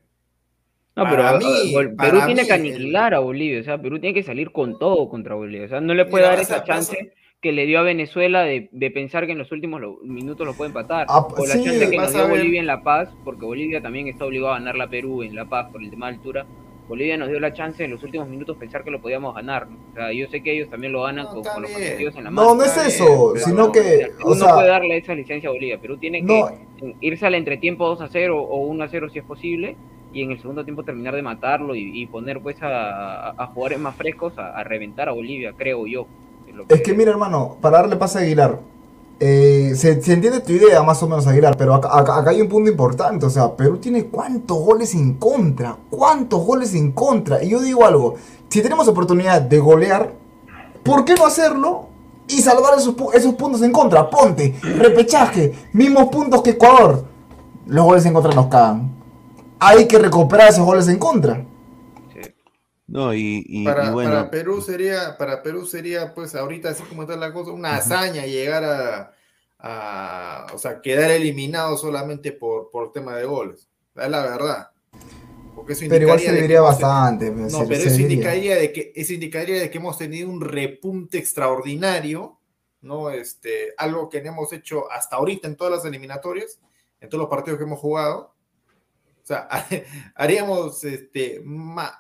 [0.95, 4.23] No, pero a mí, Perú tiene que aniquilar a Bolivia, o sea, Perú tiene que
[4.23, 7.65] salir con todo contra Bolivia, o sea, no le puede dar esa chance que le
[7.65, 11.45] dio a Venezuela de, pensar que en los últimos minutos lo puede empatar, ah, o
[11.45, 14.59] la chance que nos dio Bolivia en La Paz, porque Bolivia también está obligado a
[14.59, 16.45] ganar la Perú en La Paz por el tema de altura,
[16.91, 19.65] Bolivia nos dio la chance en los últimos minutos pensar que lo podíamos ganar.
[19.91, 22.49] O sea, yo sé que ellos también lo ganan con, los objetivos en la mano.
[22.49, 24.11] No, no es eso, sino que.
[24.26, 25.80] Uno no puede darle esa licencia a Bolivia.
[25.80, 26.43] Perú tiene que
[26.99, 29.77] irse al entretiempo 2 a 0 o 1 a 0 si es posible
[30.14, 33.96] y en el segundo tiempo terminar de matarlo y, poner pues a, a, jugadores más
[33.96, 36.06] frescos a, reventar a Bolivia, creo yo.
[36.68, 36.94] Es, que...
[36.94, 38.60] mira hermano, para darle pase a Aguilar,
[39.20, 42.70] eh, se, entiende tu idea más o menos Aguilar, pero acá, acá, hay un punto
[42.70, 47.62] importante, o sea, Perú tiene cuántos goles en contra, cuántos goles en contra, y yo
[47.62, 48.16] digo algo,
[48.50, 50.14] si tenemos oportunidad de golear,
[50.84, 51.88] ¿por qué no hacerlo?
[52.28, 57.06] Y salvar esos, esos puntos en contra, ponte, repechaje, mismos puntos que Ecuador,
[57.68, 59.01] los goles en contra nos cagan
[59.62, 61.46] hay que recuperar esos goles en contra.
[62.88, 64.10] No, y, para, bueno.
[64.10, 68.26] para, Perú sería, para Perú sería, pues ahorita así como está la cosa, una hazaña
[68.26, 69.14] llegar
[69.60, 73.70] a, o sea, quedar eliminado solamente por, por tema de goles.
[73.96, 74.72] Es la verdad.
[75.56, 77.32] Porque eso pero igual se diría bastante.
[77.32, 81.18] Pues, no, pero eso indicaría, de que, eso indicaría de que hemos tenido un repunte
[81.18, 82.40] extraordinario,
[82.82, 83.10] ¿no?
[83.10, 86.60] Este, algo que no hemos hecho hasta ahorita en todas las eliminatorias,
[87.00, 88.34] en todos los partidos que hemos jugado,
[89.34, 89.48] sea,
[90.16, 91.94] haríamos este, más,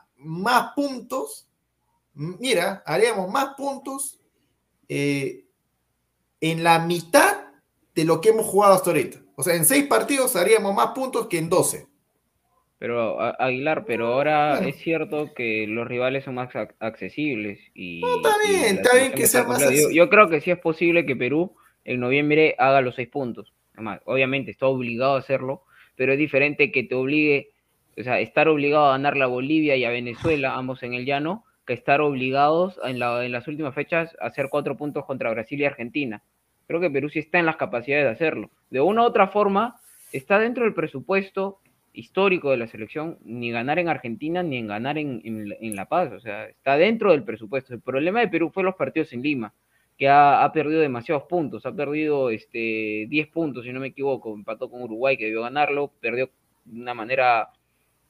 [0.75, 1.47] puntos.
[2.13, 4.19] Mira, haríamos más puntos
[4.89, 5.45] eh,
[6.39, 7.47] en la mitad
[7.95, 9.19] de lo que hemos jugado hasta ahorita.
[9.35, 11.87] O sea, en seis partidos haríamos más puntos que en doce.
[12.81, 16.49] Pero Aguilar, pero ahora es cierto que los rivales son más
[16.79, 18.01] accesibles y.
[18.01, 21.05] No, está bien, está bien que sea más yo, yo, creo que sí es posible
[21.05, 23.53] que Perú en noviembre haga los seis puntos.
[23.75, 25.63] Además, obviamente está obligado a hacerlo,
[26.01, 27.51] pero es diferente que te obligue,
[27.95, 31.45] o sea, estar obligado a ganar la Bolivia y a Venezuela, ambos en el llano,
[31.67, 36.23] que estar obligados en, las últimas fechas a hacer cuatro puntos contra Brasil y Argentina.
[36.65, 38.49] Creo que Perú sí está en las capacidades de hacerlo.
[38.71, 39.79] De una u otra forma,
[40.11, 41.59] está dentro del presupuesto
[41.93, 46.11] histórico de la selección, ni ganar en Argentina ni en ganar en, La Paz.
[46.13, 47.75] O sea, está dentro del presupuesto.
[47.75, 49.53] El problema de Perú fue los partidos en Lima
[50.01, 54.67] que ha, perdido demasiados puntos, ha perdido este, 10 puntos, si no me equivoco, empató
[54.67, 56.31] con Uruguay, que debió ganarlo, perdió
[56.65, 57.49] de una manera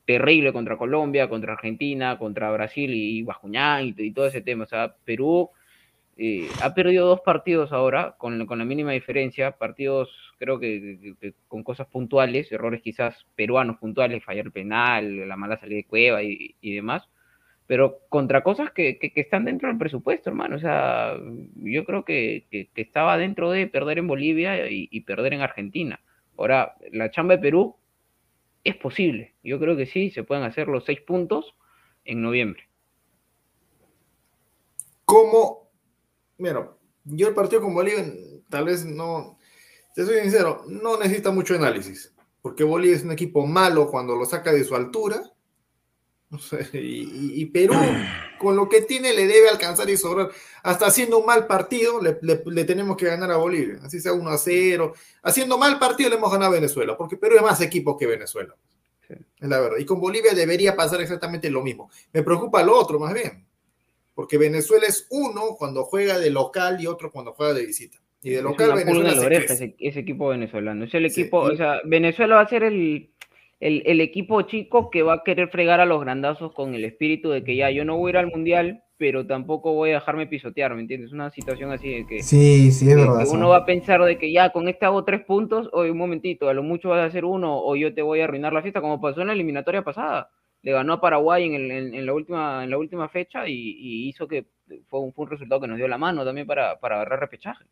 [0.05, 4.63] terrible contra Colombia, contra Argentina, contra Brasil y Bajuñán y, todo ese tema.
[4.63, 5.49] O sea, Perú
[6.15, 11.13] eh, ha perdido dos partidos ahora con, con, la mínima diferencia, partidos creo que,
[11.49, 16.55] con cosas puntuales, errores quizás peruanos puntuales, fallar penal, la mala salida de Cueva y,
[16.61, 17.09] demás,
[17.71, 20.57] pero contra cosas que, están dentro del presupuesto, hermano.
[20.57, 21.17] O sea,
[21.55, 26.01] yo creo que, estaba dentro de perder en Bolivia y, perder en Argentina.
[26.37, 27.77] Ahora, la chamba de Perú
[28.65, 29.35] es posible.
[29.41, 31.55] Yo creo que sí, se pueden hacer los seis puntos
[32.03, 32.67] en noviembre.
[35.05, 35.71] ¿Cómo
[36.37, 36.73] Mira,
[37.05, 38.03] yo el partido con Bolivia
[38.49, 39.37] tal vez no,
[39.95, 44.25] te soy sincero, no necesita mucho análisis, porque Bolivia es un equipo malo cuando lo
[44.25, 45.23] saca de su altura,
[46.73, 47.75] y, Perú
[48.39, 50.29] con lo que tiene le debe alcanzar y sobrar,
[50.63, 54.37] hasta haciendo un mal partido le, tenemos que ganar a Bolivia, así sea 1 a
[54.37, 54.93] 0,
[55.23, 58.55] haciendo mal partido le hemos ganado a Venezuela, porque Perú es más equipo que Venezuela,
[59.09, 62.97] es la verdad, y con Bolivia debería pasar exactamente lo mismo, me preocupa lo otro
[62.99, 63.45] más bien
[64.13, 67.97] porque Venezuela es uno cuando juega de local y otro cuando juega de visita.
[68.21, 70.85] Y de local Venezuela ese, equipo venezolano.
[70.85, 73.09] Es el equipo, o sea, Venezuela va a ser el,
[73.61, 77.43] el, equipo chico que va a querer fregar a los grandazos con el espíritu de
[77.43, 80.75] que ya yo no voy a ir al mundial, pero tampoco voy a dejarme pisotear,
[80.75, 81.11] ¿me entiendes?
[81.11, 84.31] Una situación así de que, sí, sí, es verdad, uno va a pensar de que
[84.31, 87.23] ya con este hago tres puntos, o un momentito, a lo mucho vas a hacer
[87.23, 90.29] uno, o yo te voy a arruinar la fiesta, como pasó en la eliminatoria pasada
[90.63, 94.45] le ganó a Paraguay en, la, última, en la última fecha y, hizo que
[94.87, 97.65] fue un, fue un, resultado que nos dio la mano también para, para agarrar repechaje.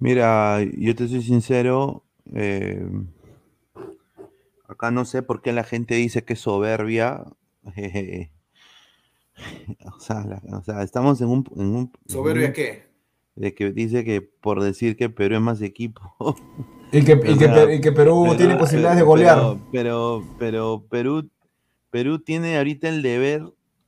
[0.00, 2.02] Mira, yo te soy sincero,
[2.34, 2.84] eh,
[4.74, 7.24] acá no sé por qué la gente dice que es soberbia.
[9.84, 11.92] o, sea, estamos en un...
[12.06, 12.84] ¿Soberbia qué?
[13.34, 16.02] De que dice que por decir que Perú es más equipo.
[16.92, 19.56] Y que, Perú tiene posibilidades de golear.
[19.72, 21.28] Pero, pero, Perú,
[21.90, 23.42] Perú tiene ahorita el deber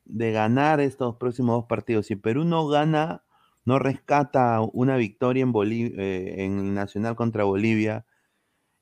[0.07, 2.07] de ganar estos próximos dos partidos.
[2.07, 3.23] Si Perú no gana,
[3.65, 8.05] no rescata una victoria en, eh, en Nacional contra Bolivia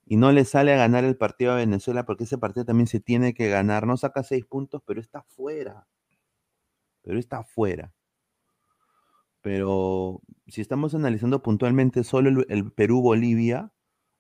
[0.06, 3.00] y no le sale a ganar el partido a Venezuela, porque ese partido también se
[3.00, 3.86] tiene que ganar.
[3.86, 5.86] No saca seis puntos, pero está fuera.
[7.02, 7.92] Pero está fuera.
[9.40, 13.74] Pero si estamos analizando puntualmente solo el Perú-Bolivia,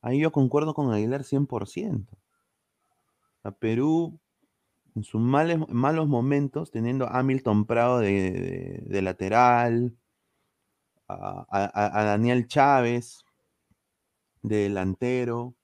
[0.04, 2.06] Ahí yo concuerdo con Aguilar 100%.
[3.42, 4.20] A Perú,
[4.94, 9.96] en sus malos momentos, teniendo a Hamilton Prado de, lateral,
[11.08, 13.24] a, Daniel Chávez
[14.42, 15.54] de delantero,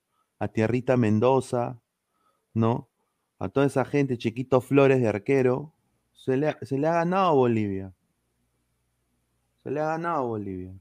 [0.41, 1.81] a Tierrita Mendoza,
[2.55, 2.89] ¿no?
[3.39, 5.75] A toda esa gente, Chiquito Flores de arquero,
[6.13, 7.95] se le, se le ha ganado Bolivia.
[9.63, 10.73] Se le ha ganado Bolivia.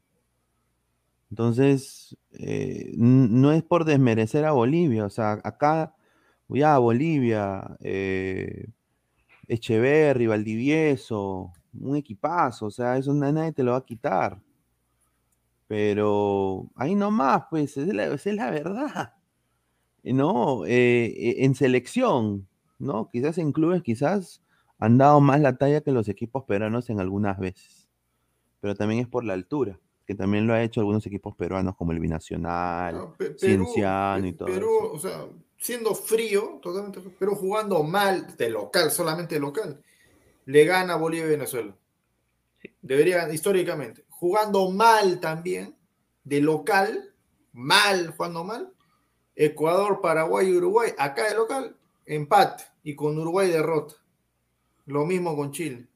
[1.30, 5.96] Entonces, eh, no es por desmerecer a Bolivia, o sea, acá,
[6.48, 8.68] ya Bolivia, eh,
[9.48, 14.42] Echeverri, Valdivieso, un equipazo, o sea, eso nadie te lo va a quitar.
[15.68, 17.88] Pero ahí nomás, pues, es
[18.26, 19.19] es la verdad.
[20.04, 20.66] ¿No?
[20.66, 22.48] Eh, en selección,
[22.78, 23.10] ¿no?
[23.12, 24.42] Quizás en clubes, quizás
[24.78, 27.90] han dado más la talla que los equipos peruanos en algunas veces.
[28.62, 31.92] Pero también es por la altura que también lo ha hecho algunos equipos peruanos como
[31.92, 34.48] el Binacional, Cienciano y todo.
[34.48, 39.84] Perú, o sea, siendo frío, totalmente, pero jugando mal de local, solamente de local,
[40.46, 41.76] le gana Bolivia y Venezuela.
[42.82, 44.04] Debería, históricamente.
[44.10, 45.76] Jugando mal también,
[46.24, 47.14] de local,
[47.54, 48.74] mal, jugando mal,
[49.40, 51.74] Ecuador, Paraguay y Uruguay, acá de local,
[52.06, 53.96] empate, y con Uruguay derrota.
[54.86, 55.88] Lo mismo con Chile.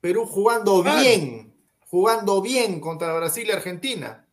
[0.00, 1.52] Perú jugando bien,
[1.88, 4.24] jugando bien contra Brasil y Argentina.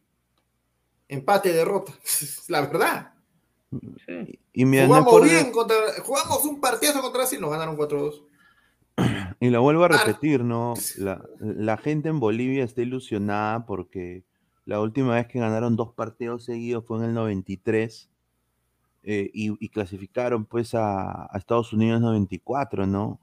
[1.08, 1.94] Empate, derrota.
[2.48, 3.14] La verdad.
[4.54, 8.22] Y jugamos bien contra, jugamos un partido contra Brasil, nos ganaron 4-2.
[9.40, 10.76] Y lo vuelvo a repetir, ¿no?
[11.40, 14.24] La, gente en Bolivia está ilusionada porque
[14.66, 18.11] la última vez que ganaron dos partidos seguidos fue en el 93
[19.04, 23.20] eh, y, clasificaron pues a, Estados Unidos 94, ¿no?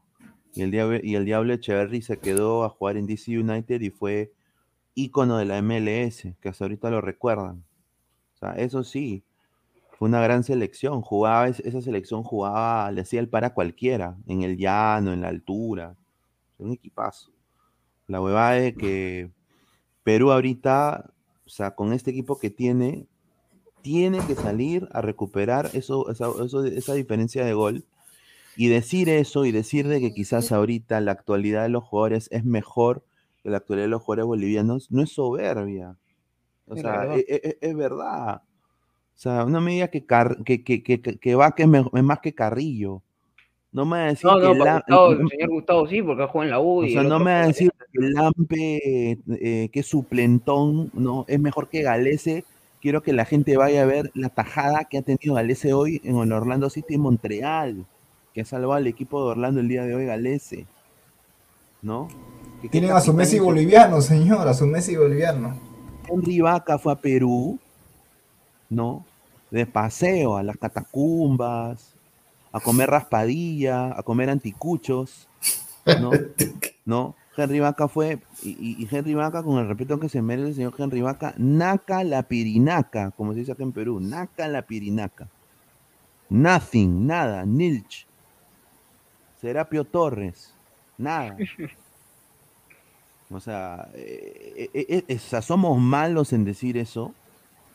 [0.55, 3.90] Y el, Diablo, y el Diablo Echeverry se quedó a jugar en DC United y
[3.90, 4.32] fue
[4.94, 7.64] ícono de la MLS, que hasta ahorita lo recuerdan.
[8.34, 9.22] O sea, eso sí,
[9.98, 11.02] fue una gran selección.
[11.02, 15.96] Jugaba, esa selección jugaba, le hacía el para cualquiera, en el llano, en la altura.
[16.59, 17.32] Un equipazo.
[18.06, 19.30] La huevada de que
[20.02, 21.12] Perú ahorita,
[21.46, 23.06] o sea, con este equipo que tiene,
[23.82, 27.84] tiene que salir a recuperar eso, esa diferencia de gol
[28.59, 32.44] y decir eso y decir de que quizás ahorita la actualidad de los jugadores es
[32.44, 33.05] mejor
[33.42, 35.96] que la actualidad de los jugadores bolivianos, no es soberbia.
[36.66, 38.42] O sea, e, e, e, es, verdad.
[38.42, 40.05] O sea, una medida que,
[40.44, 43.00] que, que, que, va que es, más que Carrillo.
[43.70, 46.44] No me va a decir No, no, que Gustavo, el señor Gustavo sí, porque juega
[46.46, 46.84] en la U.
[46.84, 51.38] O sea, no me va a decir que Lampe, eh, que es suplentón, no, es
[51.38, 52.44] mejor que Galese.
[52.80, 56.16] Quiero que la gente vaya a ver la tajada que ha tenido Galese hoy en
[56.18, 57.86] el Orlando City en Montreal,
[58.32, 60.66] que ha salvado al equipo de Orlando el día de hoy, Galese.
[61.82, 62.09] ¿No?
[62.62, 65.56] Que Tienen a su Messi boliviano, señor, a su Messi boliviano.
[66.09, 67.59] Henry Vaca fue a Perú,
[68.70, 69.05] ¿no?
[69.50, 71.94] De paseo a las catacumbas,
[72.52, 75.28] a comer raspadilla, a comer anticuchos,
[76.00, 76.10] ¿no?
[76.84, 77.14] ¿No?
[77.39, 80.74] Henry Vaca fue, y, y- Henry Vaca, con el respeto que se merece el señor
[80.77, 85.28] Henry Vaca, naca la pirinaca, como se dice acá en Perú, naca la pirinaca.
[86.31, 88.06] Nothing, nada, nilch.
[89.40, 90.52] Serapio Torres,
[90.98, 91.36] nada.
[93.31, 97.15] O sea, eh, eh, eh, somos malos en decir eso.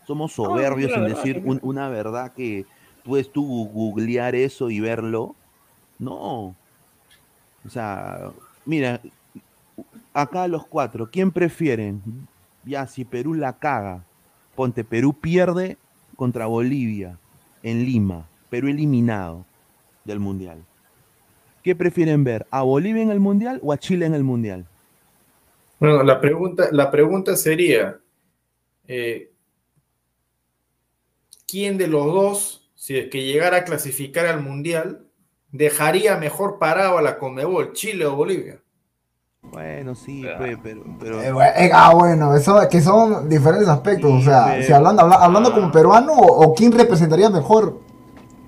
[0.06, 2.66] Somos soberbios en verdad, decir un- una verdad que
[3.06, 5.36] puedes tú googlear eso y verlo.
[6.00, 6.56] No.
[7.66, 8.32] O sea,
[8.66, 9.00] mira,
[10.14, 12.02] acá los cuatro, ¿quién prefieren?
[12.66, 14.06] Ya, si Perú la caga,
[14.56, 15.78] ponte, Perú pierde
[16.16, 17.18] contra Bolivia
[17.62, 19.46] en Lima, Perú eliminado
[20.06, 20.64] del Mundial.
[21.64, 22.46] ¿Qué prefieren ver?
[22.52, 24.66] ¿A Bolivia en el Mundial o a Chile en el Mundial?
[25.80, 28.00] Bueno, la pregunta, la pregunta sería,
[28.88, 29.32] eh,
[31.48, 35.08] ¿quién de los dos, si es que llegara a clasificar al Mundial,
[35.52, 38.63] dejaría mejor parado a la Conmebol, Chile o Bolivia?
[39.52, 44.12] Bueno, sí, pe- pero, pero Eh, bue- eh, ah, bueno, eso que son diferentes aspectos.
[44.12, 47.80] o sea, pero- si hablando, habla- hablando como peruano o, o quién representaría mejor.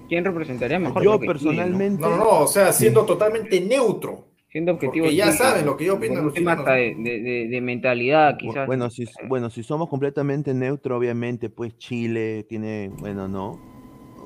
[0.08, 1.04] ¿Quién representaría mejor?
[1.04, 4.26] yo personalmente, No, no, no, o sea, siendo totalmente neutro.
[4.50, 5.06] Siendo objetivo.
[5.06, 8.66] Porque ya saben lo que yo opino un hasta de, de- de- de mentalidad, quizás.
[8.66, 13.60] Bueno, si, bueno, si somos completamente neutro, obviamente, pues Chile tiene, bueno, no.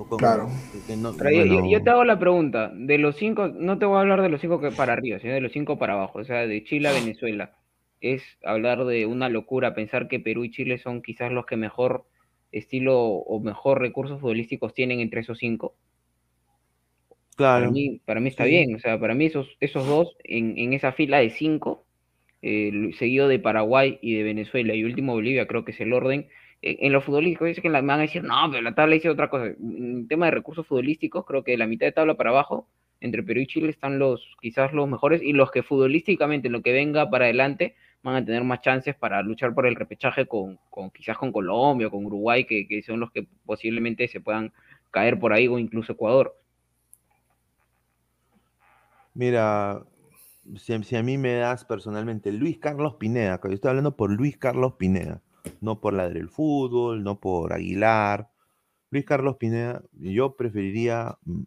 [0.02, 0.48] O Claro.
[0.88, 3.78] que- no- Pero yo- yo, bueno, yo te hago la pregunta, de los cinco, no
[3.78, 5.94] te voy a hablar de los cinco que para arriba, sino de los cinco para
[5.94, 7.52] abajo, o sea, de Chile a Venezuela.
[8.02, 12.06] Es hablar de una locura pensar que Perú y Chile son quizás los que mejor
[12.52, 15.76] estilo o mejor recursos futbolísticos tienen entre esos cinco.
[17.36, 17.72] Para claro.
[17.72, 18.52] mí, para mí está Sí.
[18.52, 21.86] bien, o sea, para mí esos, esos dos en, en esa fila de cinco,
[22.42, 26.28] eh, seguido de Paraguay y de Venezuela y último Bolivia, creo que es el orden.
[26.62, 28.96] En, en lo futbolístico, dice que la, me van a decir, no, pero la tabla
[28.96, 29.46] dice otra cosa.
[29.46, 32.68] En tema de recursos futbolísticos, creo que la mitad de tabla para abajo,
[33.02, 36.62] entre Perú y Chile están los quizás los mejores y los que futbolísticamente, en lo
[36.62, 40.60] que venga para adelante, van a tener más chances para luchar por el repechaje con,
[40.94, 44.52] quizás con Colombia o con Uruguay, que, que son los que posiblemente se puedan
[44.92, 46.36] caer por ahí o incluso Ecuador.
[49.14, 49.84] Mira,
[50.56, 54.74] si, a mí me das personalmente Luis Carlos Pineda, yo estoy hablando por Luis Carlos
[54.78, 55.22] Pineda,
[55.62, 58.30] no por la del fútbol, no por Aguilar.
[58.92, 61.44] Luis Carlos Pineda, yo preferiría, mm,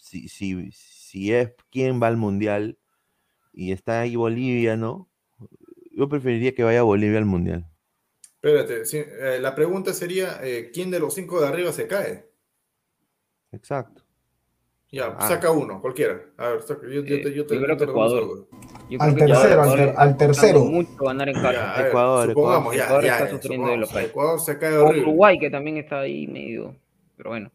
[0.00, 2.78] si, si, si es quien va al Mundial
[3.52, 5.08] y está ahí Bolivia, ¿no?
[5.92, 7.66] Yo preferiría que vaya Bolivia al Mundial.
[8.22, 12.30] Espérate, eh, la pregunta sería, eh, ¿quién de los cinco de arriba se cae?
[13.50, 14.05] Exacto.
[14.92, 15.28] Ya, Ah.
[15.28, 16.20] saca uno, cualquiera.
[16.38, 17.84] A ver, saca, yo, yo te, yo te- creo que.
[17.84, 18.46] Ecuador.
[18.88, 20.52] Yo Al creo tercero, Ecuador al tercero.
[20.60, 21.52] costando mucho ganar en casa.
[21.52, 24.04] Ya, a ver, Ecuador, ya, Ecuador ya, está ya, sufriendo de supongamos, local.
[24.04, 25.02] Ecuador se cae O horrible.
[25.08, 26.76] Uruguay, que también está ahí medio.
[27.16, 27.50] Pero bueno.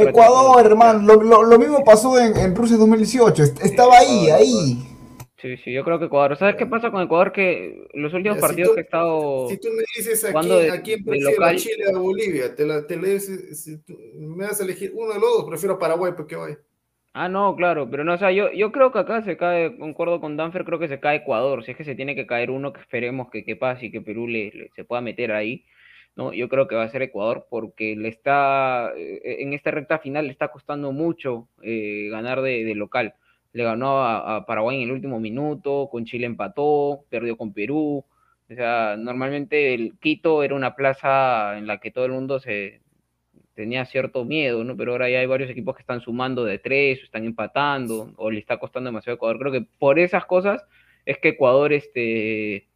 [0.00, 3.42] Ecuador, hermano, lo, lo- lo mismo pasó en, en Rusia 2018.
[3.44, 4.89] est- Estaba ahí, Ecuador, ahí.
[5.40, 6.36] Sí, sí, yo creo que Ecuador.
[6.36, 7.32] ¿Sabes qué pasa con Ecuador?
[7.32, 9.48] Que los últimos si partidos tú- que he estado.
[9.48, 11.54] Si tú me dices a jugando quién, de- a quién de prefiero, local.
[11.54, 14.64] a Chile o a Bolivia, te la, te la- si, si tú me das a
[14.64, 16.58] elegir uno de los dos, prefiero a Paraguay porque vaya.
[17.14, 20.20] Ah, no, claro, pero no, o sea, yo, yo creo que acá se cae, concuerdo
[20.20, 21.64] con Danfer, creo que se cae Ecuador.
[21.64, 24.00] Si es que se tiene que caer uno, que esperemos que, que pase y que
[24.00, 25.64] Perú le, le- se pueda meter ahí.
[26.16, 29.98] No, yo creo que va a ser Ecuador porque le está, eh, en esta recta
[30.00, 33.14] final le está costando mucho eh, ganar de, de local.
[33.52, 38.04] Le ganó a, Paraguay en el último minuto, con Chile empató, perdió con Perú.
[38.50, 42.80] O sea, normalmente el Quito era una plaza en la que todo el mundo se
[43.54, 44.76] tenía cierto miedo, ¿no?
[44.76, 48.40] Pero ahora ya hay varios equipos que están sumando de tres, están empatando, o le
[48.40, 49.38] está costando demasiado a Ecuador.
[49.38, 50.64] Creo que por esas cosas
[51.04, 52.68] es que Ecuador este,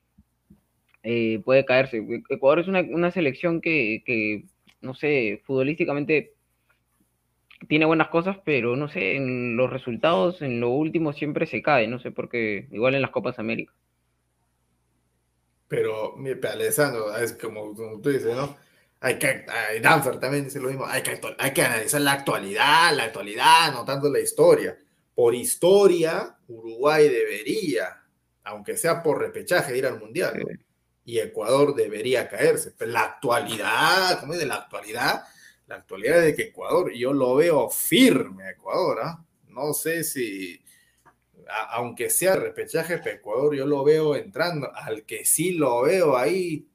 [1.02, 2.04] eh, puede caerse.
[2.28, 4.44] Ecuador es una, una selección que, que,
[4.80, 6.33] no sé, futbolísticamente
[7.68, 11.86] tiene buenas cosas, pero no sé, en los resultados, en lo último siempre se cae,
[11.86, 13.72] no sé por qué, igual en las Copas América.
[15.68, 18.56] Pero, mira, Alessandro, es como, como tú dices, ¿no?
[19.00, 22.94] Hay que, ay, Danfer también dice lo mismo, hay que, hay que analizar la actualidad,
[22.94, 24.78] la actualidad, no tanto la historia.
[25.14, 28.02] Por historia, Uruguay debería,
[28.44, 30.46] aunque sea por repechaje, ir al Mundial, ¿no?
[31.04, 32.72] Y Ecuador debería caerse.
[32.76, 35.22] Pero la actualidad, ¿cómo es de la actualidad?
[35.66, 39.24] La actualidad es de que Ecuador, yo lo veo firme a Ecuador, ¿ah?
[39.48, 40.60] no sé si,
[41.48, 44.70] a- aunque sea repechaje para Ecuador, yo lo veo entrando.
[44.74, 46.66] Al que sí lo veo ahí,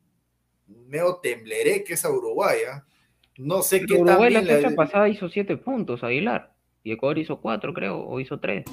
[0.67, 2.59] medio tembleré que es a Uruguay.
[2.71, 2.85] ¿ah?
[3.37, 6.53] No sé qué Pero Uruguay la fecha pasada hizo siete puntos, Aguilar.
[6.83, 8.65] Y Ecuador hizo cuatro, creo, o hizo tres.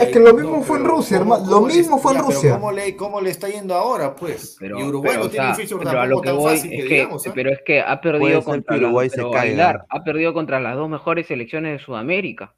[0.00, 1.46] Es que lo mismo fue en Rusia, hermano.
[1.48, 2.54] Lo mismo fue en Rusia.
[2.54, 4.56] ¿cómo le, ¿Cómo le está yendo ahora, pues?
[4.58, 6.36] Pero, y Uruguay pero, no o tiene sea, un fixture pero a lo que tan
[6.38, 7.26] voy fácil que, es que, digamos.
[7.26, 7.32] ¿ah?
[7.34, 9.20] pero es que ha perdido contra Uruguay se.
[9.20, 12.54] Aguilar, ha perdido contra las dos mejores selecciones de Sudamérica.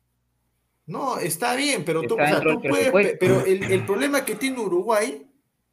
[0.87, 4.61] No, está bien, pero tú, o sea, puedes, pe- pero el, el problema que tiene
[4.61, 5.27] Uruguay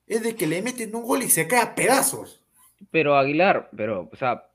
[0.08, 2.44] es de que le meten un gol y se cae a pedazos.
[2.92, 4.50] Pero Aguilar, pero, o sea,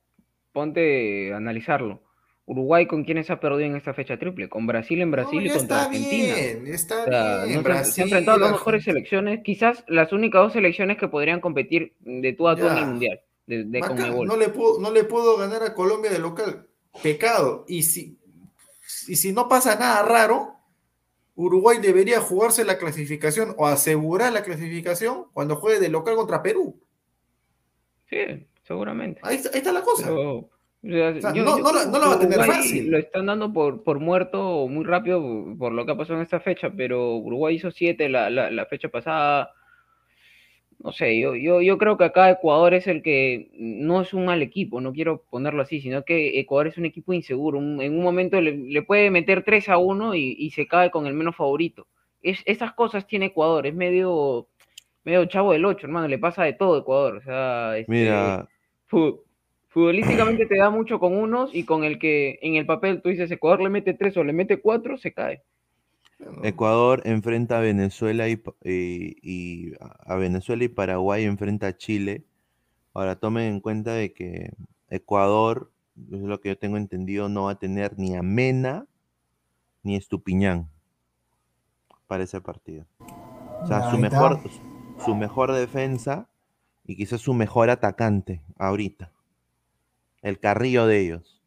[0.53, 2.03] ponte a analizarlo.
[2.51, 5.49] Uruguay con quiénes ha perdido en esta fecha triple, con Brasil en Brasil No, y
[5.57, 6.35] contra está Argentina.
[6.35, 7.63] bien, está O sea, bien.
[7.63, 11.07] no se, han- se han enfrentado las mejores selecciones, quizás las únicas dos selecciones que
[11.07, 14.27] podrían competir de tú a tú en el mundial, de, de Bacán, Conmebol.
[14.27, 16.67] no le puedo, no le puedo ganar a Colombia de local.
[17.03, 17.65] Pecado.
[17.69, 18.19] Y si,
[19.07, 20.57] y si no pasa nada raro,
[21.37, 26.81] Uruguay debería jugarse la clasificación o asegurar la clasificación cuando juegue de local contra Perú.
[28.09, 29.21] Sí, seguramente.
[29.23, 30.09] Ahí está, ahí está la cosa.
[30.09, 30.51] Pero,
[30.83, 32.91] o sea, O sea, yo- no- yo no no la va a tener Uruguay fácil.
[32.91, 35.23] Lo están dando por, por muerto muy rápido
[35.59, 38.67] por lo que ha pasado en esta fecha, pero Uruguay hizo siete la, la, la
[38.67, 39.51] fecha pasada.
[40.83, 44.25] No sé, yo, yo, yo creo que acá Ecuador es el que no es un
[44.25, 47.59] mal equipo, no quiero ponerlo así, sino que Ecuador es un equipo inseguro.
[47.59, 50.91] un- en un momento le, le puede meter 3 a 1 y, y se cae
[50.91, 51.87] con el menos favorito.
[52.23, 54.49] Es, esas cosas tiene Ecuador, es medio,
[55.05, 57.17] medio chavo del 8, hermano, le pasa de todo a Ecuador.
[57.19, 58.49] O sea, este, Mira,
[59.71, 63.31] futbolísticamente te da mucho con unos y con el que en el papel tú dices
[63.31, 65.43] Ecuador le mete tres o le mete cuatro, se cae.
[66.43, 72.25] Ecuador enfrenta a Venezuela y, pa- y- y a Venezuela y Paraguay enfrenta a Chile.
[72.93, 74.51] Ahora tomen en cuenta de que
[74.91, 75.71] Ecuador,
[76.13, 78.87] es lo que yo tengo entendido, no va a tener ni a Mena
[79.83, 80.69] ni a Estupiñán
[82.07, 82.85] para ese partido.
[83.63, 84.41] O sea, su mejor,
[85.05, 86.29] su mejor defensa
[86.87, 89.13] y quizás su mejor atacante ahorita.
[90.23, 91.43] El carrillo de ellos.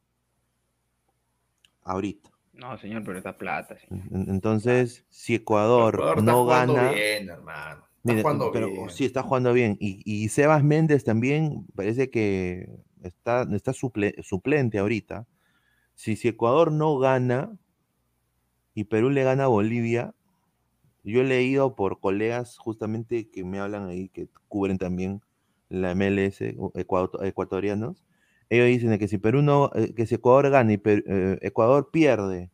[1.83, 2.29] Ahorita.
[2.53, 3.77] No, señor, pero esta plata.
[3.77, 4.05] señor.
[4.11, 7.83] En- Entonces, si Ecuador, no gana, bien, hermano.
[8.05, 8.89] Está jugando pero bien.
[8.89, 9.77] sí está jugando bien.
[9.79, 12.69] Y, y Sebas Méndez también parece que
[13.01, 15.25] está, está suple- suplente ahorita.
[15.95, 17.51] Si, si Ecuador no gana
[18.73, 20.13] y Perú le gana a Bolivia,
[21.03, 25.21] yo he leído por colegas justamente que me hablan ahí, que cubren también
[25.69, 26.41] la MLS,
[27.21, 28.03] ecuatorianos.
[28.53, 31.89] Ellos dicen que si Perú no, eh, que si Ecuador gana y Per- eh, Ecuador
[31.91, 32.51] pierde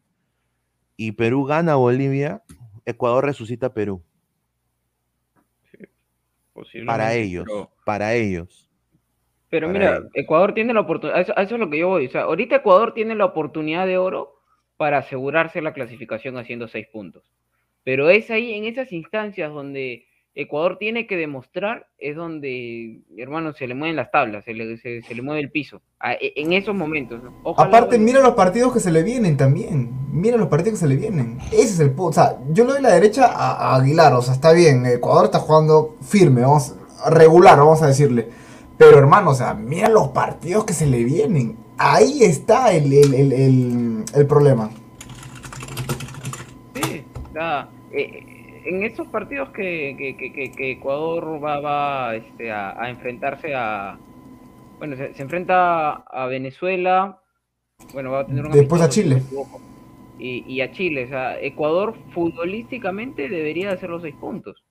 [0.95, 2.41] y Perú gana a Bolivia,
[2.85, 4.01] Ecuador resucita a Perú.
[6.85, 8.69] Para ellos, Pero, para ellos.
[9.49, 10.11] pero para mira, ellos.
[10.13, 12.07] Ecuador tiene la oportunidad, eso, eso es lo que yo voy.
[12.07, 14.39] O sea, ahorita Ecuador tiene la oportunidad de oro
[14.77, 17.29] para asegurarse la clasificación haciendo seis puntos.
[17.83, 23.67] Pero es ahí, en esas instancias donde Ecuador tiene que demostrar, es donde, hermano, se
[23.67, 25.81] le mueven las tablas, se le, se, se le mueve el piso.
[25.99, 27.19] A- e- en esos momentos.
[27.57, 29.89] Aparte, mira los partidos que se le vienen también.
[30.13, 31.39] Mira los partidos que se le vienen.
[31.51, 32.05] Ese es el punto.
[32.09, 34.13] O sea, yo le doy la derecha a, a Aguilar.
[34.13, 34.85] O sea, está bien.
[34.85, 36.75] Ecuador está jugando firme, vamos,
[37.09, 38.29] regular, vamos a decirle.
[38.77, 41.57] Pero hermano, o sea, mira los partidos que se le vienen.
[41.77, 44.69] Ahí está el, el, el, el- el problema.
[46.75, 47.03] Sí,
[47.33, 48.28] da, eh,
[48.69, 53.53] en estos partidos que, que, que- que- que Ecuador va, va este, a, a enfrentarse
[53.55, 53.97] a...
[54.77, 57.19] Bueno, se, se enfrenta a Venezuela,
[57.93, 59.21] bueno, va a tener un Después a Chile.
[60.17, 64.63] Y, y a Chile, o sea, Ecuador futbolísticamente debería hacer los seis puntos.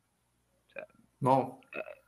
[1.21, 1.61] No,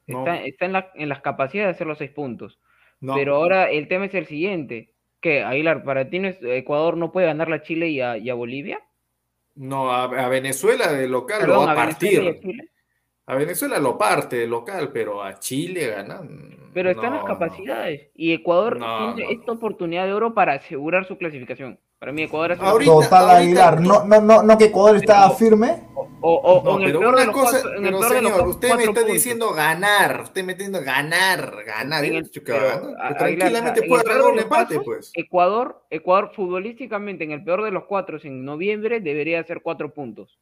[0.07, 2.59] no, Está, está en, la- en las capacidades de hacer los seis puntos.
[3.01, 3.15] no.
[3.15, 4.95] Pero ahora el tema es el siguiente.
[5.21, 8.31] que Aguilar, para ti no es- Ecuador no puede ganarle a Chile y a, y
[8.31, 8.81] a Bolivia?
[9.55, 12.41] No, a, a Venezuela de local Perdón, lo va a partir.
[13.27, 16.71] A Venezuela lo parte de local, pero a Chile ganan.
[16.73, 18.09] Pero están las no, capacidades.
[18.15, 21.79] Y Ecuador No, tiene esta oportunidad de oro para asegurar su clasificación.
[22.01, 23.81] Para mí, Ecuador hace Ahorita- Total ahorita Aguilar.
[23.83, 25.83] No, no, no, no que Ecuador está Pero- firme.
[25.95, 28.15] O, o- o No, en el peor de los cosa, cuatro- en el pero peor
[28.15, 29.13] de los señor, usted me está puntos.
[29.13, 34.15] diciendo ganar, usted me está diciendo ganar, ganar, En el- pero, Aguilar, tranquilamente en puede
[34.15, 35.11] de un empate, casos, pues.
[35.15, 40.39] Ecuador, Ecuador futbolísticamente en el peor de los cuatro, en noviembre, debería hacer cuatro puntos.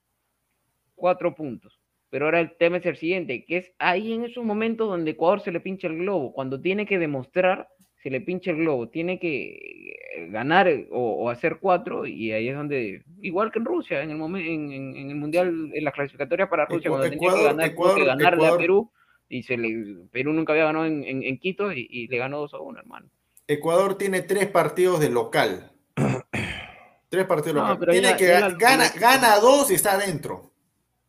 [0.95, 1.81] Cuatro puntos.
[2.11, 5.41] Pero ahora el tema es el siguiente, que es ahí en esos momentos donde Ecuador
[5.41, 7.69] se le pincha el globo, cuando tiene que demostrar,
[8.09, 12.49] se le pincha el globo, tiene que eh, ganar o, o hacer cuatro, y ahí
[12.49, 15.85] es donde, igual que en Rusia, en el, momen- en, en- en el Mundial, en
[15.85, 18.59] las clasificatorias para Rusia, cuando tenía que Ecuador- ganar, tuvo que Ecuador- ganarle a Ecuador-
[18.59, 18.91] Perú,
[19.29, 22.55] y se le, Perú nunca había ganado en, en- Quito, y, y le ganó 2
[22.55, 23.11] a 1, hermano.
[23.47, 25.71] Ecuador tiene tres partidos de local.
[27.11, 27.79] Tres partidos No, locales.
[27.81, 30.53] pero Tiene ya- que ya la- gana, gana dos y está adentro.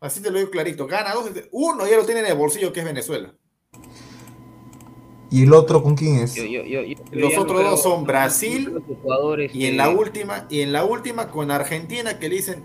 [0.01, 0.87] Así te lo digo clarito.
[0.87, 1.29] Gana dos.
[1.51, 3.33] Uno ya lo tiene en el bolsillo, que es Venezuela.
[5.31, 6.33] ¿Y el otro con quién es?
[6.35, 10.45] Yo- yo- yo- yo- yo Los otros dos son Brasil Ecuador, y en la última,
[10.49, 12.63] y en la última con Argentina que le dicen,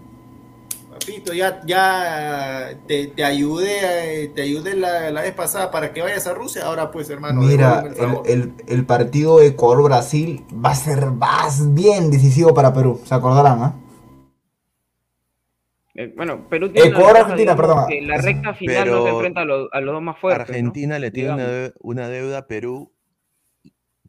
[0.91, 6.01] papito, ya, ya te, te ayudé, eh, te ayudé la, la vez pasada para que
[6.01, 8.23] vayas a Rusia, ahora pues hermano, Mira, el favor".
[8.27, 13.75] el, el- partido Ecuador-Brasil va a ser más bien decisivo para Perú, se acordarán, ¿ah?
[13.75, 13.84] eh,
[16.17, 17.89] bueno, Perú tiene una Ecuador, ventaja, Argentina, digamos, perdón.
[17.89, 20.49] que la recta final no se enfrenta a los, a los dos más fuertes.
[20.49, 20.53] ¿no?
[20.53, 22.93] Argentina le tiene una, deuda a Perú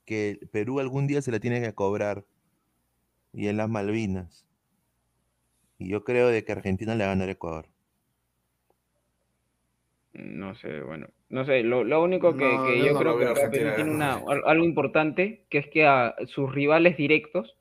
[0.04, 2.24] que Perú algún día se la tiene que cobrar.
[3.34, 4.46] Y en las Malvinas.
[5.78, 7.66] Y yo creo de que Argentina le va a ganar a Ecuador.
[10.14, 13.18] No sé, bueno, no sé, lo, lo único que, No, que yo yo, no creo
[13.20, 17.58] que Argentina Perú tiene una, algo importante, que es que a sus rivales directos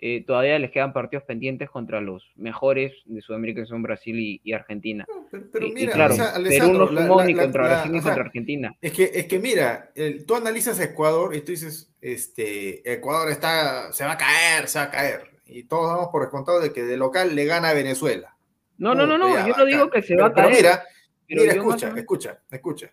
[0.00, 4.40] eh, todavía les quedan partidos pendientes contra los mejores de Sudamérica, que son Brasil y,
[4.44, 5.04] y Argentina.
[5.30, 7.34] Pero, pero y, y mira, claro, o sea, Perú Alessandro, no la- sumó la- ni
[7.34, 8.76] contra la- Brasil ni o sea, contra Argentina.
[8.80, 13.30] Es que, es que mira, el- tú analizas a Ecuador y tú dices, este, Ecuador
[13.30, 15.22] está, se va a caer, se va a caer.
[15.46, 18.36] Y todos damos por descontado de que de local le gana a Venezuela.
[18.76, 20.56] No, no, no, no, yo no digo que se va a pero caer.
[20.62, 20.84] mira,
[21.26, 22.92] pero mira, o escucha, escucha, escucha.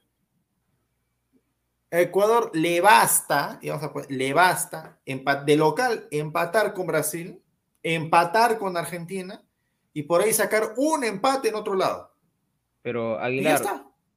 [1.95, 7.39] A Ecuador le basta, y vamos a poner, le basta de local empatar con Brasil,
[7.83, 9.41] empatar con Argentina
[9.93, 12.11] y por ahí sacar un empate en otro lado.
[12.81, 13.61] Pero Aguilar,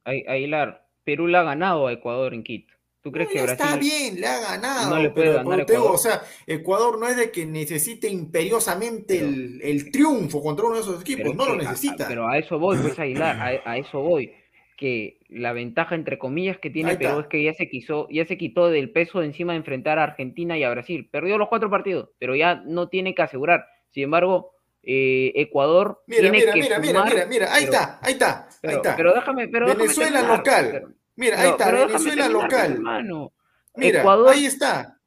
[0.03, 2.73] Aguilar, Perú le ha ganado a Ecuador en Quito.
[3.01, 4.89] ¿Tú crees No, que Brasil está bien, le ha ganado.
[4.89, 5.91] no le puede pero ganar Ecuador?
[5.95, 10.81] o sea, Ecuador no es de que necesite imperiosamente el, el triunfo contra uno de
[10.81, 12.05] esos equipos, no lo a- necesita.
[12.09, 14.33] pero a eso voy, pues Aguilar, a, a eso voy.
[14.75, 16.97] Que la ventaja, entre comillas, que tiene.
[16.97, 19.99] Perú es que ya se quiso, ya se quitó del peso de encima de enfrentar
[19.99, 21.07] a Argentina y a Brasil.
[21.11, 23.65] Perdió los cuatro partidos, pero ya no tiene que asegurar.
[23.91, 24.51] Sin embargo,
[24.83, 28.11] eh, Ecuador Mira, tiene mira, que mira, mira, sumar, mira, mira, ahí pero- está, ahí
[28.13, 28.95] está, ahí Pero, está.
[28.95, 30.69] pero déjame, pero déjame Venezuela terminar, local.
[30.71, 32.71] pero- Mira, ahí está, déjame Venezuela terminar, local.
[32.73, 33.33] hermano.
[33.75, 34.97] Mira, Ecuador- ahí está.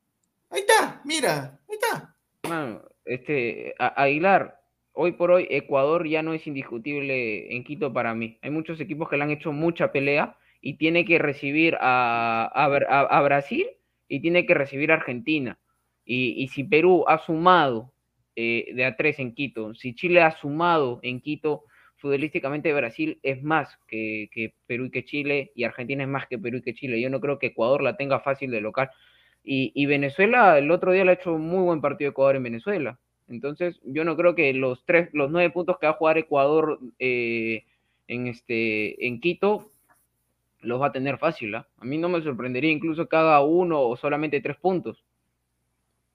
[0.51, 2.15] Ahí está, mira, ahí está.
[2.49, 4.61] Mano, este, A- Aguilar,
[4.93, 8.39] hoy por hoy Ecuador ya no es indiscutible en Quito para mí.
[8.43, 12.69] Hay muchos equipos que le han hecho mucha pelea y tiene que recibir a, a
[12.69, 13.66] Bra- a- a Brasil
[14.09, 15.59] y tiene que recibir a Argentina.
[16.05, 17.93] Y, si Perú ha sumado
[18.36, 21.64] eh, de a tres en Quito, si Chile ha sumado en Quito,
[21.97, 24.28] futbolísticamente Brasil es más que,
[24.66, 27.01] Perú y que Chile y Argentina es más que Perú y que Chile.
[27.01, 28.90] Yo no creo que Ecuador la tenga fácil de local.
[29.44, 32.98] Y, Venezuela, el otro día le ha hecho un muy buen partido Ecuador en Venezuela.
[33.28, 36.78] Entonces, yo no creo que los tres, los nueve puntos que va a jugar Ecuador
[36.99, 37.65] eh,
[38.09, 39.69] en este, en Quito
[40.61, 41.55] los va a tener fácil.
[41.55, 41.66] ¿ah?
[41.78, 45.03] A mí no me sorprendería incluso que haga uno o solamente tres puntos.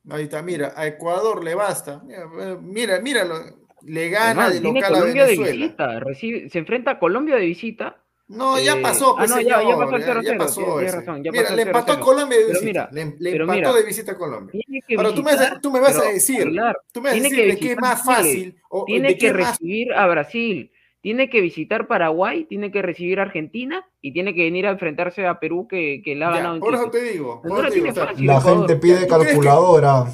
[0.10, 2.02] Ahí está, mira, a Ecuador le basta.
[2.06, 3.36] Mira, mira, míralo,
[3.84, 7.36] le gana Además, de tiene local a Colombia de visita, recibe, se enfrenta a Colombia
[7.36, 7.98] de visita.
[8.30, 10.62] No, ya Eh, pasó, ah, pues, no, ya- ya pasó el ya- 0-0, ya pasó
[10.62, 10.96] tienes ese.
[10.98, 12.06] razón, ya Mira, pasó el le empató a 0-0.
[12.06, 12.66] Colombia de Pero visita.
[12.66, 14.62] mira, le, le pero empató mira, de visita a Colombia.
[14.98, 15.32] Ahora tú me,
[15.62, 17.60] tú me vas a pero, decir, Aguilar, tú me vas a tiene decir que de
[17.60, 21.40] qué es visitar más fácil o tiene de que más recibir a Brasil, tiene que
[21.40, 25.66] visitar Paraguay, tiene que recibir a Argentina y tiene que venir a enfrentarse a Perú
[25.70, 27.76] que, que le ha Ya, ganado en por eso te digo, por la eso te
[27.76, 30.06] digo, tiene o sea, fácil, La gente pide ¿Tú crees que- calculadora.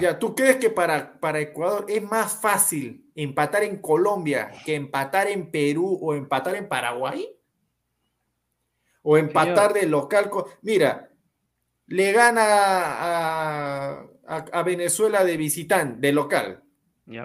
[0.00, 5.26] Ya, ¿tú crees que para, para Ecuador es más fácil empatar en Colombia que empatar
[5.28, 7.28] en Perú o empatar en Paraguay?
[9.02, 10.28] ¿O empatar de local?
[10.30, 11.08] con- Mira,
[11.86, 13.90] le gana a,
[14.26, 16.62] a- a Venezuela de visitante, de local.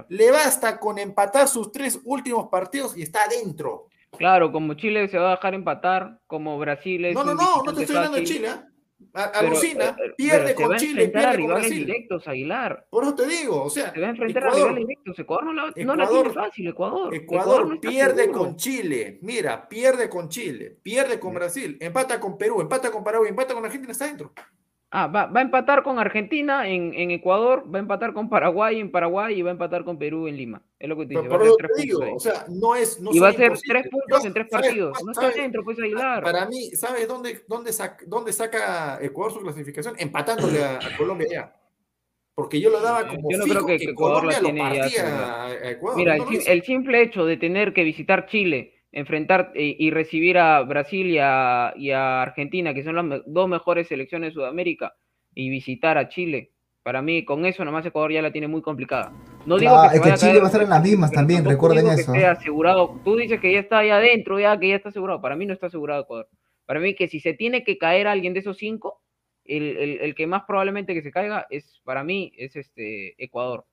[0.09, 3.88] Le basta con empatar sus tres últimos partidos y está adentro.
[4.18, 7.73] Claro, como Chile se va a dejar empatar, como Brasil es No, no, no, no
[7.73, 8.49] te estoy hablando de Chile.
[8.49, 8.68] ¿ah?
[9.14, 11.86] Alucina, eh, pero pierde con Chile, a pierde con rivales Brasil.
[11.86, 12.88] directos, Aguilar.
[12.90, 15.19] Por eso te digo, o sea, Se va a enfrentar a rivales directos.
[15.19, 17.15] Ecuador no la, no la Ecuador- tiene fácil, Ecuador.
[17.15, 18.40] Ecuador no pierde seguro.
[18.40, 23.30] con Chile, mira, pierde con Chile, pierde con Brasil, empata con Perú, empata con Paraguay,
[23.30, 24.34] empata con Argentina, está dentro.
[24.93, 28.77] Ah, va, va a empatar con Argentina en, en Ecuador, va a empatar con Paraguay
[28.77, 30.61] en Paraguay y va a empatar con Perú en Lima.
[30.77, 31.35] Es lo que te Pero dice.
[31.35, 32.99] A ser tres te digo, puntos o sea, no es.
[32.99, 35.03] No y va a ser tres puntos Yo- en tres ¿sabes- partidos.
[35.05, 36.22] No está dentro, pues Aguilar.
[36.23, 39.95] Para mí, ¿sabes dónde, dónde, saca, dónde saca Ecuador su clasificación?
[39.97, 41.55] Empatándole a, a Colombia ya.
[42.35, 45.43] Porque yo lo daba como Yo no fijo creo que- Ecuador la Colombia tiene partía
[45.45, 45.97] a, Ecuador.
[45.99, 50.61] Mira, no el simple hecho de tener que visitar Chile, enfrentar eh, y recibir a
[50.61, 54.95] Brasil y a, y a Argentina, que son las dos mejores selecciones de Sudamérica,
[55.34, 56.51] y visitar a Chile,
[56.84, 59.13] para mí con eso nomás Ecuador ya la tiene muy complicada.
[59.45, 61.45] No digo Ah, que, es que Chile caer, va a estar en las mismas también,
[61.45, 62.13] recuerden que eso.
[62.13, 62.99] esté asegurado.
[63.05, 65.22] Tú dices que ya está ahí adentro, ya que ya está asegurado.
[65.22, 66.27] Para mí no está asegurado Ecuador.
[66.65, 69.01] Para mí que si se tiene que caer alguien de esos cinco,
[69.45, 73.65] el, el- el que más probablemente que se caiga es, para mí, es este Ecuador.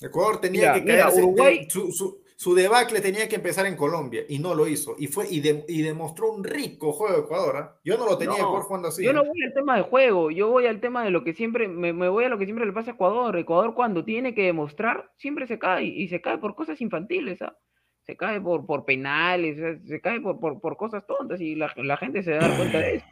[0.00, 1.22] Ecuador tenía Mira, que caerse.
[1.22, 4.96] Uruguay- su, su- su debacle tenía que empezar en Colombia y no lo hizo.
[4.98, 7.56] Y fue y, de- y demostró un rico juego de Ecuador.
[7.56, 7.76] ¿ah?
[7.84, 9.04] Yo no lo tenía No, Ecuador jugando así.
[9.04, 9.14] Yo ¿eh?
[9.14, 11.92] no voy al tema de juego, yo voy al tema de lo que siempre, me,
[11.92, 13.38] me voy a lo que siempre le pasa a Ecuador.
[13.38, 17.56] Ecuador cuando tiene que demostrar, siempre se cae, y se cae por cosas infantiles, ¿ah?
[18.04, 21.96] Se cae por, por penales, se cae por, por, por cosas tontas, y la, la
[21.96, 23.06] gente se da cuenta de eso.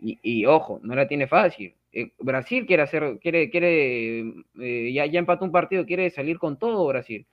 [0.00, 1.76] Y, y ojo, no la tiene fácil.
[1.92, 4.24] Eh, Brasil quiere hacer, quiere, quiere,
[4.60, 7.24] eh, ya, ya empató un partido, quiere salir con todo Brasil.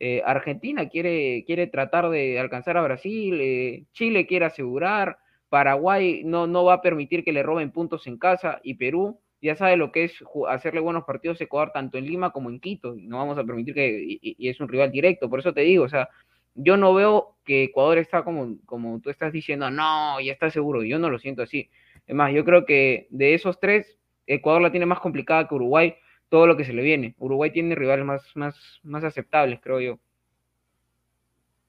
[0.00, 5.18] Eh, Argentina quiere, quiere tratar de alcanzar a Brasil, eh, Chile quiere asegurar,
[5.48, 9.56] Paraguay no, no va a permitir que le roben puntos en casa y Perú ya
[9.56, 10.12] sabe lo que es
[10.48, 12.96] hacerle buenos partidos a Ecuador tanto en Lima como en Quito.
[12.96, 15.84] y No vamos a permitir que, y es un rival directo, por eso te digo,
[15.84, 16.08] o sea,
[16.54, 20.82] yo no veo que Ecuador está como, como tú estás diciendo, no, ya está seguro,
[20.82, 21.70] yo no lo siento así.
[22.06, 25.94] Es más, yo creo que de esos tres, Ecuador la tiene más complicada que Uruguay,
[26.28, 27.14] todo lo que se le viene.
[27.18, 29.98] Uruguay tiene rivales más, más, más aceptables, creo yo.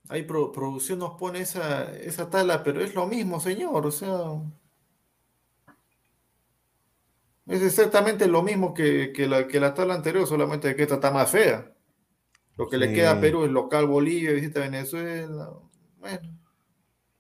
[0.10, 3.86] Ahí pro- producción nos pone esa, esa tabla, pero es lo mismo, señor.
[3.86, 4.42] O sea,
[7.48, 11.12] es exactamente lo mismo que, que la, que la tabla anterior, solamente que esta está
[11.12, 11.74] más fea.
[12.58, 15.52] Lo que le queda a Perú es local Bolivia, visita Venezuela.
[15.98, 16.39] Bueno.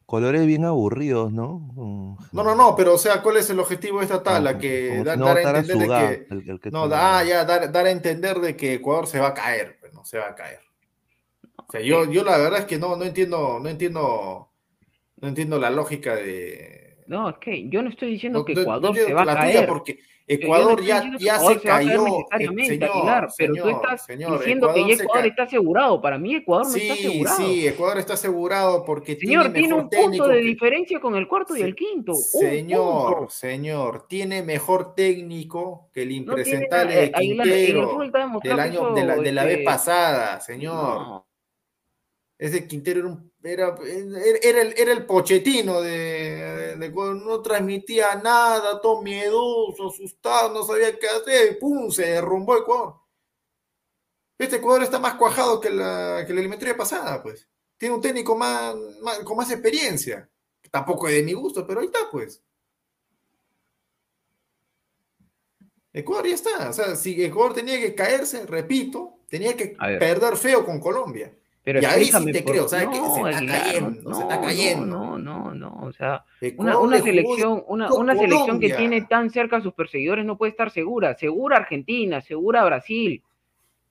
[0.10, 1.72] Colores bien aburridos, ¿no?
[2.32, 4.58] No, no, no, pero o sea, ¿cuál es el objetivo de esta tabla?
[4.58, 6.34] Que da- no dar a entender de que.
[6.34, 9.06] el- el que No, te- da, ah, ya, dar, dar a entender de que Ecuador
[9.06, 10.62] se va a caer, pues no se va a caer.
[11.58, 14.50] O sea, yo, yo la verdad es que no, no entiendo, no entiendo,
[15.18, 17.04] no entiendo la lógica de.
[17.06, 19.26] No, es que yo no estoy diciendo no- que no- no Ecuador se va a
[19.36, 19.68] caer.
[19.68, 20.00] porque
[20.32, 22.06] Ecuador ya, ya se se cayó.
[22.06, 26.02] señor, Aguilar, pero tú señor, estás señor, diciendo que ya Ecuador está asegurado.
[26.02, 27.38] Para mí Ecuador no está asegurado.
[27.38, 31.16] sí, Ecuador está asegurado porque Señor, tiene tiene mejor un punto de que- diferencia con
[31.16, 32.14] el cuarto y el quinto.
[32.14, 37.80] Señor, señor, tiene mejor técnico que el No tiene impresentable nada, de eh, el Quintero
[38.00, 40.74] demostrado del año, de la, de la vez este, pasada, señor.
[41.00, 41.28] no.
[42.38, 43.76] Ese Quintero era, un- era,
[44.44, 50.64] era- el, era el pochetino de, de cuando no transmitía nada, todo miedoso, asustado, no
[50.64, 51.90] sabía qué hacer, ¡pum!
[51.92, 52.96] se derrumbó Ecuador.
[54.38, 57.48] Este Ecuador está más cuajado que la, que la eliminatoria pasada, pues.
[57.78, 60.30] Tiene un técnico más, más- con más experiencia.
[60.72, 62.42] Tampoco es de mi gusto, pero ahí está, pues.
[65.94, 66.70] Ecuador ya está.
[66.70, 71.34] O sea, si Ecuador tenía que caerse, repito, tenía que perder feo con Colombia.
[71.72, 72.98] Pero y ahí sí te por- creo, ¿sabes qué?
[73.00, 74.86] no, Se está cayendo, no, se está no, cayendo.
[74.88, 76.26] No, no, no, o sea,
[76.58, 80.38] una, una le selección, una, una selección que tiene tan cerca a sus perseguidores no
[80.38, 81.16] puede estar segura.
[81.16, 83.22] Segura Argentina, segura Brasil,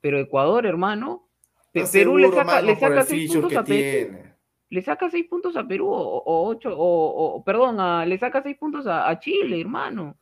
[0.01, 1.29] pero Ecuador, hermano,
[1.73, 3.79] Pe- Perú le seguro, saca, mano, le saca seis puntos que a Perú.
[3.79, 4.35] tiene.
[4.71, 8.43] Le saca seis puntos a Perú o, o ocho, o, o- perdón, a- le saca
[8.43, 10.17] seis puntos a, a Chile, hermano.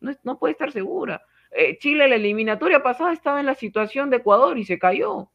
[0.00, 1.22] No, es- no puede estar segura.
[1.50, 5.30] Eh, Chile, la eliminatoria pasada estaba en la situación de Ecuador y se cayó.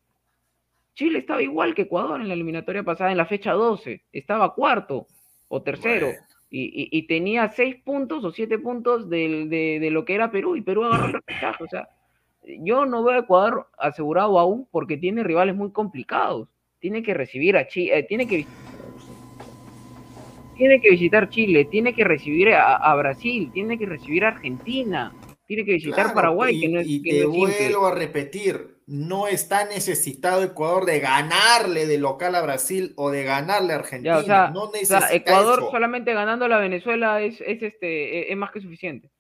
[1.00, 4.02] Chile estaba igual que Ecuador en la eliminatoria pasada, en la fecha 12.
[4.12, 5.08] Estaba cuarto
[5.48, 6.08] o tercero.
[6.08, 6.20] Bueno.
[6.52, 9.48] Y, y- y tenía seis puntos o siete puntos de,
[9.80, 10.58] de lo que era Perú.
[10.58, 11.64] Y Perú agarró el repechaje.
[11.64, 11.88] O sea,
[12.44, 16.50] yo no veo a Ecuador asegurado aún porque tiene rivales muy complicados.
[16.80, 18.46] Tiene que recibir a Chile, tiene que
[20.58, 25.14] tiene que visitar Chile, tiene que recibir a, a Brasil, tiene que recibir a Argentina,
[25.48, 27.70] tiene que visitar Claro, Paraguay, y, que no es, y que te no es simple.
[27.70, 33.24] vuelvo a repetir, no está necesitado Ecuador de ganarle de local a Brasil o de
[33.24, 34.16] ganarle a Argentina.
[34.16, 35.72] Ya, o sea, no o sea, necesita Ecuador eso.
[35.72, 39.12] solamente ganando a la Venezuela es, es este es, es más que suficiente.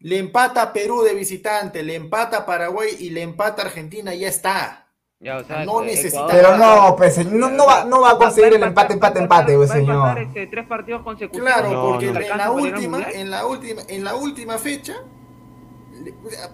[0.00, 4.12] Le empata a Perú de visitante, le empata a Paraguay y le empata a Argentina,
[4.12, 4.88] ya está.
[5.20, 8.54] Ya, o sea, No necesita- Pero no, pues no, no va, no va a conseguir
[8.54, 10.18] el empate, empate, empate, pues va a señor.
[10.18, 11.46] este, tres partidos consecutivos.
[11.48, 12.20] Claro, No, porque no.
[12.20, 14.96] en la última, en la última, en la última fecha,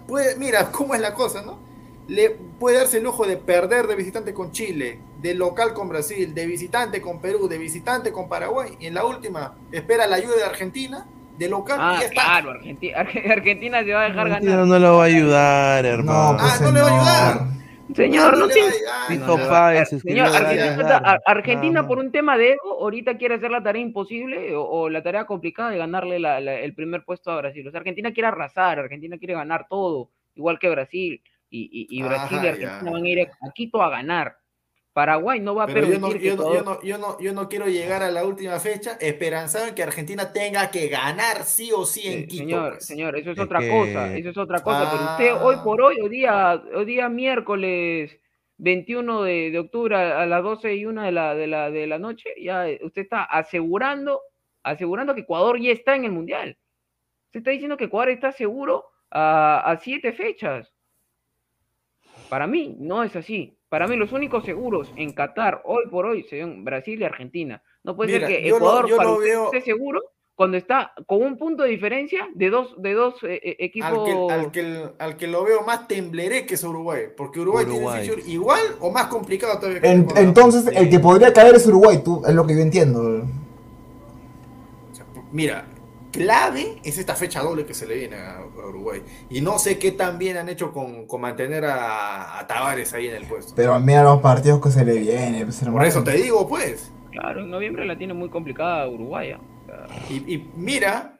[0.07, 1.70] puede, mira cómo es la cosa, ¿no?
[2.11, 6.33] Le puede darse el lujo de perder de visitante con Chile, de local con Brasil,
[6.33, 10.35] de visitante con Perú, de visitante con Paraguay, y en la última espera la ayuda
[10.35, 11.07] de Argentina,
[11.37, 12.21] de local, Ah, y ya está.
[12.21, 12.97] claro, Argentina,
[13.31, 14.67] Argentina se va a dejar Argentina ganar.
[14.67, 16.31] no lo va a ayudar, hermano.
[16.33, 17.51] No, pues Ah, no le va a ayudar.
[17.95, 18.69] Señor, no tiene-
[19.19, 19.25] no
[19.85, 24.63] Señor, Argentina, Argentina por un tema de ego, ahorita quiere hacer la tarea imposible o,
[24.63, 27.67] o la tarea complicada de ganarle la- la- el primer puesto a Brasil.
[27.67, 31.21] O sea, Argentina quiere arrasar, Argentina quiere ganar todo, igual que Brasil.
[31.53, 32.91] Y, y- y Brasil Ajá, y Argentina ya.
[32.91, 34.37] van a ir a Quito a ganar.
[34.93, 37.19] Paraguay no va a Pero yo permitir no, que yo, no, yo, no, yo, no,
[37.19, 41.43] yo no quiero llegar a la última fecha esperanzado en que Argentina tenga que ganar
[41.43, 42.37] sí o sí en Quito.
[42.43, 42.85] señor, pues.
[42.87, 45.11] señor, eso es, Es otra que- cosa, eso es otra cosa, pero Ah.
[45.17, 48.17] usted hoy por hoy, hoy día, hoy día miércoles
[48.57, 51.87] 21 de, de octubre a a las 12 y 1 de la, de la, de
[51.87, 54.21] la noche, ya usted está asegurando,
[54.63, 56.57] asegurando que Ecuador ya está en el Mundial.
[57.27, 60.71] Usted está diciendo que Ecuador está seguro a, a siete fechas.
[62.31, 63.57] Para mí no es así.
[63.67, 67.61] Para mí los únicos seguros en Qatar hoy por hoy son Brasil y Argentina.
[67.83, 69.99] No puede Mira, ser que Ecuador para veo- esté seguro
[70.33, 73.89] cuando está con un punto de diferencia de dos, de dos eh, eh, equipos.
[73.89, 77.65] Al que, al, que, al que lo veo más tembleré que es Uruguay, porque Uruguay,
[77.65, 77.99] Uruguay.
[77.99, 80.23] tiene fixture igual o más complicado todavía que En- Ecuador.
[80.23, 83.25] entonces, el que podría caer es Uruguay, tú, es lo que yo entiendo.
[85.33, 85.65] Mira,
[86.11, 89.01] clave es esta fecha doble que se le viene a, a Uruguay.
[89.29, 93.07] Y no sé qué tan bien han hecho con, con mantener a, a Tavares ahí
[93.07, 93.53] en el puesto.
[93.55, 95.45] Pero mira los partidos que se le vienen.
[95.45, 96.91] pues, Por eso te digo, pues.
[97.11, 99.31] Claro, en noviembre la tiene muy complicada Uruguay.
[99.31, 99.39] ¿ah?
[100.09, 101.19] Y, y mira,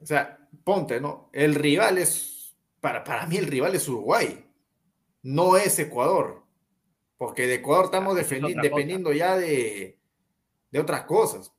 [0.00, 1.28] o sea, ponte, ¿no?
[1.32, 4.44] El rival es, para, para mí el rival es Uruguay,
[5.22, 6.42] no es Ecuador.
[7.16, 9.98] Porque de Ecuador estamos es dependiendo ya de,
[10.74, 11.52] de otras cosas.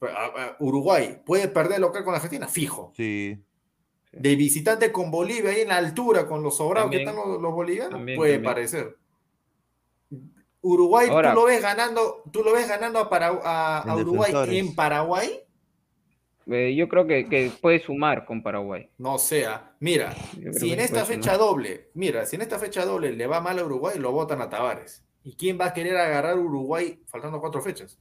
[0.59, 2.91] Uruguay puede perder local con Argentina, fijo.
[2.97, 3.41] Sí.
[4.11, 7.53] De visitante con Bolivia ahí en la altura, con los sobrados que están los, los
[7.53, 8.53] bolivianos, También, puede también.
[8.53, 8.97] parecer.
[10.61, 13.99] Uruguay, Ahora- tú lo ves ganando, tú lo ves ganando a, Para- a- a En
[14.01, 14.59] Uruguay defensores.
[14.59, 15.39] en Paraguay.
[16.47, 18.89] eh, yo creo que, que puede sumar con Paraguay.
[18.97, 20.13] No sea, mira,
[20.59, 21.37] si en esta fecha sumar.
[21.47, 24.49] doble, mira, si en esta fecha doble le va mal a Uruguay, lo votan a
[24.49, 25.05] Tavares.
[25.23, 27.97] ¿Y quién va a querer agarrar a Uruguay faltando cuatro fechas?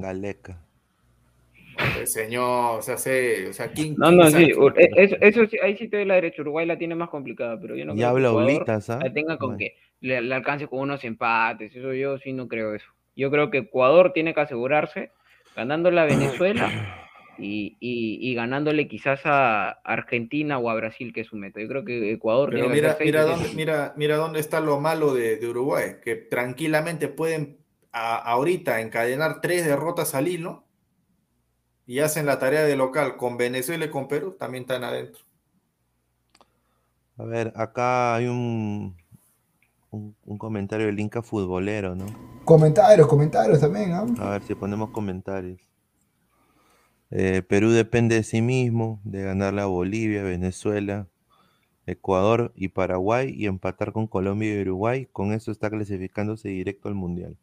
[0.00, 0.60] Galeca.
[1.94, 3.94] Pues, señor, o sea, sé, o sea, ¿quién?
[3.96, 6.42] No, no, sí, eh, eso, eso sí, ahí sí te doy la derecha.
[6.42, 8.98] Uruguay la tiene más complicada, pero yo no Y creo que habla Ecuador ¿ah?
[9.02, 9.58] la tenga con Bueno.
[9.58, 11.74] que le, le alcance con unos empates.
[11.74, 12.86] Eso yo sí no creo eso.
[13.16, 15.10] Yo creo que Ecuador tiene que asegurarse
[15.56, 16.70] ganándole a Venezuela
[17.38, 21.60] y, y- y ganándole quizás a Argentina o a Brasil, que es su meta.
[21.60, 24.80] Yo creo que Ecuador Pero tiene mira, mira, de dónde, mira, mira dónde está lo
[24.80, 27.63] malo de, de Uruguay, que tranquilamente pueden
[27.94, 30.64] a- ahorita encadenar tres derrotas al hilo
[31.86, 35.22] y hacen la tarea de local con Venezuela y con Perú, también están adentro.
[37.16, 38.96] A ver, acá hay un,
[39.90, 42.06] un, un comentario del Inca futbolero, ¿no?
[42.44, 44.06] Comentarios, comentarios también, ¿ah?
[44.18, 45.60] A ver si ponemos comentarios.
[47.10, 51.06] Eh, Perú depende de sí mismo, de ganarle a Bolivia, Venezuela,
[51.86, 55.06] Ecuador y Paraguay y empatar con Colombia y Uruguay.
[55.12, 57.36] Con eso está clasificándose directo al Mundial.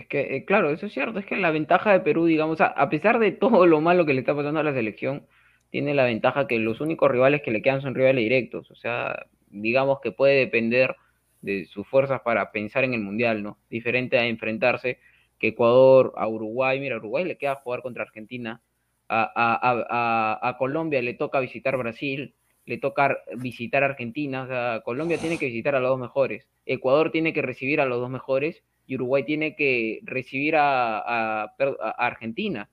[0.00, 2.66] Es que, eh, claro, eso es cierto, es que la ventaja de Perú, digamos, a,
[2.68, 5.26] a pesar de todo lo malo que le está pasando a la selección,
[5.70, 9.26] tiene la ventaja que los únicos rivales que le quedan son rivales directos, o sea,
[9.50, 10.96] digamos que puede depender
[11.42, 13.58] de sus fuerzas para pensar en el Mundial, ¿no?
[13.68, 14.98] Diferente a enfrentarse
[15.38, 18.62] que Ecuador, a Uruguay, mira, Uruguay le queda jugar contra Argentina,
[19.08, 22.34] a- a- a Colombia le toca visitar Brasil,
[22.66, 27.10] le toca visitar Argentina, o sea, Colombia tiene que visitar a los dos mejores, Ecuador
[27.10, 31.76] tiene que recibir a los dos mejores y Uruguay tiene que recibir a, a- per-
[31.80, 32.68] a Argentina.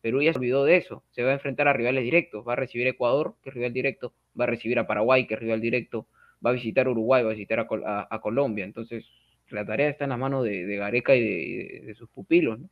[0.00, 2.56] Perú ya se olvidó de eso, se va a enfrentar a rivales directos, va a
[2.56, 5.60] recibir a Ecuador, que es rival directo, va a recibir a Paraguay, que es rival
[5.60, 6.08] directo,
[6.44, 9.06] va a visitar a Uruguay, va a visitar a, Col- a- a Colombia, entonces
[9.50, 12.68] la tarea está en las manos de, de Gareca y de, de sus pupilos, ¿no?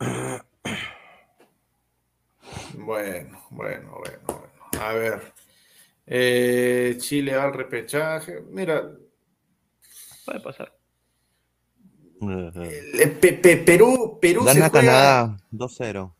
[2.76, 4.84] Bueno, bueno, bueno, bueno.
[4.84, 5.20] A ver.
[6.06, 8.40] Eh, Chile al repechaje.
[8.50, 8.90] Mira,
[10.24, 10.72] Puede pasar.
[12.22, 16.14] Eh, Pe- Pe- Perú, Perú se Gana juega- Canadá 2-0.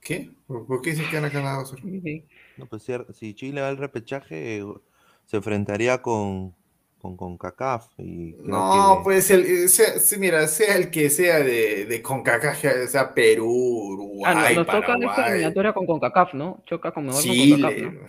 [0.00, 0.30] ¿Qué?
[0.46, 1.80] ¿Por qué dices que gana Canadá 2-0?
[1.82, 2.24] Sí, sí.
[2.56, 4.64] No, pues, si, si Chile va al repechaje, eh,
[5.26, 6.54] se enfrentaría con,
[7.00, 7.86] con, con CACAF.
[7.98, 12.02] Y No, que- pues el, eh, sea, sí, mira, sea el que sea de, de
[12.02, 16.62] CONCACAF, sea Perú, Uruguay, Ah, no, nos toca esta eliminatoria con CONCACAF, ¿no?
[16.66, 18.00] Choca con mejor con CONCACAF, Chile, ¿no?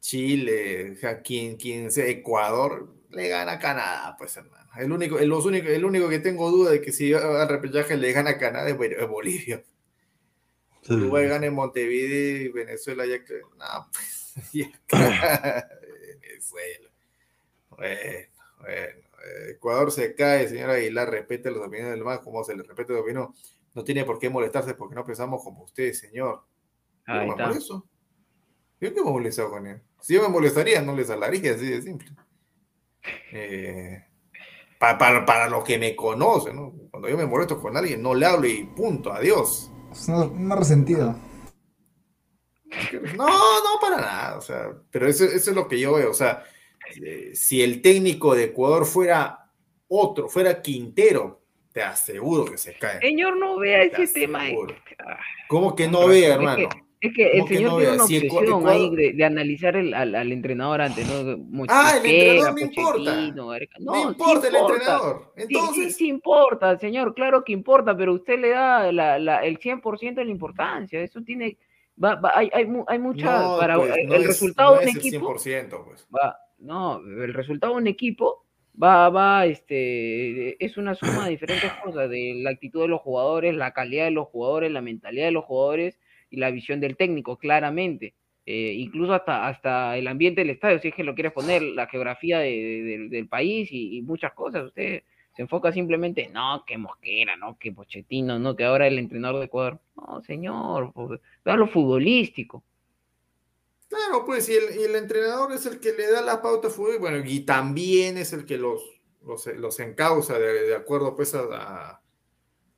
[0.00, 4.70] Chile, o sea, quien, quien sea Ecuador, le gana a Canadá, pues hermano.
[4.76, 7.48] El único, el, los único, el único que tengo duda de que si va al
[7.48, 9.62] repechaje le gana a Canadá es Bol- es Bolivia.
[10.88, 13.40] Uruguay gana en Montevideo y Venezuela ya que.
[13.58, 14.34] No, pues.
[14.52, 14.70] ya,
[16.20, 16.90] Venezuela.
[17.70, 18.28] Bueno,
[18.60, 19.00] bueno.
[19.50, 23.00] Ecuador se cae, señor Aguilar, respete las opiniones del más, como se le respete la
[23.00, 23.34] opinión.
[23.74, 26.42] No tiene por qué molestarse porque no pensamos como usted, señor.
[27.04, 27.44] Ahí está.
[28.80, 29.82] Yo que me he molestado con él.
[30.00, 32.08] Si yo me molestaría, no les hablaría, así de simple.
[33.32, 34.04] Eh,
[34.78, 36.72] pa- para, para los que me conocen, ¿no?
[36.90, 39.70] Cuando yo me molesto con alguien, no le hablo y punto, adiós.
[39.92, 41.16] Es una, resentida.
[43.16, 44.36] No, no, para nada.
[44.38, 46.10] O sea, pero eso, eso es lo que yo veo.
[46.10, 46.44] O sea,
[47.02, 49.50] eh, si el técnico de Ecuador fuera
[49.88, 53.00] otro, fuera Quintero, te aseguro que se cae.
[53.00, 54.42] Señor, no vea Te ese tema.
[54.42, 54.74] aseguro.
[55.04, 55.18] Ah,
[55.48, 56.68] ¿Cómo que no vea, hermano?
[57.00, 60.82] Es que el ¿Cómo que señor tiene una obsesión ahí de, analizar el- al, entrenador
[60.82, 61.64] antes, ¿no?
[61.68, 63.32] Ah, el entrenador no importa.
[63.78, 65.32] No, importa el entrenador.
[65.34, 69.44] Sí, sí, Entonces, sí importa, señor, claro que importa, pero usted le da la- la-
[69.44, 71.00] el 100% de la importancia.
[71.00, 71.56] Eso tiene
[72.02, 73.56] va, va- hay, hay, mu- hay mucha.
[73.58, 75.38] Para pues, el, resultado de un equipo.
[75.38, 76.06] 100%, pues.
[76.14, 78.44] Va, no, el resultado de un equipo
[78.82, 83.54] va, va, este, es una suma de diferentes cosas, de la actitud de los jugadores,
[83.54, 85.98] la calidad de los jugadores, la mentalidad de los jugadores
[86.30, 88.14] y la visión del técnico, claramente.
[88.46, 91.86] Eh, incluso hasta, hasta el ambiente del estadio, si es que lo quieres poner, la
[91.86, 94.64] geografía de- de- del- país y, muchas cosas.
[94.64, 95.02] Usted
[95.36, 99.46] se enfoca simplemente, no, que Mosquera, no, que Pochettino, no, que ahora el entrenador de
[99.46, 99.78] Ecuador.
[99.96, 102.64] No, señor, pues, vea lo futbolístico.
[103.88, 107.40] Claro, pues, y el, entrenador es el que le da la pauta fútbol, bueno, y
[107.40, 108.82] también es el que los,
[109.26, 112.00] los, los encausa de, de acuerdo, pues, a,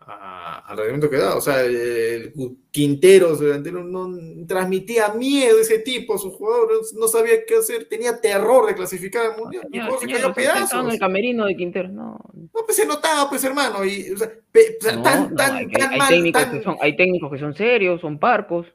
[0.07, 1.37] a- al reglamento que da.
[1.37, 2.33] O sea, el
[2.71, 4.09] Quinteros, el delantero, no
[4.47, 9.33] transmitía miedo ese tipo a sus jugadores, no sabía qué hacer, tenía terror de clasificar
[9.33, 9.65] al mundial.
[9.69, 10.93] y Señor, eso señor, cayó estaba en pedazos.
[10.95, 14.77] el camerino de Quintero, no, No, pues se notaba, pues, hermano, y, o sea, pe-
[14.81, 16.97] o sea, No, tan, no, tan, hay, tan hay mal, técnicos tan- que son, hay
[16.97, 18.67] técnicos que son serios, son parcos.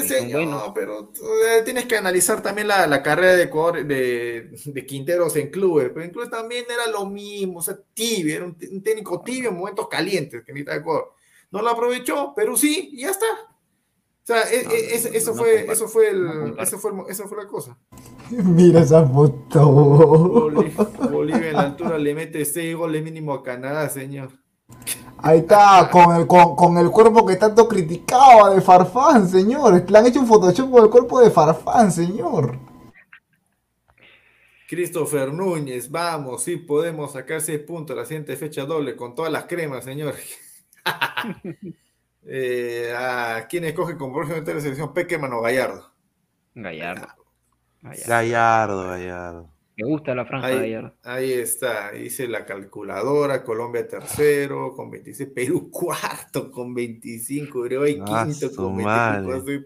[0.00, 0.72] Buenos.
[0.74, 5.50] pero eh, tienes que analizar también la, la carrera de, Ecuador- de, de Quinteros en
[5.50, 5.90] clubes.
[5.92, 9.56] Pero en clubes también era lo mismo, o sea, tibio, era un, técnico tibio en
[9.56, 11.12] momentos calientes que necesitaba Ecuador.
[11.50, 13.26] No lo aprovechó, pero sí, y ya está.
[13.26, 17.26] O sea, e- No, e- no, eso, no fue, eso, fue el, eso, fue esa
[17.28, 17.76] fue la cosa.
[18.30, 19.68] Mira esa foto.
[19.70, 20.72] Boli-
[21.10, 24.30] Bolivia en la altura le mete 6 goles mínimo a Canadá, señor.
[25.24, 29.88] Ahí está, con el, con, con el cuerpo que tanto criticaba de Farfán, señor.
[29.88, 32.58] Le han hecho un Photoshop con el cuerpo de Farfán, señor.
[34.68, 39.44] Christopher Núñez, vamos, sí podemos sacar 6 puntos la siguiente fecha doble con todas las
[39.44, 40.14] cremas, señor.
[42.26, 44.94] eh, ah, ¿Quién escoge como próximo de la selección?
[44.94, 45.92] Peckerman o Gallardo.
[46.54, 47.06] Gallardo.
[47.82, 48.08] Gallardo.
[48.08, 49.51] Gallardo, Gallardo.
[49.82, 50.94] Me gusta la franja de Ahí, Gallardo.
[51.02, 58.24] ahí está, dice la calculadora, Colombia tercero con 26, Perú cuarto con 25, Uruguay Ah,
[58.28, 58.82] quinto con 25.
[58.84, 59.36] madre.
[59.36, 59.64] así,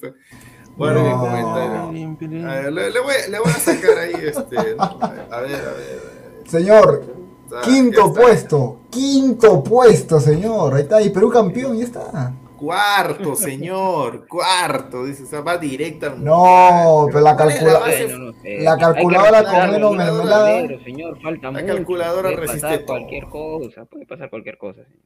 [0.76, 1.20] Bueno, No.
[1.20, 2.48] comentario.
[2.48, 4.82] A ver, le, le voy, le voy a sacar ahí este, ¿no?
[4.84, 6.00] a ver, a ver.
[6.46, 7.04] Señor,
[7.52, 8.20] Ah, quinto está.
[8.20, 8.80] puesto.
[8.90, 10.74] Quinto puesto, señor.
[10.74, 11.00] Ahí está.
[11.02, 12.32] Y Perú campeón, ya está.
[12.66, 17.06] Cuarto, señor, cuarto, dice, o sea, va directa al No, mundial.
[17.12, 18.04] pero la ¿Cuál es calcula- base?
[18.06, 18.58] Bueno, no sé.
[18.60, 20.60] la calculadora con menos calculadora mermelada.
[20.62, 21.66] negro, señor, falta La mucho.
[21.74, 22.86] calculadora puede resiste pasar todo.
[22.86, 24.82] cualquier cosa, puede pasar cualquier cosa.
[24.84, 25.02] señor.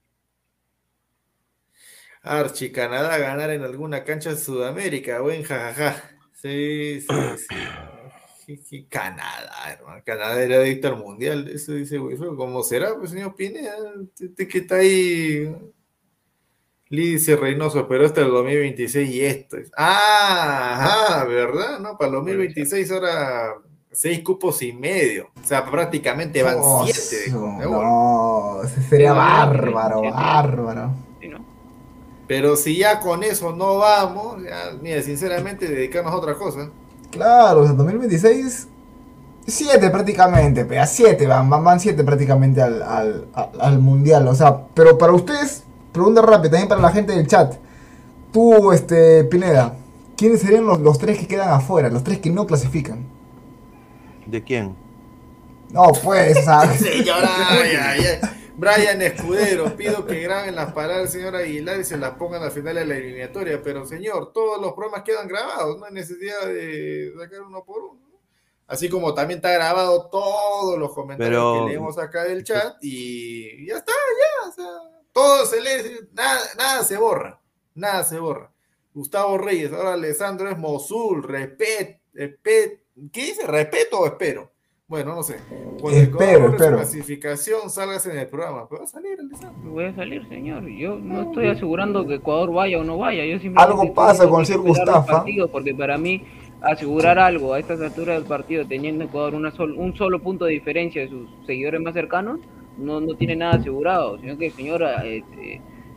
[2.22, 6.02] Archi, Canadá ganar en alguna cancha de Sudamérica, buen jajaja.
[6.34, 7.00] Sí,
[8.46, 8.86] sí, sí.
[8.88, 10.02] Canadá, hermano.
[10.04, 11.48] Canadá era adicto al mundial.
[11.48, 12.16] Eso dice, güey.
[12.16, 13.74] ¿Cómo será, pues, señor Pineda?
[14.36, 15.54] Que está ahí.
[16.90, 19.70] Lee dice Reynoso, pero hasta el 2026 y esto es.
[19.76, 21.78] Ah, ajá, ¿verdad?
[21.78, 23.54] No, para el 2026 ahora
[23.92, 25.28] seis cupos y medio.
[25.42, 28.58] O sea, prácticamente van Oh, siete no,
[28.88, 30.90] sería bárbaro, bárbaro.
[31.20, 31.44] Sí, ¿no?
[32.26, 36.70] Pero si ya con eso no vamos, ya, mira, sinceramente, dedicarnos a otra cosa.
[37.12, 38.68] Claro, en 2026,
[39.46, 44.26] 7 prácticamente, pe, a 7 van, van, van 7 prácticamente al, al, al- al mundial.
[44.28, 47.54] O sea, pero para ustedes, pregunta rápida, también para la gente del chat.
[48.32, 49.76] Tú, este, Pineda,
[50.16, 53.06] ¿quiénes serían los, los tres que quedan afuera, los tres que no clasifican?
[54.26, 54.76] ¿De quién?
[55.70, 56.38] No, pues,
[56.78, 58.00] Señora, ay, ay.
[58.56, 62.50] Brian Escudero, pido que graben las palabras del señor Aguilar y se las pongan al
[62.50, 63.60] final de la eliminatoria.
[63.62, 68.00] Pero, señor, todos los programas quedan grabados, no hay necesidad de sacar uno por uno.
[68.66, 73.66] Así como también está grabado todos los comentarios Pero- que leemos acá del chat y
[73.66, 74.48] ya está, ya.
[74.48, 77.40] O sea, todo se lee, nada, nada se borra,
[77.74, 78.50] nada se borra.
[78.94, 82.82] Gustavo Reyes, ahora Alessandro es Mosul, respet, respet,
[83.12, 83.46] ¿qué dice?
[83.46, 84.50] ¿Respeto o espero?
[84.88, 85.36] Bueno, no sé.
[85.80, 86.76] Cuando Espero, su espero.
[86.78, 88.68] clasificación, salgas en el programa.
[88.68, 89.70] Pero va a salir, Alessandro.
[89.70, 90.66] Voy a salir, señor.
[90.66, 93.24] Yo no estoy asegurando que Ecuador vaya o no vaya.
[93.24, 94.58] Yo simplemente Algo pasa con Sir
[95.06, 96.24] partido, Porque para mí,
[96.60, 100.54] asegurar algo a estas alturas del partido, teniendo Ecuador una sol- un solo punto de
[100.54, 102.40] diferencia de sus seguidores más cercanos,
[102.80, 104.18] no, no tiene nada asegurado.
[104.18, 105.54] Sino que el señor, este,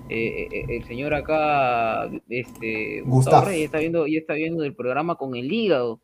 [0.10, 5.36] eh, eh, el señor acá, este, Gustavo está viendo, ya está viendo el programa con
[5.36, 6.00] el hígado.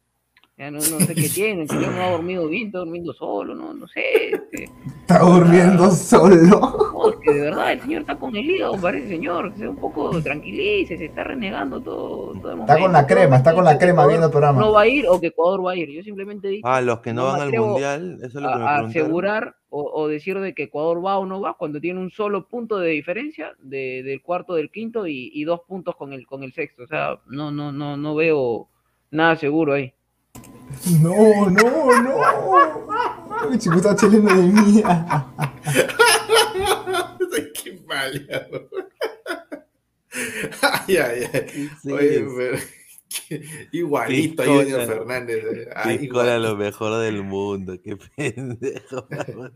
[0.58, 3.56] Ya no, no sé qué tiene, el señor no ha dormido bien, está durmiendo solo,
[3.56, 4.02] no, no sé.
[4.34, 4.70] Este,
[5.02, 6.89] está durmiendo solo.
[7.30, 10.22] Que de verdad el señor está con el hígado, parece señor, que sea un poco
[10.22, 14.06] tranquilice, se está renegando todo, todo el Está con la crema, está con la crema
[14.08, 14.62] viendo el programa.
[14.62, 15.90] No va a ir o que Ecuador va a ir.
[15.90, 18.64] Yo simplemente digo Ah, los que no, van al mundial, eso es lo que me
[18.66, 22.10] a, asegurar o, o decir de que Ecuador va o no va cuando tiene un
[22.12, 26.26] solo punto de diferencia de- del cuarto del quinto y, y dos puntos con el
[26.26, 26.84] con el sexto.
[26.84, 28.68] O sea, no no no no veo
[29.12, 29.94] nada seguro ahí.
[31.02, 33.50] No, no, no.
[33.50, 35.26] Uy, chico, está chileno de mía.
[37.64, 38.28] Qué mal.
[40.62, 41.70] Ay, ay, ay.
[41.84, 42.58] Sí, Oye, pero-
[43.72, 44.64] igualito Piscola.
[44.64, 45.44] Junior Fernández.
[45.46, 45.70] eh.
[45.76, 46.44] Ay, Piscola igual.
[46.44, 49.08] lo mejor del mundo, qué pendejo.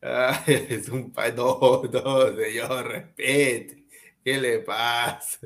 [0.00, 1.30] Ay, es un pa...
[1.30, 3.84] No, no, señor, respete.
[4.24, 5.38] ¿Qué le pasa?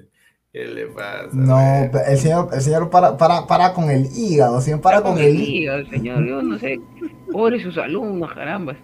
[0.53, 1.29] ¿Qué le pasa?
[1.33, 1.59] No,
[2.07, 5.81] el señor, el señor para, para, para con el hígado, señor, para con el hígado.
[5.81, 6.27] hígado, señor.
[6.27, 6.79] Yo no sé.
[7.33, 8.77] Pobre sus alumnos, caramba.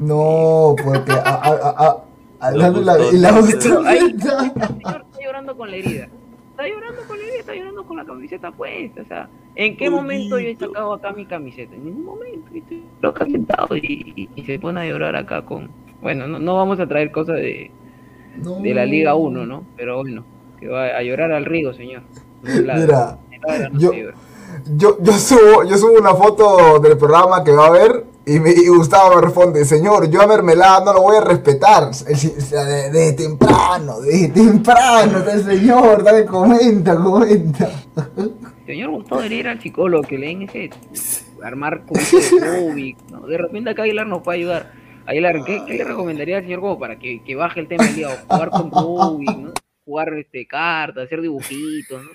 [0.00, 2.04] No, porque a, a, a, a-
[2.40, 6.08] a- Lo la, la señor está llorando con la herida.
[6.52, 9.02] Está llorando con la herida, está llorando con la camiseta puesta.
[9.02, 11.74] O sea, ¿en qué momento yo he sacado acá mi camiseta?
[11.74, 12.48] En ningún momento.
[12.54, 15.70] y Estoy loca sentado y, y- y se pone a llorar acá con.
[16.00, 17.70] Bueno, no, no vamos a traer cosas de,
[18.42, 18.56] No.
[18.60, 19.64] de la Liga 1, ¿no?
[19.76, 20.24] Pero bueno,
[20.58, 22.02] que va a llorar al río, señor.
[22.42, 24.14] No la- Mira, la no yo- se llora.
[24.76, 28.50] Yo, yo, subo, yo subo una foto del programa que va a ver y, me,
[28.50, 31.90] y Gustavo me responde, señor, yo a Mermelada no lo voy a respetar.
[31.90, 37.70] Desde temprano, desde temprano el señor, dale, comenta, comenta.
[38.66, 40.70] Señor Gustavo debería ir al psicólogo que le den ese
[41.42, 43.26] armar Rubik, ¿no?
[43.26, 44.72] De repente acá Aguilar nos puede ayudar.
[45.06, 47.96] Aguilar, ¿qué, qué le recomendaría al señor como para que, que baje el tema del
[47.96, 48.24] día?
[48.28, 49.52] Jugar con Rubik, ¿no?
[49.84, 52.10] Jugar este, cartas, hacer dibujitos, ¿no?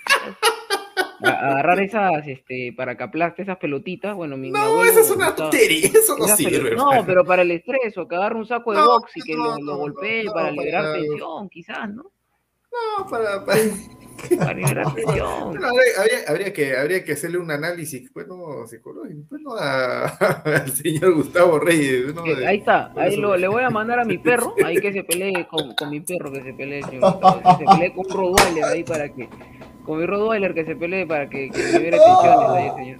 [1.21, 5.11] Agarrar esas, este, para que aplaste esas pelotitas, bueno, mi, mi No, abuelo esa es
[5.11, 6.75] una tontería, eso no sirve.
[6.75, 9.35] No, pero para el estrés, o que agarre un saco de No, box y que
[9.35, 12.03] no, lo, lo no, golpee no, para no, liberar tensión, quizás, ¿no?
[12.97, 13.59] No, para, para-
[14.37, 14.83] Para.
[14.83, 20.05] No, habría, habría- que, habría que hacerle un análisis bueno, psicológico bueno, a-
[20.45, 22.13] al señor Gustavo Reyes.
[22.13, 22.23] ¿no?
[22.23, 25.03] De- Ahí está, ahí lo, le voy a mandar a mi perro, ahí que se
[25.03, 28.11] pelee con, con mi perro, que se pelee, señor Gustavo, que se pelee con un
[28.13, 29.29] Rottweiler ahí para que,
[29.85, 32.97] con mi Rottweiler que se pelee para que, que libere tensiones ahí, señor.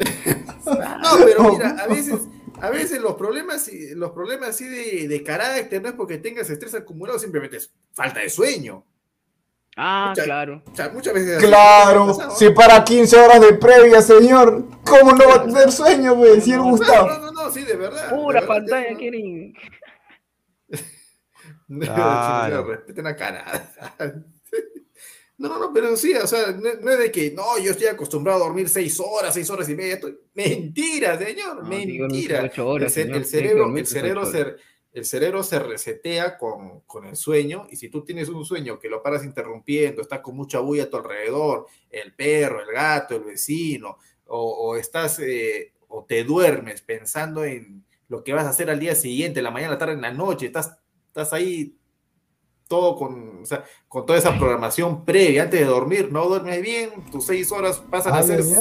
[0.66, 2.28] No, pero mira, a veces,
[2.62, 6.74] a veces los problemas, los problemas así de, de carácter no es porque tengas estrés
[6.76, 8.84] acumulado, simplemente es falta de sueño.
[9.78, 10.64] Ah, Mucha- claro.
[10.72, 12.32] O sea, muchas veces Claro, ¿no?
[12.32, 16.60] si para 15 horas de previa, señor, ¿cómo no va a tener sueño, pues, señor
[16.60, 17.08] No, Gustavo?
[17.10, 18.10] No, no, no, sí, de verdad.
[18.10, 18.98] Pura de verdad, pantalla ¿no?
[18.98, 19.54] quieren.
[21.68, 22.64] No, Claro.
[22.68, 23.74] respeten la cara.
[25.38, 27.88] No, no, no, pero sí, o sea, no, no es de que, no, yo estoy
[27.88, 29.96] acostumbrado a dormir seis horas, seis horas y media.
[29.96, 32.44] estoy- Mentira, señor, No, mentira.
[32.44, 34.56] ocho horas, el, señor, cerebro, el, cerebro se,
[34.96, 38.88] el cerebro se resetea con, con el sueño y si tú tienes un sueño que
[38.88, 43.26] lo paras interrumpiendo, estás con mucha bulla a tu alrededor, el perro, el gato, el
[43.26, 43.98] vecino,
[44.28, 48.96] o, estás, eh, o te duermes pensando en lo que vas a hacer al día
[48.96, 50.78] siguiente, la mañana, la tarde, en la noche, estás,
[51.08, 51.76] estás ahí
[52.68, 56.90] todo con, o sea, con toda esa programación previa antes de dormir, no duermes bien,
[57.12, 58.56] tus seis horas pasan a ser ay,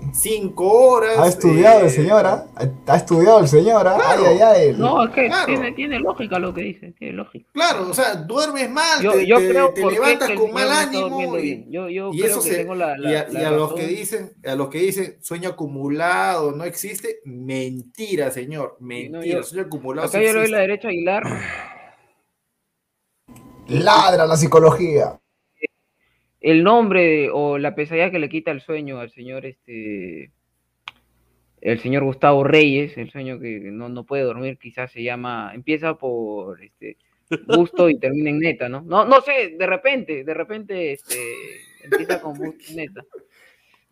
[0.14, 1.18] cinco horas.
[1.18, 2.46] Ha estudiado el eh, señor, ¿ah?
[2.86, 3.96] Ha estudiado el señor, ¿ah?
[3.96, 4.22] Claro.
[4.26, 4.74] Ay, ay, ay.
[4.78, 5.46] No, es que Claro.
[5.46, 7.46] tiene, tiene lógica lo que dice, tiene lógica.
[7.52, 10.68] Claro, o sea, duermes mal, Yo, te, yo te- creo te qué levantas con mal
[10.68, 11.66] no ánimo y, bien.
[11.70, 13.50] Yo, yo y creo eso que se, tengo la, y la, a, y la a
[13.52, 19.22] los que dicen, a los que dicen sueño acumulado no existe, mentira, señor, no, mentira,
[19.38, 21.22] yo- sueño acumulado Acá sí yo le doy la derecha a Aguilar.
[23.70, 25.20] Ladra la psicología.
[26.40, 30.32] el nombre o la pesadilla que le quita el sueño al señor este
[31.60, 35.94] el señor Gustavo Reyes, el sueño que no, no puede dormir, quizás se llama, empieza
[35.94, 36.96] por este
[37.46, 38.80] gusto y termina en neta, ¿no?
[38.80, 41.18] No, no sé, de repente, de repente este
[41.84, 43.04] empieza con gusto y neta.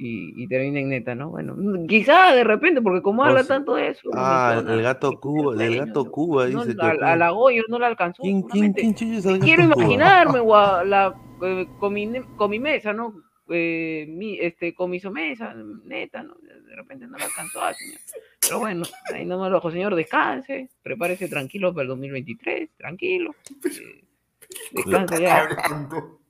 [0.00, 1.30] Y, y termina en neta, ¿no?
[1.30, 1.56] Bueno,
[1.88, 4.08] quizá de repente, porque como habla O sea- tanto de eso.
[4.14, 6.10] Ah, menciona el gato Cuba, sueño, gato ¿no?
[6.12, 6.86] Cuba No, dice que.
[7.04, 8.22] a, a la Goyo no la alcanzó.
[8.22, 9.84] ¿Quién, quién, quién es el Quiero gato Cuba?
[9.86, 13.12] imaginarme, gua- la, eh, con, mi, con mi mesa, ¿no?
[13.50, 15.52] Eh, mi, este, con mi somesa,
[15.84, 16.36] neta, ¿no?
[16.42, 17.98] De repente no la alcanzó, ah, señor.
[18.40, 23.34] Pero bueno, ahí no me lo dejo, señor, descanse, prepárese tranquilo para el 2023, tranquilo.
[23.64, 24.04] eh,
[24.70, 25.42] descanse ya.
[25.64, 26.20] Hablando.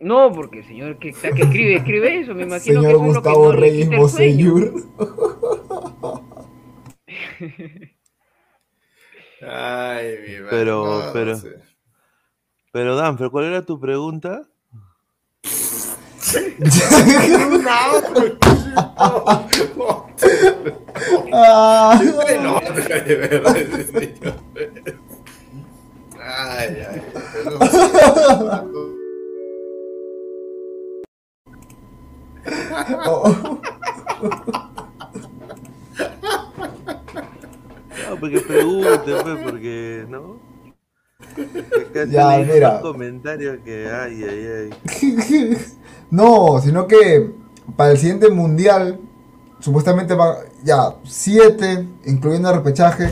[0.00, 3.06] No, porque el señor que, está- que escribe, escribe eso, me imagino que Señor que
[3.06, 4.52] Gustavo no le Reyes quita el sueño.
[4.54, 4.84] Boseyur.
[9.42, 11.54] Ay, mi madre, Pero- no, no pero- sé.
[12.72, 14.42] Pero Danfer, ¿cuál era tu pregunta?
[22.42, 22.60] No.
[26.22, 27.00] Ay, ay.
[33.06, 33.58] Oh.
[38.08, 40.38] No, porque pregunte, pues, porque, ¿no?
[41.90, 42.70] Acá Ya, mira.
[42.70, 44.70] unos comentarios que, ay, ay,
[45.02, 45.56] ay.
[46.10, 47.30] No, sino que
[47.76, 48.98] para el siguiente mundial,
[49.60, 50.34] supuestamente van
[50.64, 53.10] ya siete, incluyendo el repechaje,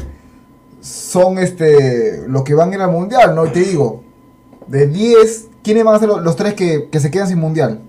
[0.81, 3.47] son este los que van a ir al mundial, ¿no?
[3.47, 4.03] Y te digo,
[4.67, 7.83] de 10, ¿quiénes van a ser los, los tres que, que se quedan sin mundial?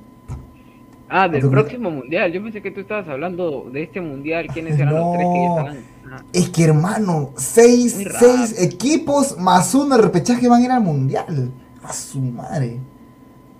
[1.09, 2.31] Ah, del Otro- próximo mundial.
[2.31, 4.47] Yo pensé que tú estabas hablando de este mundial.
[4.53, 5.57] ¿Quiénes eran los tres que ya No.
[5.57, 5.83] estaban?
[6.11, 10.81] Ah, Es que hermano, seis, seis equipos más uno de repechaje van a ir al
[10.83, 11.51] mundial.
[11.83, 12.79] A su madre.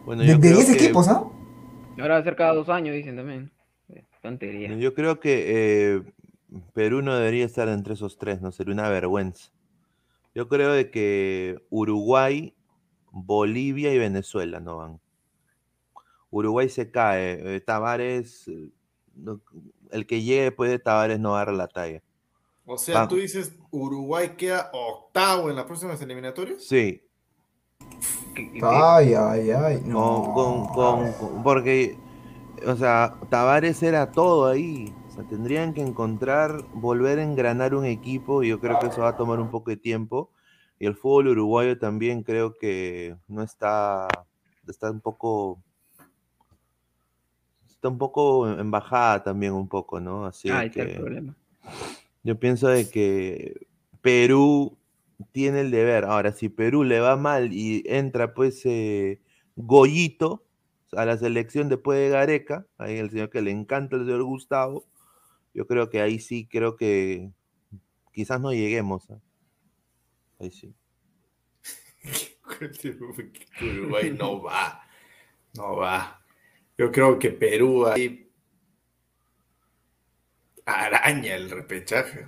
[0.05, 1.23] Bueno, De, yo de creo 10 que- equipos, ¿ah?
[1.99, 3.51] Ahora va a ser cada dos años, dicen también.
[3.89, 4.73] Eh, Tontería.
[4.75, 5.45] Yo creo que
[5.97, 6.01] eh,
[6.73, 9.51] Perú no debería estar entre esos tres, no sería una vergüenza.
[10.35, 12.53] Yo creo de que Uruguay,
[13.11, 14.99] Bolivia y Venezuela no van.
[16.31, 18.69] Uruguay se cae, eh, Tavares, eh,
[19.15, 19.41] no-
[19.91, 22.01] el que llegue después de Tavares no va a dar la talla.
[22.65, 23.09] O sea, Vamos.
[23.09, 26.63] tú dices Uruguay queda octavo en las próximas eliminatorias.
[26.63, 27.01] Sí,
[28.35, 29.81] ¿Qué- qué- Ay, ay, ay.
[29.85, 30.31] No.
[30.33, 31.97] con, con- con- con- porque,
[32.65, 34.93] o sea, Tavares era todo ahí.
[35.07, 39.01] O sea, tendrían que encontrar, volver a engranar un equipo y yo creo que eso
[39.01, 40.29] va a tomar un poco de tiempo.
[40.79, 44.07] Y el fútbol uruguayo también creo que no está,
[44.67, 45.59] está un poco,
[47.79, 50.25] está un poco en bajada también un poco, ¿no?
[50.25, 51.35] Así Ah, está el que problema.
[52.23, 53.67] yo pienso de que
[54.01, 54.77] Perú
[55.31, 56.03] tiene el deber.
[56.05, 59.21] Ahora, si Perú le va mal y entra pues eh,
[59.55, 60.45] Goyito
[60.93, 64.85] a la selección después de Gareca, ahí el señor que le encanta el señor Gustavo,
[65.53, 67.31] yo creo que ahí sí, creo que
[68.13, 69.09] quizás no lleguemos.
[69.09, 69.19] ¿ah?
[70.39, 70.73] Ahí sí.
[73.61, 74.81] Uruguay no va.
[75.55, 76.18] No va.
[76.79, 78.31] Yo creo que Perú ahí
[80.65, 82.25] araña el repechaje.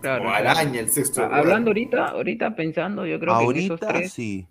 [0.00, 0.48] Claro, o claro.
[0.48, 1.40] araña el sexto lugar.
[1.40, 4.46] Hablando ahorita, ahorita pensando, yo creo que en esos Ahorita tres, sí.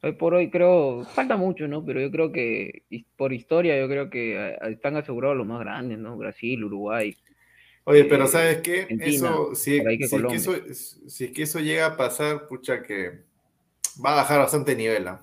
[0.00, 1.84] hoy por hoy creo, falta mucho, ¿no?
[1.84, 2.84] Pero yo creo que
[3.16, 6.16] por historia, yo creo que eh, están asegurados los más grandes, ¿no?
[6.16, 7.16] Brasil, Uruguay.
[7.82, 8.82] Oye, pero eh, ¿sabes qué?
[8.82, 10.54] Argentina, Eso, si, que si es que eso,
[11.08, 13.24] si es que eso llega a pasar, pucha, que
[14.04, 15.08] va a bajar bastante nivel.
[15.08, 15.20] ¿ah?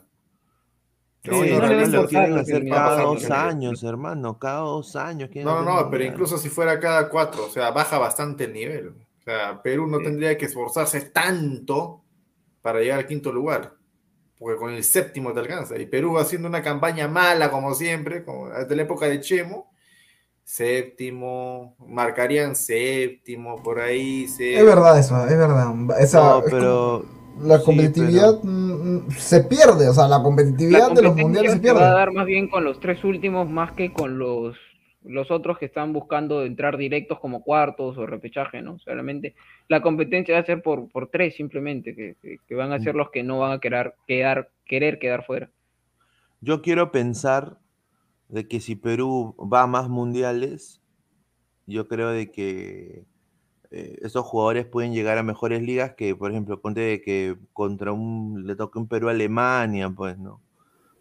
[1.29, 1.57] No, Sí, le
[1.87, 5.29] lo quieren hacer cada dos años, hermano, cada dos años.
[5.35, 6.05] No, no, no, pero mundial.
[6.13, 8.89] incluso si fuera cada cuatro, o sea, baja bastante el nivel.
[8.89, 10.05] O sea, Perú no Sí.
[10.05, 12.01] tendría que esforzarse tanto
[12.61, 13.73] para llegar al quinto lugar,
[14.37, 15.77] porque con el séptimo te alcanza.
[15.77, 19.71] Y Perú haciendo una campaña mala, como siempre, como desde la época de Chemo,
[20.43, 24.23] séptimo, marcarían séptimo, por ahí.
[24.25, 25.73] Es verdad eso, es verdad.
[25.99, 27.05] Esa, No, es como- pero
[27.43, 30.21] la sí, competitividad mm, mm, se pierde, o sea, la
[30.69, 31.73] La competitividad de los mundiales se se pierde.
[31.73, 34.55] va a dar más bien con los tres últimos más que con los,
[35.03, 38.79] los otros que están buscando entrar directos como cuartos o repechaje, ¿no?
[38.79, 39.35] Solamente
[39.67, 42.95] la competencia va a ser por, por tres simplemente, que, que- que van a ser
[42.95, 45.49] los que no van a querer quedar, querer quedar fuera.
[46.41, 47.59] Yo quiero pensar
[48.29, 50.81] de que si Perú va a más mundiales,
[51.67, 53.05] yo creo de que
[53.71, 58.43] eh, esos jugadores pueden llegar a mejores ligas que, por ejemplo, ponte que contra un
[58.47, 60.41] le toque un Perú Alemania, pues, ¿no?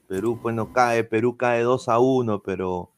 [0.06, 2.90] Perú, pues no cae, Perú cae 2 a 1, pero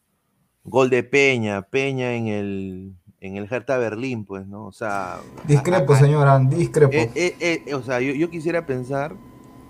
[0.65, 4.67] gol de Peña, Peña en el en el Hertha Berlín, pues, ¿no?
[4.67, 6.95] O sea, Discrepo, a- a- señora, discrepo.
[6.95, 9.15] eh, eh, o sea, yo, yo quisiera pensar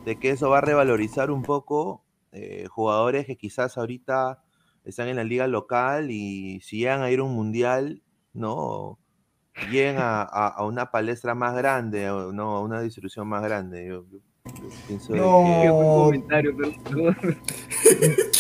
[0.05, 2.03] de que eso va a revalorizar un poco
[2.33, 4.43] eh, jugadores que quizás ahorita
[4.85, 8.03] están en la liga local y si llegan a ir a un mundial,
[8.33, 8.99] ¿no?
[9.71, 12.57] Lleguen a, a- a una palestra más grande, o, ¿no?
[12.57, 13.87] A una distribución más grande.
[13.87, 15.45] Yo, yo- yo pienso de No.
[15.45, 17.15] que- Qué buen comentario, pero-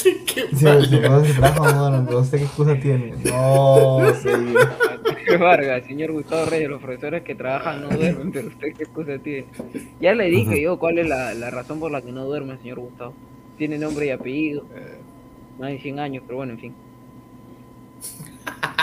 [0.02, 3.14] ¿Qué, qué Sí, se trajo, usted qué excusa tiene.
[3.24, 4.28] No, sí.
[5.38, 9.46] Vargas, señor Gustavo Reyes, los profesores que trabajan no duermen, pero usted qué excusa tiene.
[10.00, 12.80] Ya le dije yo cuál es la, la razón por la que no duerme, señor
[12.80, 13.12] Gustavo.
[13.58, 14.64] Tiene nombre y apellido,
[15.58, 16.74] más de 100 años, pero bueno, en fin.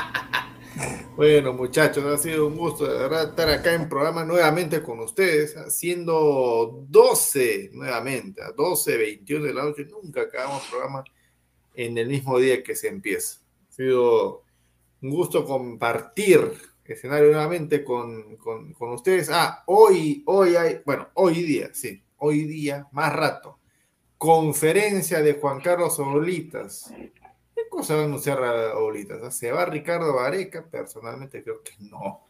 [1.16, 5.56] Bueno, muchachos, ha sido un gusto de verdad estar acá en programa nuevamente con ustedes,
[5.56, 9.86] haciendo 12 nuevamente, a 12, 21 de la noche.
[9.86, 11.04] Nunca acabamos programa
[11.74, 13.40] en el mismo día que se empieza.
[13.70, 14.44] Ha sido
[15.02, 16.52] un gusto compartir
[16.94, 19.30] escenario nuevamente con, con, con ustedes.
[19.32, 23.60] Ah, hoy, hoy hay, bueno, hoy día, sí, hoy día, más rato,
[24.18, 26.92] conferencia de Juan Carlos Orlitas.
[27.58, 29.36] ¿Qué cosa va a anunciar a Oblitas?
[29.36, 30.64] ¿Se va Ricardo Vareca?
[30.70, 32.28] Personalmente creo que no.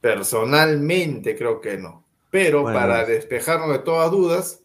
[0.00, 2.04] Personalmente creo que no.
[2.30, 2.78] Pero Bueno.
[2.78, 4.62] para despejarnos de todas dudas,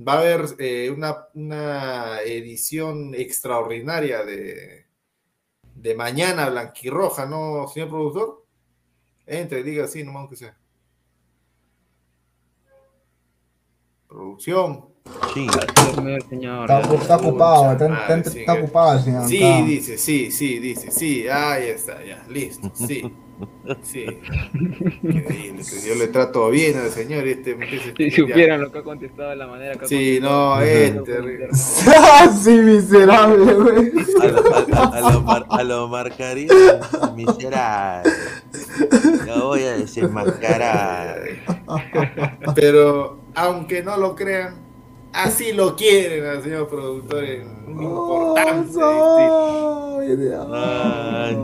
[0.00, 4.86] va a haber eh, una, una edición extraordinaria de,
[5.74, 8.46] de Mañana Blanquirroja, ¿no, señor productor?
[9.26, 10.56] Entre, diga así, nomás aunque sea.
[14.06, 14.87] Producción.
[15.34, 15.46] Sí.
[15.46, 19.28] Está, está ocupado, está, está- ocupado el señor.
[19.28, 23.12] Sí, dice, sí, sí, dice, sí, ahí está, ya, listo, sí.
[23.82, 24.04] Sí.
[25.86, 27.56] Yo le trato bien al señor este.
[27.96, 31.48] Si supieran lo que ha contestado, la manera que ha Sí, no, es terrible.
[31.52, 33.92] sí, miserable, güey.
[34.20, 36.48] A lo, a, a- a lo mar- a lo marcaría
[37.14, 38.10] miserable.
[39.26, 41.22] Lo voy a desenmascarar.
[42.56, 44.67] Pero aunque no lo crean,
[45.18, 48.78] así lo quieren al señor productor en un importante
[50.16, 50.46] Dios.
[50.52, 51.36] Ay,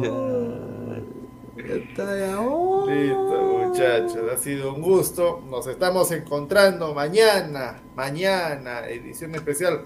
[1.57, 2.87] Está ya, oh.
[2.89, 5.43] Listo, muchachos, ha sido un gusto.
[5.49, 9.85] Nos estamos encontrando mañana, mañana, edición especial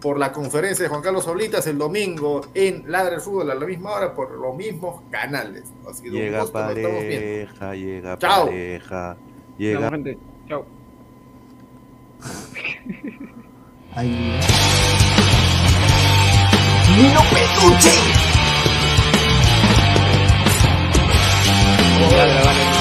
[0.00, 3.66] por la conferencia de Juan Carlos Solitas el domingo en Ladra el Fútbol a la
[3.66, 5.72] misma hora por los mismos canales.
[5.88, 7.26] Ha sido un Llega gusto, nos estamos viendo.
[7.26, 8.46] pareja, llega Chao.
[8.46, 9.16] pareja,
[9.56, 9.90] llega
[13.94, 14.40] Ahí.
[16.96, 17.90] ¡Nino Petucci!
[22.00, 22.77] Oh, vale, vale.